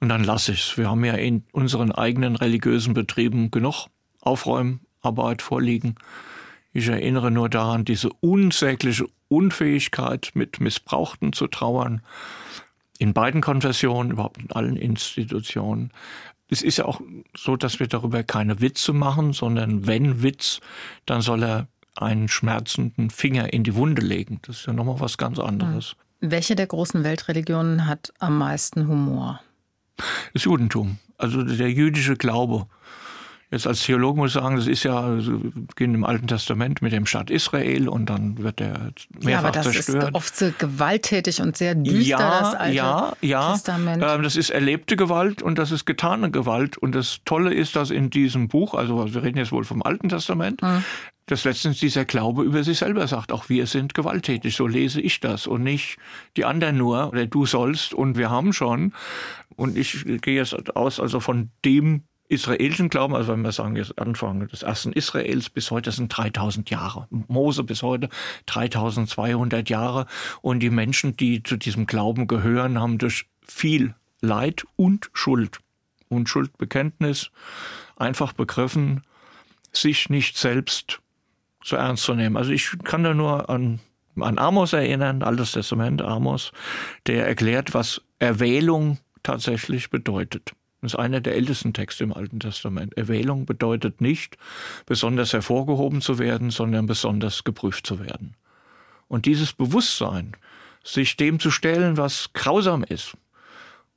und 0.00 0.10
dann 0.10 0.22
lasse 0.22 0.52
ich 0.52 0.60
es. 0.60 0.76
Wir 0.76 0.90
haben 0.90 1.02
ja 1.02 1.14
in 1.14 1.44
unseren 1.52 1.92
eigenen 1.92 2.36
religiösen 2.36 2.92
Betrieben 2.92 3.50
genug 3.50 3.86
Aufräumarbeit 4.20 5.40
vorliegen. 5.40 5.94
Ich 6.74 6.88
erinnere 6.88 7.30
nur 7.30 7.48
daran, 7.48 7.86
diese 7.86 8.10
unsägliche 8.20 9.06
Unfähigkeit, 9.28 10.32
mit 10.34 10.60
Missbrauchten 10.60 11.32
zu 11.32 11.46
trauern, 11.46 12.02
in 12.98 13.14
beiden 13.14 13.40
Konfessionen, 13.40 14.10
überhaupt 14.10 14.42
in 14.42 14.50
allen 14.52 14.76
Institutionen. 14.76 15.90
Es 16.50 16.62
ist 16.62 16.78
ja 16.78 16.86
auch 16.86 17.00
so, 17.36 17.56
dass 17.56 17.78
wir 17.78 17.86
darüber 17.86 18.22
keine 18.22 18.60
Witze 18.60 18.92
machen, 18.92 19.32
sondern 19.32 19.86
wenn 19.86 20.22
Witz, 20.22 20.60
dann 21.04 21.20
soll 21.20 21.42
er 21.42 21.68
einen 21.94 22.28
schmerzenden 22.28 23.10
Finger 23.10 23.52
in 23.52 23.64
die 23.64 23.74
Wunde 23.74 24.02
legen. 24.02 24.40
Das 24.42 24.60
ist 24.60 24.66
ja 24.66 24.72
nochmal 24.72 25.00
was 25.00 25.18
ganz 25.18 25.38
anderes. 25.38 25.96
Welche 26.20 26.56
der 26.56 26.66
großen 26.66 27.04
Weltreligionen 27.04 27.86
hat 27.86 28.12
am 28.18 28.38
meisten 28.38 28.88
Humor? 28.88 29.40
Das 30.32 30.44
Judentum, 30.44 30.98
also 31.16 31.42
der 31.42 31.70
jüdische 31.70 32.16
Glaube. 32.16 32.66
Jetzt 33.50 33.66
als 33.66 33.82
Theologe 33.82 34.18
muss 34.18 34.30
ich 34.30 34.34
sagen, 34.34 34.56
das 34.56 34.66
ist 34.66 34.82
ja, 34.82 35.00
also, 35.00 35.40
beginnt 35.54 35.94
im 35.94 36.04
Alten 36.04 36.26
Testament 36.26 36.82
mit 36.82 36.92
dem 36.92 37.06
Staat 37.06 37.30
Israel 37.30 37.88
und 37.88 38.10
dann 38.10 38.36
wird 38.38 38.60
der 38.60 38.92
mehrfach 39.20 39.28
ja, 39.30 39.38
aber 39.38 39.50
das 39.52 39.70
zerstört. 39.70 40.04
ist 40.04 40.14
oft 40.14 40.36
so 40.36 40.52
gewalttätig 40.58 41.40
und 41.40 41.56
sehr 41.56 41.74
düster, 41.74 42.02
ja, 42.02 42.40
das 42.40 42.54
Alte 42.54 42.76
ja, 42.76 43.12
ja. 43.22 43.52
Testament. 43.52 44.04
Ähm, 44.06 44.22
das 44.22 44.36
ist 44.36 44.50
erlebte 44.50 44.96
Gewalt 44.96 45.40
und 45.40 45.58
das 45.58 45.70
ist 45.70 45.86
getane 45.86 46.30
Gewalt. 46.30 46.76
Und 46.76 46.94
das 46.94 47.20
Tolle 47.24 47.54
ist, 47.54 47.74
dass 47.74 47.90
in 47.90 48.10
diesem 48.10 48.48
Buch, 48.48 48.74
also 48.74 49.14
wir 49.14 49.22
reden 49.22 49.38
jetzt 49.38 49.52
wohl 49.52 49.64
vom 49.64 49.82
Alten 49.82 50.10
Testament, 50.10 50.60
hm 50.60 50.84
dass 51.30 51.44
letztens 51.44 51.78
dieser 51.78 52.06
Glaube 52.06 52.42
über 52.42 52.64
sich 52.64 52.78
selber 52.78 53.06
sagt, 53.06 53.32
auch 53.32 53.48
wir 53.48 53.66
sind 53.66 53.94
gewalttätig, 53.94 54.56
so 54.56 54.66
lese 54.66 55.00
ich 55.00 55.20
das 55.20 55.46
und 55.46 55.62
nicht 55.62 55.98
die 56.36 56.44
anderen 56.44 56.78
nur 56.78 57.08
oder 57.08 57.26
du 57.26 57.44
sollst 57.44 57.92
und 57.92 58.16
wir 58.16 58.30
haben 58.30 58.52
schon. 58.52 58.94
Und 59.54 59.76
ich 59.76 60.06
gehe 60.22 60.36
jetzt 60.36 60.74
aus 60.74 60.98
also 60.98 61.20
von 61.20 61.50
dem 61.64 62.04
israelischen 62.28 62.90
Glauben, 62.90 63.14
also 63.14 63.32
wenn 63.32 63.40
wir 63.40 63.52
sagen, 63.52 63.76
jetzt 63.76 63.98
Anfang 63.98 64.46
des 64.48 64.62
ersten 64.62 64.92
Israels 64.92 65.48
bis 65.48 65.70
heute 65.70 65.92
sind 65.92 66.08
3000 66.08 66.68
Jahre. 66.70 67.06
Mose 67.10 67.64
bis 67.64 67.82
heute 67.82 68.08
3200 68.46 69.68
Jahre. 69.70 70.06
Und 70.42 70.60
die 70.60 70.70
Menschen, 70.70 71.16
die 71.16 71.42
zu 71.42 71.56
diesem 71.56 71.86
Glauben 71.86 72.26
gehören, 72.26 72.78
haben 72.78 72.98
durch 72.98 73.26
viel 73.46 73.94
Leid 74.20 74.64
und 74.76 75.10
Schuld 75.12 75.60
und 76.08 76.28
Schuldbekenntnis 76.28 77.30
einfach 77.96 78.32
begriffen, 78.32 79.02
sich 79.72 80.10
nicht 80.10 80.36
selbst 80.36 81.00
so 81.62 81.76
ernst 81.76 82.04
zu 82.04 82.14
nehmen. 82.14 82.36
Also 82.36 82.50
ich 82.50 82.70
kann 82.84 83.04
da 83.04 83.14
nur 83.14 83.48
an, 83.48 83.80
an 84.20 84.38
Amos 84.38 84.72
erinnern, 84.72 85.22
Altes 85.22 85.52
Testament, 85.52 86.02
Amos, 86.02 86.52
der 87.06 87.26
erklärt, 87.26 87.74
was 87.74 88.02
Erwählung 88.18 88.98
tatsächlich 89.22 89.90
bedeutet. 89.90 90.52
Das 90.80 90.92
ist 90.92 90.98
einer 90.98 91.20
der 91.20 91.34
ältesten 91.34 91.72
Texte 91.72 92.04
im 92.04 92.12
Alten 92.12 92.40
Testament. 92.40 92.96
Erwählung 92.96 93.46
bedeutet 93.46 94.00
nicht, 94.00 94.36
besonders 94.86 95.32
hervorgehoben 95.32 96.00
zu 96.00 96.18
werden, 96.18 96.50
sondern 96.50 96.86
besonders 96.86 97.44
geprüft 97.44 97.86
zu 97.86 97.98
werden. 97.98 98.34
Und 99.08 99.26
dieses 99.26 99.52
Bewusstsein, 99.52 100.36
sich 100.84 101.16
dem 101.16 101.40
zu 101.40 101.50
stellen, 101.50 101.96
was 101.96 102.32
grausam 102.32 102.84
ist, 102.84 103.16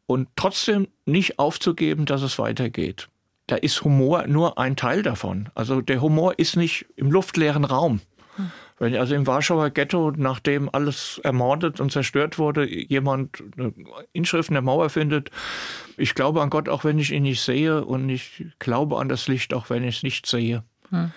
und 0.08 0.28
trotzdem 0.36 0.88
nicht 1.06 1.40
aufzugeben, 1.40 2.06
dass 2.06 2.22
es 2.22 2.38
weitergeht. 2.38 3.08
Da 3.48 3.56
ist 3.56 3.84
Humor 3.84 4.28
nur 4.28 4.58
ein 4.58 4.76
Teil 4.76 5.04
davon. 5.04 5.50
Also 5.56 5.82
der 5.82 6.02
Humor 6.02 6.38
ist 6.38 6.58
nicht 6.58 6.86
im 6.96 7.12
luftleeren 7.12 7.64
Raum. 7.64 8.02
Wenn 8.82 8.96
also 8.96 9.14
im 9.14 9.28
Warschauer 9.28 9.70
Ghetto, 9.70 10.12
nachdem 10.18 10.68
alles 10.74 11.22
ermordet 11.24 11.80
und 11.80 11.92
zerstört 11.92 12.40
wurde, 12.40 12.68
jemand 12.68 13.44
eine 13.56 13.72
Inschrift 14.12 14.50
in 14.50 14.56
der 14.56 14.64
Mauer 14.64 14.90
findet, 14.90 15.30
ich 15.98 16.16
glaube 16.16 16.42
an 16.42 16.50
Gott, 16.50 16.68
auch 16.68 16.84
wenn 16.84 16.98
ich 16.98 17.12
ihn 17.12 17.22
nicht 17.22 17.44
sehe, 17.44 17.86
und 17.86 18.10
ich 18.10 18.44
glaube 18.58 18.98
an 18.98 19.08
das 19.08 19.28
Licht, 19.28 19.54
auch 19.54 19.70
wenn 19.70 19.84
ich 19.84 19.98
es 19.98 20.04
nicht 20.04 20.26
sehe. 20.26 20.64
Hm. 20.90 21.12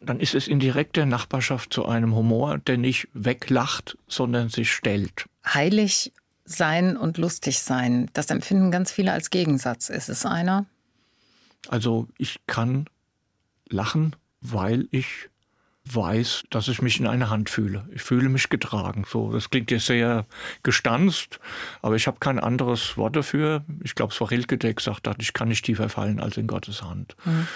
Dann 0.00 0.20
ist 0.20 0.34
es 0.34 0.48
in 0.48 0.58
direkter 0.58 1.04
Nachbarschaft 1.04 1.70
zu 1.70 1.84
einem 1.84 2.14
Humor, 2.14 2.56
der 2.56 2.78
nicht 2.78 3.08
weglacht, 3.12 3.98
sondern 4.08 4.48
sich 4.48 4.72
stellt. 4.72 5.26
Heilig 5.44 6.14
sein 6.46 6.96
und 6.96 7.18
lustig 7.18 7.58
sein, 7.58 8.08
das 8.14 8.30
empfinden 8.30 8.70
ganz 8.70 8.90
viele 8.90 9.12
als 9.12 9.28
Gegensatz. 9.28 9.90
Ist 9.90 10.08
es 10.08 10.24
einer? 10.24 10.64
Also 11.68 12.08
ich 12.16 12.40
kann 12.46 12.86
lachen, 13.68 14.16
weil 14.40 14.88
ich 14.92 15.28
weiß, 15.86 16.44
dass 16.50 16.68
ich 16.68 16.80
mich 16.80 16.98
in 16.98 17.06
einer 17.06 17.28
Hand 17.28 17.50
fühle. 17.50 17.86
Ich 17.92 18.02
fühle 18.02 18.28
mich 18.28 18.48
getragen. 18.48 19.04
So, 19.06 19.32
das 19.32 19.50
klingt 19.50 19.70
jetzt 19.70 19.86
sehr 19.86 20.24
gestanzt, 20.62 21.40
aber 21.82 21.96
ich 21.96 22.06
habe 22.06 22.18
kein 22.20 22.38
anderes 22.38 22.96
Wort 22.96 23.16
dafür. 23.16 23.64
Ich 23.82 23.94
glaube, 23.94 24.12
es 24.12 24.20
war 24.20 24.30
Rilke, 24.30 24.56
der 24.56 24.74
gesagt 24.74 25.06
hat, 25.06 25.20
ich 25.20 25.34
kann 25.34 25.48
nicht 25.48 25.64
tiefer 25.64 25.88
fallen 25.88 26.20
als 26.20 26.36
in 26.36 26.46
Gottes 26.46 26.82
Hand. 26.82 27.16
Mhm. 27.24 27.46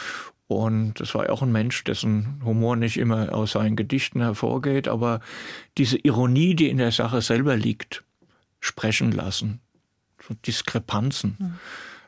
Und 0.46 1.00
das 1.00 1.14
war 1.14 1.26
ja 1.26 1.30
auch 1.30 1.42
ein 1.42 1.52
Mensch, 1.52 1.84
dessen 1.84 2.40
Humor 2.44 2.76
nicht 2.76 2.96
immer 2.96 3.34
aus 3.34 3.52
seinen 3.52 3.76
Gedichten 3.76 4.20
hervorgeht, 4.20 4.88
aber 4.88 5.20
diese 5.76 5.98
Ironie, 5.98 6.54
die 6.54 6.68
in 6.68 6.78
der 6.78 6.92
Sache 6.92 7.20
selber 7.20 7.56
liegt, 7.56 8.02
sprechen 8.60 9.12
lassen. 9.12 9.60
So 10.26 10.34
Diskrepanzen. 10.34 11.36
Mhm. 11.38 11.54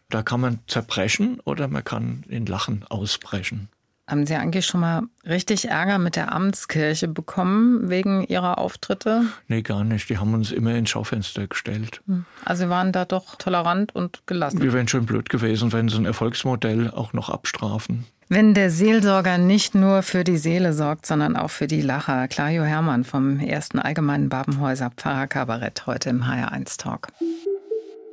Da 0.09 0.23
kann 0.23 0.41
man 0.41 0.59
zerbrechen 0.67 1.41
oder 1.41 1.69
man 1.69 1.85
kann 1.85 2.25
in 2.29 2.47
Lachen 2.47 2.85
ausbrechen. 2.89 3.69
Haben 4.11 4.27
Sie 4.27 4.35
eigentlich 4.35 4.67
schon 4.67 4.81
mal 4.81 5.03
richtig 5.25 5.69
Ärger 5.69 5.99
mit 5.99 6.17
der 6.17 6.33
Amtskirche 6.33 7.07
bekommen 7.07 7.91
wegen 7.91 8.25
Ihrer 8.25 8.59
Auftritte? 8.59 9.27
Nee, 9.47 9.63
gar 9.63 9.85
nicht. 9.85 10.09
Die 10.09 10.19
haben 10.19 10.35
uns 10.35 10.51
immer 10.51 10.75
ins 10.75 10.91
Schaufenster 10.91 11.47
gestellt. 11.47 12.03
Hm. 12.09 12.25
Also 12.45 12.65
Sie 12.65 12.71
waren 12.71 12.91
da 12.91 13.05
doch 13.05 13.37
tolerant 13.37 13.95
und 13.95 14.27
gelassen. 14.27 14.61
Wir 14.61 14.73
wären 14.73 14.89
schon 14.89 15.07
blöd 15.07 15.31
gewesen, 15.31 15.73
wenn 15.73 15.89
Sie 15.89 15.97
ein 15.97 16.07
Erfolgsmodell 16.07 16.91
auch 16.91 17.13
noch 17.13 17.31
abstrafen. 17.31 18.05
Wenn 18.29 18.53
der 18.53 18.71
Seelsorger 18.71 19.39
nicht 19.39 19.77
nur 19.77 20.03
für 20.03 20.25
die 20.25 20.39
Seele 20.39 20.73
sorgt, 20.73 21.07
sondern 21.07 21.37
auch 21.37 21.51
für 21.51 21.69
die 21.69 21.81
Lacher. 21.81 22.27
Clario 22.27 22.65
Hermann 22.65 23.05
vom 23.05 23.39
ersten 23.39 23.79
Allgemeinen 23.79 24.29
Babenhäuser 24.29 24.91
Pfarrerkabarett 24.91 25.87
heute 25.87 26.11
im 26.11 26.25
HR1 26.25 26.79
Talk. 26.79 27.09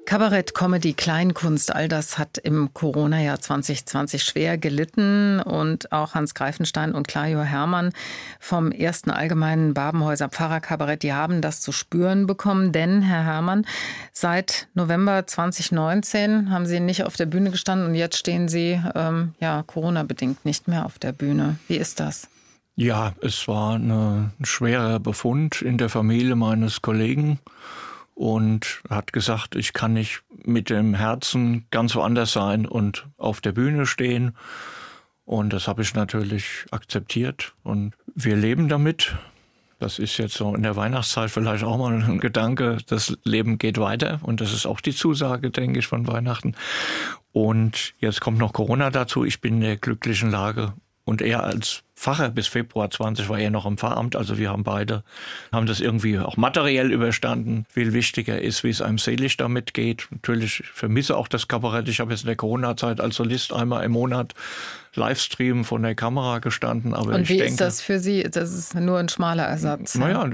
Kabarett, 0.07 0.53
Comedy, 0.53 0.93
Kleinkunst, 0.93 1.75
all 1.75 1.89
das 1.89 2.17
hat 2.17 2.37
im 2.37 2.73
Corona-Jahr 2.73 3.41
2020 3.41 4.23
schwer 4.23 4.57
gelitten 4.57 5.41
und 5.41 5.91
auch 5.91 6.13
Hans 6.13 6.33
Greifenstein 6.33 6.93
und 6.93 7.09
Clajo 7.09 7.41
Hermann 7.41 7.91
vom 8.39 8.71
ersten 8.71 9.11
allgemeinen 9.11 9.73
Babenhäuser 9.73 10.29
Pfarrerkabarett, 10.29 11.03
die 11.03 11.11
haben 11.11 11.41
das 11.41 11.59
zu 11.59 11.73
spüren 11.73 12.25
bekommen, 12.25 12.71
denn 12.71 13.01
Herr 13.01 13.25
Hermann, 13.25 13.65
seit 14.13 14.69
November 14.75 15.27
2019 15.27 16.51
haben 16.51 16.67
Sie 16.67 16.79
nicht 16.79 17.03
auf 17.03 17.17
der 17.17 17.25
Bühne 17.25 17.51
gestanden 17.51 17.87
und 17.89 17.95
jetzt 17.95 18.17
stehen 18.17 18.47
Sie 18.47 18.81
ähm, 18.95 19.33
ja 19.41 19.61
Corona-bedingt 19.63 20.45
nicht 20.45 20.69
mehr 20.69 20.85
auf 20.85 20.99
der 20.99 21.11
Bühne. 21.11 21.57
Wie 21.67 21.75
ist 21.75 21.99
das? 21.99 22.29
Ja, 22.77 23.13
es 23.21 23.45
war 23.49 23.75
ein 23.75 24.31
schwerer 24.41 25.01
Befund 25.01 25.61
in 25.61 25.77
der 25.77 25.89
Familie 25.89 26.37
meines 26.37 26.81
Kollegen 26.81 27.39
und 28.17 28.81
hat 28.89 29.13
gesagt, 29.13 29.55
ich 29.55 29.73
kann 29.73 29.93
nicht 29.93 30.23
mit 30.43 30.71
dem 30.71 30.95
Herzen 30.95 31.67
ganz 31.69 31.93
woanders 31.93 32.33
sein 32.33 32.65
und 32.65 33.05
auf 33.15 33.41
der 33.41 33.51
Bühne 33.51 33.85
stehen. 33.85 34.35
Und 35.23 35.53
das 35.53 35.67
habe 35.67 35.83
ich 35.83 35.93
natürlich 35.93 36.65
akzeptiert 36.71 37.53
und 37.61 37.93
wir 38.15 38.35
leben 38.35 38.69
damit. 38.69 39.15
Das 39.77 39.99
ist 39.99 40.17
jetzt 40.17 40.33
so 40.33 40.55
in 40.55 40.63
der 40.63 40.75
Weihnachtszeit 40.75 41.29
vielleicht 41.29 41.63
auch 41.63 41.77
mal 41.77 41.93
ein 41.93 42.19
Gedanke, 42.19 42.79
das 42.87 43.15
Leben 43.23 43.59
geht 43.59 43.77
weiter 43.77 44.19
und 44.23 44.41
das 44.41 44.51
ist 44.51 44.65
auch 44.65 44.81
die 44.81 44.95
Zusage, 44.95 45.51
denke 45.51 45.77
ich, 45.77 45.85
von 45.85 46.07
Weihnachten. 46.07 46.55
Und 47.33 47.93
jetzt 47.99 48.19
kommt 48.19 48.39
noch 48.39 48.51
Corona 48.51 48.89
dazu. 48.89 49.25
Ich 49.25 49.41
bin 49.41 49.55
in 49.55 49.61
der 49.61 49.77
glücklichen 49.77 50.31
Lage 50.31 50.73
und 51.05 51.21
er 51.21 51.43
als 51.43 51.83
Pfarrer 51.97 52.29
bis 52.29 52.45
Februar 52.45 52.91
20 52.91 53.27
war 53.27 53.39
er 53.39 53.49
noch 53.49 53.65
im 53.65 53.75
Pfarramt. 53.75 54.15
Also 54.15 54.37
wir 54.37 54.51
haben 54.51 54.63
beide, 54.63 55.03
haben 55.51 55.65
das 55.65 55.79
irgendwie 55.79 56.19
auch 56.19 56.37
materiell 56.37 56.91
überstanden. 56.91 57.65
Viel 57.69 57.91
wichtiger 57.91 58.39
ist, 58.39 58.63
wie 58.63 58.69
es 58.69 58.83
einem 58.83 58.99
seelisch 58.99 59.35
damit 59.35 59.73
geht. 59.73 60.07
Natürlich 60.11 60.63
vermisse 60.71 61.17
auch 61.17 61.27
das 61.27 61.47
Kabarett. 61.47 61.89
Ich 61.89 61.99
habe 61.99 62.11
jetzt 62.11 62.21
in 62.21 62.27
der 62.27 62.35
Corona-Zeit 62.35 63.01
als 63.01 63.15
Solist 63.15 63.51
einmal 63.51 63.83
im 63.83 63.93
Monat 63.93 64.35
Livestream 64.97 65.63
von 65.63 65.83
der 65.83 65.95
Kamera 65.95 66.39
gestanden. 66.39 66.93
Aber 66.93 67.15
Und 67.15 67.21
ich 67.21 67.29
wie 67.29 67.37
denke, 67.37 67.51
ist 67.51 67.61
das 67.61 67.81
für 67.81 67.99
Sie? 67.99 68.23
Das 68.23 68.51
ist 68.51 68.75
nur 68.75 68.97
ein 68.99 69.07
schmaler 69.07 69.43
Ersatz. 69.43 69.95
Naja, 69.95 70.29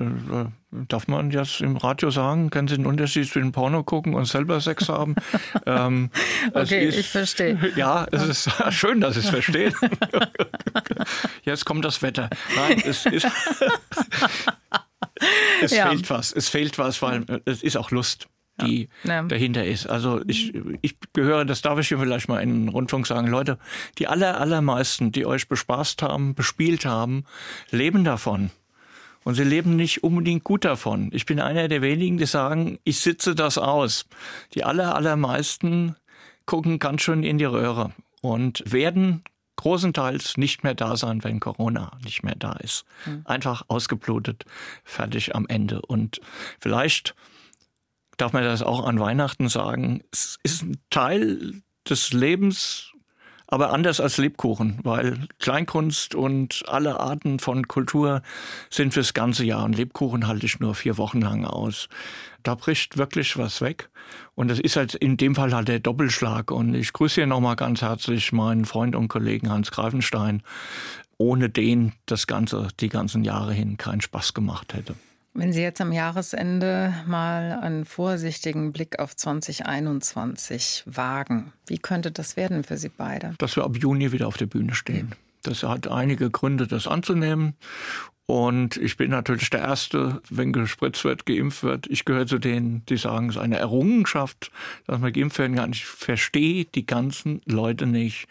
darf 0.72 1.08
man 1.08 1.30
jetzt 1.30 1.62
im 1.62 1.78
Radio 1.78 2.10
sagen, 2.10 2.50
kennen 2.50 2.68
Sie 2.68 2.78
den 2.78 2.86
Unterschied 2.86 3.30
zwischen 3.30 3.52
Porno 3.52 3.84
gucken 3.84 4.16
und 4.16 4.26
selber 4.26 4.60
Sex 4.62 4.90
haben? 4.90 5.16
ähm, 5.66 6.10
okay, 6.54 6.88
ist, 6.88 6.98
ich 6.98 7.10
verstehe. 7.10 7.58
Ja, 7.76 8.08
es 8.12 8.24
ist 8.24 8.50
schön, 8.70 9.02
dass 9.02 9.18
ich 9.18 9.26
es 9.26 9.30
verstehe. 9.30 9.72
jetzt 11.44 11.66
kommt 11.66 11.86
das 11.86 12.02
Wetter. 12.02 12.30
Nein, 12.56 12.82
es 12.86 13.06
ist. 13.06 13.28
es 15.62 15.72
ja. 15.76 15.90
fehlt 15.90 16.10
was. 16.10 16.32
Es 16.32 16.50
fehlt 16.50 16.78
was, 16.80 17.02
weil 17.02 17.26
es 17.46 17.62
ist 17.62 17.78
auch 17.78 17.92
Lust 17.92 18.28
die 18.62 18.90
ja. 19.04 19.24
dahinter 19.24 19.66
ist. 19.66 19.88
Also 19.88 20.22
ich, 20.28 20.54
ich 20.82 20.96
gehöre, 21.14 21.46
das 21.46 21.62
darf 21.62 21.80
ich 21.80 21.88
hier 21.88 21.98
vielleicht 21.98 22.28
mal 22.28 22.40
in 22.40 22.66
den 22.66 22.70
Rundfunk 22.70 23.08
sagen, 23.08 23.28
Leute, 23.28 23.58
die 23.98 24.08
aller, 24.08 24.40
allermeisten, 24.40 25.12
die 25.12 25.26
euch 25.26 25.48
bespaßt 25.48 26.02
haben, 26.02 26.36
bespielt 26.36 26.86
haben, 26.86 27.26
leben 27.72 28.04
davon. 28.04 28.52
Und 29.24 29.36
sie 29.36 29.44
leben 29.44 29.76
nicht 29.76 30.04
unbedingt 30.04 30.44
gut 30.44 30.66
davon. 30.66 31.10
Ich 31.14 31.26
bin 31.26 31.40
einer 31.40 31.68
der 31.68 31.82
wenigen, 31.82 32.18
die 32.18 32.26
sagen, 32.26 32.78
ich 32.84 33.00
sitze 33.00 33.36
das 33.36 33.58
aus. 33.58 34.06
Die 34.54 34.64
aller, 34.64 34.96
allermeisten 34.96 35.96
gucken 36.46 36.78
ganz 36.78 37.02
schön 37.02 37.24
in 37.24 37.38
die 37.38 37.46
Röhre 37.46 37.94
und 38.22 38.64
werden 38.72 39.24
großenteils 39.56 40.38
nicht 40.38 40.64
mehr 40.64 40.74
da 40.74 40.98
sein, 40.98 41.24
wenn 41.24 41.40
Corona 41.40 41.92
nicht 42.04 42.24
mehr 42.24 42.36
da 42.36 42.54
ist. 42.54 42.84
Mhm. 43.06 43.22
Einfach 43.24 43.64
ausgeblutet, 43.70 44.46
fertig 44.84 45.36
am 45.36 45.48
Ende. 45.48 45.82
Und 45.82 46.20
vielleicht 46.60 47.16
darf 48.18 48.34
man 48.34 48.44
das 48.44 48.62
auch 48.62 48.86
an 48.86 49.00
Weihnachten 49.00 49.50
sagen, 49.50 50.04
es 50.12 50.38
ist 50.44 50.64
ein 50.64 50.78
Teil 50.90 51.62
des 51.90 52.14
Lebens, 52.14 52.94
aber 53.48 53.72
anders 53.72 54.00
als 54.00 54.18
Lebkuchen, 54.18 54.80
weil 54.84 55.28
Kleinkunst 55.38 56.16
und 56.16 56.64
alle 56.68 57.00
Arten 57.00 57.38
von 57.38 57.68
Kultur 57.68 58.24
sind 58.72 58.94
fürs 58.96 59.14
ganze 59.14 59.46
Jahr. 59.46 59.64
Und 59.64 59.78
Lebkuchen 59.78 60.26
halte 60.26 60.46
ich 60.46 60.60
nur 60.60 60.74
vier 60.74 60.98
Wochen 60.98 61.22
lang 61.22 61.46
aus. 61.46 61.88
Da 62.42 62.56
bricht 62.56 62.98
wirklich 62.98 63.38
was 63.38 63.62
weg. 63.62 63.90
Und 64.34 64.48
das 64.48 64.60
ist 64.60 64.76
halt 64.76 64.96
in 64.96 65.18
dem 65.18 65.36
Fall 65.36 65.54
halt 65.54 65.68
der 65.68 65.80
Doppelschlag. 65.80 66.50
Und 66.50 66.74
ich 66.74 66.94
grüße 66.94 67.16
hier 67.16 67.28
nochmal 67.28 67.56
ganz 67.56 67.84
herzlich 67.84 68.32
meinen 68.32 68.66
Freund 68.66 68.96
und 68.96 69.08
Kollegen 69.08 69.52
Hans 69.52 69.70
Greifenstein, 69.70 70.42
ohne 71.18 71.50
den 71.50 71.94
das 72.08 72.26
Ganze 72.26 72.70
die 72.80 72.90
ganzen 72.90 73.24
Jahre 73.24 73.54
hin 73.54 73.78
keinen 73.78 74.02
Spaß 74.02 74.34
gemacht 74.34 74.74
hätte. 74.74 74.96
Wenn 75.36 75.52
Sie 75.52 75.64
jetzt 75.64 75.82
am 75.82 75.92
Jahresende 75.92 76.94
mal 77.08 77.60
einen 77.60 77.86
vorsichtigen 77.86 78.72
Blick 78.72 79.00
auf 79.00 79.16
2021 79.16 80.84
wagen, 80.86 81.54
wie 81.66 81.80
könnte 81.80 82.12
das 82.12 82.38
werden 82.38 82.64
für 82.64 82.78
Sie 82.78 82.90
beide? 82.90 83.34
Dass 83.40 83.56
wir 83.56 83.64
ab 83.64 83.76
Juni 83.76 84.12
wieder 84.12 84.28
auf 84.28 84.38
der 84.38 84.46
Bühne 84.46 84.76
stehen. 84.76 85.16
Das 85.42 85.64
hat 85.64 85.88
einige 85.88 86.30
Gründe, 86.30 86.68
das 86.68 86.88
anzunehmen. 86.88 87.56
Und 88.28 88.78
ich 88.78 88.96
bin 88.96 89.10
natürlich 89.10 89.50
der 89.50 89.62
Erste, 89.62 90.22
wenn 90.30 90.54
gespritzt 90.54 91.04
wird, 91.04 91.26
geimpft 91.26 91.64
wird. 91.64 91.88
Ich 91.88 92.06
gehöre 92.06 92.28
zu 92.28 92.38
denen, 92.38 92.86
die 92.86 92.98
sagen, 92.98 93.30
es 93.30 93.36
ist 93.36 93.42
eine 93.42 93.58
Errungenschaft, 93.58 94.52
dass 94.86 95.00
man 95.00 95.12
geimpft 95.12 95.40
werden 95.40 95.56
kann. 95.56 95.72
Ich 95.72 95.86
verstehe 95.86 96.66
die 96.66 96.86
ganzen 96.86 97.42
Leute 97.46 97.88
nicht, 97.88 98.28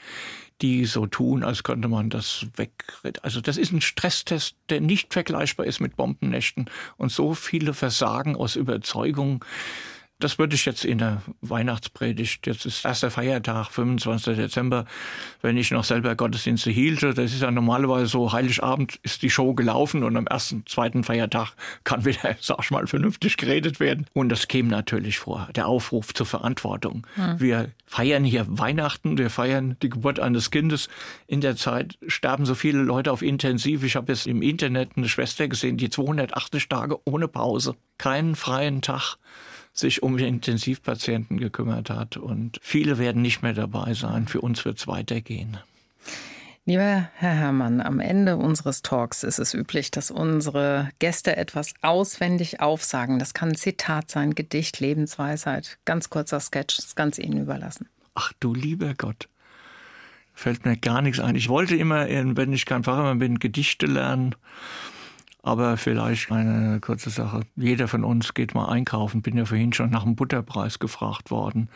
die 0.62 0.84
so 0.86 1.06
tun, 1.06 1.42
als 1.42 1.64
könnte 1.64 1.88
man 1.88 2.08
das 2.08 2.46
weg. 2.56 2.72
Also 3.22 3.40
das 3.40 3.56
ist 3.56 3.72
ein 3.72 3.80
Stresstest, 3.80 4.56
der 4.70 4.80
nicht 4.80 5.12
vergleichbar 5.12 5.66
ist 5.66 5.80
mit 5.80 5.96
Bombennächten 5.96 6.70
und 6.96 7.10
so 7.10 7.34
viele 7.34 7.74
Versagen 7.74 8.36
aus 8.36 8.56
Überzeugung 8.56 9.44
das 10.22 10.38
würde 10.38 10.54
ich 10.54 10.64
jetzt 10.64 10.84
in 10.84 10.98
der 10.98 11.22
Weihnachtspredigt, 11.40 12.46
jetzt 12.46 12.64
ist 12.64 12.84
erster 12.84 13.10
Feiertag, 13.10 13.70
25. 13.70 14.36
Dezember, 14.36 14.84
wenn 15.40 15.56
ich 15.56 15.70
noch 15.70 15.84
selber 15.84 16.14
Gottesdienste 16.14 16.70
hielte, 16.70 17.12
das 17.14 17.32
ist 17.32 17.42
ja 17.42 17.50
normalerweise 17.50 18.06
so, 18.06 18.32
Heiligabend 18.32 19.00
ist 19.02 19.22
die 19.22 19.30
Show 19.30 19.54
gelaufen 19.54 20.04
und 20.04 20.16
am 20.16 20.26
ersten, 20.26 20.64
zweiten 20.66 21.02
Feiertag 21.04 21.52
kann 21.84 22.04
wieder, 22.04 22.36
sag 22.40 22.58
ich 22.62 22.70
mal, 22.70 22.86
vernünftig 22.86 23.36
geredet 23.36 23.80
werden. 23.80 24.06
Und 24.12 24.28
das 24.28 24.48
käme 24.48 24.68
natürlich 24.68 25.18
vor, 25.18 25.48
der 25.54 25.66
Aufruf 25.66 26.14
zur 26.14 26.26
Verantwortung. 26.26 27.06
Mhm. 27.16 27.40
Wir 27.40 27.70
feiern 27.86 28.24
hier 28.24 28.46
Weihnachten, 28.48 29.18
wir 29.18 29.30
feiern 29.30 29.76
die 29.82 29.90
Geburt 29.90 30.20
eines 30.20 30.50
Kindes. 30.50 30.88
In 31.26 31.40
der 31.40 31.56
Zeit 31.56 31.98
sterben 32.06 32.46
so 32.46 32.54
viele 32.54 32.82
Leute 32.82 33.10
auf 33.10 33.22
Intensiv. 33.22 33.82
Ich 33.82 33.96
habe 33.96 34.12
jetzt 34.12 34.26
im 34.26 34.42
Internet 34.42 34.90
eine 34.96 35.08
Schwester 35.08 35.48
gesehen, 35.48 35.76
die 35.76 35.90
280 35.90 36.68
Tage 36.68 36.98
ohne 37.04 37.28
Pause, 37.28 37.74
keinen 37.98 38.36
freien 38.36 38.82
Tag 38.82 39.16
sich 39.72 40.02
um 40.02 40.18
Intensivpatienten 40.18 41.38
gekümmert 41.38 41.90
hat. 41.90 42.16
Und 42.16 42.58
viele 42.62 42.98
werden 42.98 43.22
nicht 43.22 43.42
mehr 43.42 43.54
dabei 43.54 43.94
sein. 43.94 44.28
Für 44.28 44.40
uns 44.40 44.64
wird 44.64 44.78
es 44.78 44.86
weitergehen. 44.86 45.58
Lieber 46.64 47.08
Herr 47.14 47.34
Herrmann, 47.34 47.80
am 47.80 47.98
Ende 47.98 48.36
unseres 48.36 48.82
Talks 48.82 49.24
ist 49.24 49.40
es 49.40 49.52
üblich, 49.52 49.90
dass 49.90 50.12
unsere 50.12 50.90
Gäste 51.00 51.36
etwas 51.36 51.74
auswendig 51.82 52.60
aufsagen. 52.60 53.18
Das 53.18 53.34
kann 53.34 53.48
ein 53.48 53.54
Zitat 53.56 54.12
sein, 54.12 54.36
Gedicht, 54.36 54.78
Lebensweisheit, 54.78 55.78
ganz 55.84 56.08
kurzer 56.08 56.38
Sketch, 56.38 56.78
ist 56.78 56.94
ganz 56.94 57.18
Ihnen 57.18 57.40
überlassen. 57.42 57.88
Ach 58.14 58.32
du 58.38 58.54
lieber 58.54 58.94
Gott, 58.94 59.28
fällt 60.34 60.64
mir 60.64 60.76
gar 60.76 61.02
nichts 61.02 61.18
ein. 61.18 61.34
Ich 61.34 61.48
wollte 61.48 61.74
immer, 61.74 62.06
wenn 62.08 62.52
ich 62.52 62.64
kein 62.64 62.84
Fachmann 62.84 63.18
bin, 63.18 63.40
Gedichte 63.40 63.86
lernen. 63.86 64.36
Aber 65.43 65.76
vielleicht 65.76 66.30
eine 66.30 66.78
kurze 66.80 67.11
Sache. 67.11 67.40
Jeder 67.57 67.88
von 67.88 68.05
uns 68.05 68.32
geht 68.32 68.55
mal 68.55 68.66
einkaufen. 68.66 69.22
Bin 69.22 69.36
ja 69.36 69.45
vorhin 69.45 69.72
schon 69.72 69.90
nach 69.90 70.05
dem 70.05 70.14
Butterpreis 70.14 70.78
gefragt 70.78 71.30
worden. 71.30 71.68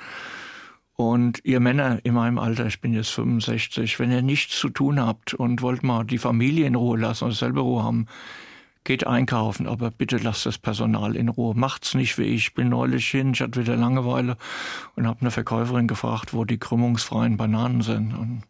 Und 0.95 1.41
ihr 1.45 1.61
Männer 1.61 1.99
in 2.05 2.15
meinem 2.15 2.39
Alter, 2.39 2.67
ich 2.67 2.81
bin 2.81 2.95
jetzt 2.95 3.11
65, 3.11 3.99
wenn 3.99 4.11
ihr 4.11 4.23
nichts 4.23 4.59
zu 4.59 4.71
tun 4.71 4.99
habt 4.99 5.35
und 5.35 5.61
wollt 5.61 5.83
mal 5.83 6.05
die 6.05 6.17
Familie 6.17 6.67
in 6.67 6.75
Ruhe 6.75 6.99
lassen 6.99 7.25
und 7.25 7.33
selber 7.33 7.61
Ruhe 7.61 7.83
haben, 7.83 8.07
geht 8.87 9.07
einkaufen, 9.07 9.67
aber 9.67 9.91
bitte 9.91 10.17
lasst 10.17 10.47
das 10.47 10.57
Personal 10.57 11.17
in 11.17 11.29
Ruhe. 11.29 11.55
Macht's 11.55 11.95
nicht 11.95 12.17
wie 12.17 12.23
ich. 12.23 12.47
Ich 12.47 12.55
bin 12.55 12.71
neulich 12.71 13.09
hin, 13.09 13.33
ich 13.35 13.43
hatte 13.43 13.61
wieder 13.61 13.77
Langeweile 13.77 14.39
und 14.95 15.07
habe 15.07 15.21
eine 15.21 15.31
Verkäuferin 15.31 15.89
gefragt, 15.89 16.33
wo 16.33 16.45
die 16.45 16.57
krümmungsfreien 16.57 17.37
Bananen 17.37 17.83
sind. 17.83 18.15
Und 18.15 18.43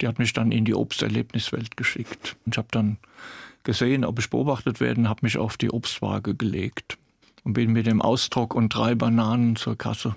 die 0.00 0.08
hat 0.08 0.18
mich 0.18 0.32
dann 0.32 0.52
in 0.52 0.64
die 0.64 0.74
Obsterlebniswelt 0.74 1.76
geschickt. 1.76 2.36
Und 2.46 2.54
ich 2.54 2.58
habe 2.58 2.68
dann 2.70 2.96
gesehen, 3.64 4.04
ob 4.04 4.18
ich 4.18 4.30
beobachtet 4.30 4.80
werde, 4.80 5.08
habe 5.08 5.20
mich 5.22 5.38
auf 5.38 5.56
die 5.56 5.70
Obstwaage 5.70 6.34
gelegt 6.34 6.98
und 7.44 7.54
bin 7.54 7.72
mit 7.72 7.86
dem 7.86 8.02
Ausdruck 8.02 8.54
und 8.54 8.68
drei 8.70 8.94
Bananen 8.94 9.56
zur 9.56 9.76
Kasse 9.76 10.16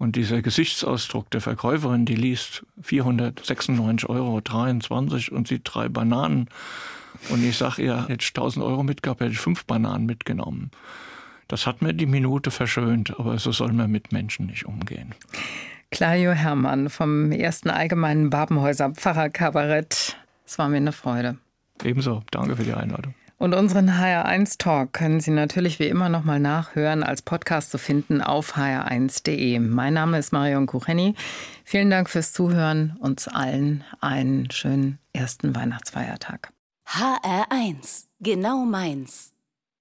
und 0.00 0.16
dieser 0.16 0.40
Gesichtsausdruck 0.40 1.30
der 1.30 1.42
Verkäuferin, 1.42 2.06
die 2.06 2.14
liest 2.14 2.64
496,23 2.82 4.08
Euro 4.08 5.36
und 5.36 5.46
sieht 5.46 5.60
drei 5.64 5.90
Bananen. 5.90 6.48
Und 7.28 7.44
ich 7.44 7.58
sage 7.58 7.82
ihr, 7.82 8.08
hätte 8.08 8.24
ich 8.24 8.30
1000 8.30 8.64
Euro 8.64 8.82
mitgehabt, 8.82 9.20
hätte 9.20 9.32
ich 9.32 9.38
fünf 9.38 9.66
Bananen 9.66 10.06
mitgenommen. 10.06 10.70
Das 11.48 11.66
hat 11.66 11.82
mir 11.82 11.92
die 11.92 12.06
Minute 12.06 12.50
verschönt, 12.50 13.14
aber 13.20 13.38
so 13.38 13.52
soll 13.52 13.74
man 13.74 13.90
mit 13.90 14.10
Menschen 14.10 14.46
nicht 14.46 14.64
umgehen. 14.64 15.14
Claudio 15.90 16.30
Hermann 16.30 16.88
vom 16.88 17.30
ersten 17.30 17.68
allgemeinen 17.68 18.30
Babenhäuser 18.30 18.92
Pfarrerkabarett. 18.92 20.16
Es 20.46 20.58
war 20.58 20.70
mir 20.70 20.78
eine 20.78 20.92
Freude. 20.92 21.36
Ebenso. 21.84 22.22
Danke 22.30 22.56
für 22.56 22.64
die 22.64 22.74
Einladung. 22.74 23.14
Und 23.40 23.54
unseren 23.54 23.88
HR1 23.88 24.58
Talk 24.58 24.92
können 24.92 25.20
Sie 25.20 25.30
natürlich 25.30 25.78
wie 25.78 25.88
immer 25.88 26.10
nochmal 26.10 26.40
nachhören, 26.40 27.02
als 27.02 27.22
Podcast 27.22 27.70
zu 27.70 27.78
finden 27.78 28.20
auf 28.20 28.54
hr1.de. 28.56 29.58
Mein 29.60 29.94
Name 29.94 30.18
ist 30.18 30.30
Marion 30.30 30.66
Kucheni. 30.66 31.14
Vielen 31.64 31.88
Dank 31.88 32.10
fürs 32.10 32.34
Zuhören. 32.34 32.98
Uns 33.00 33.28
allen 33.28 33.82
einen 34.00 34.50
schönen 34.50 34.98
ersten 35.14 35.56
Weihnachtsfeiertag. 35.56 36.52
HR1, 36.86 38.08
genau 38.20 38.66
meins. 38.66 39.29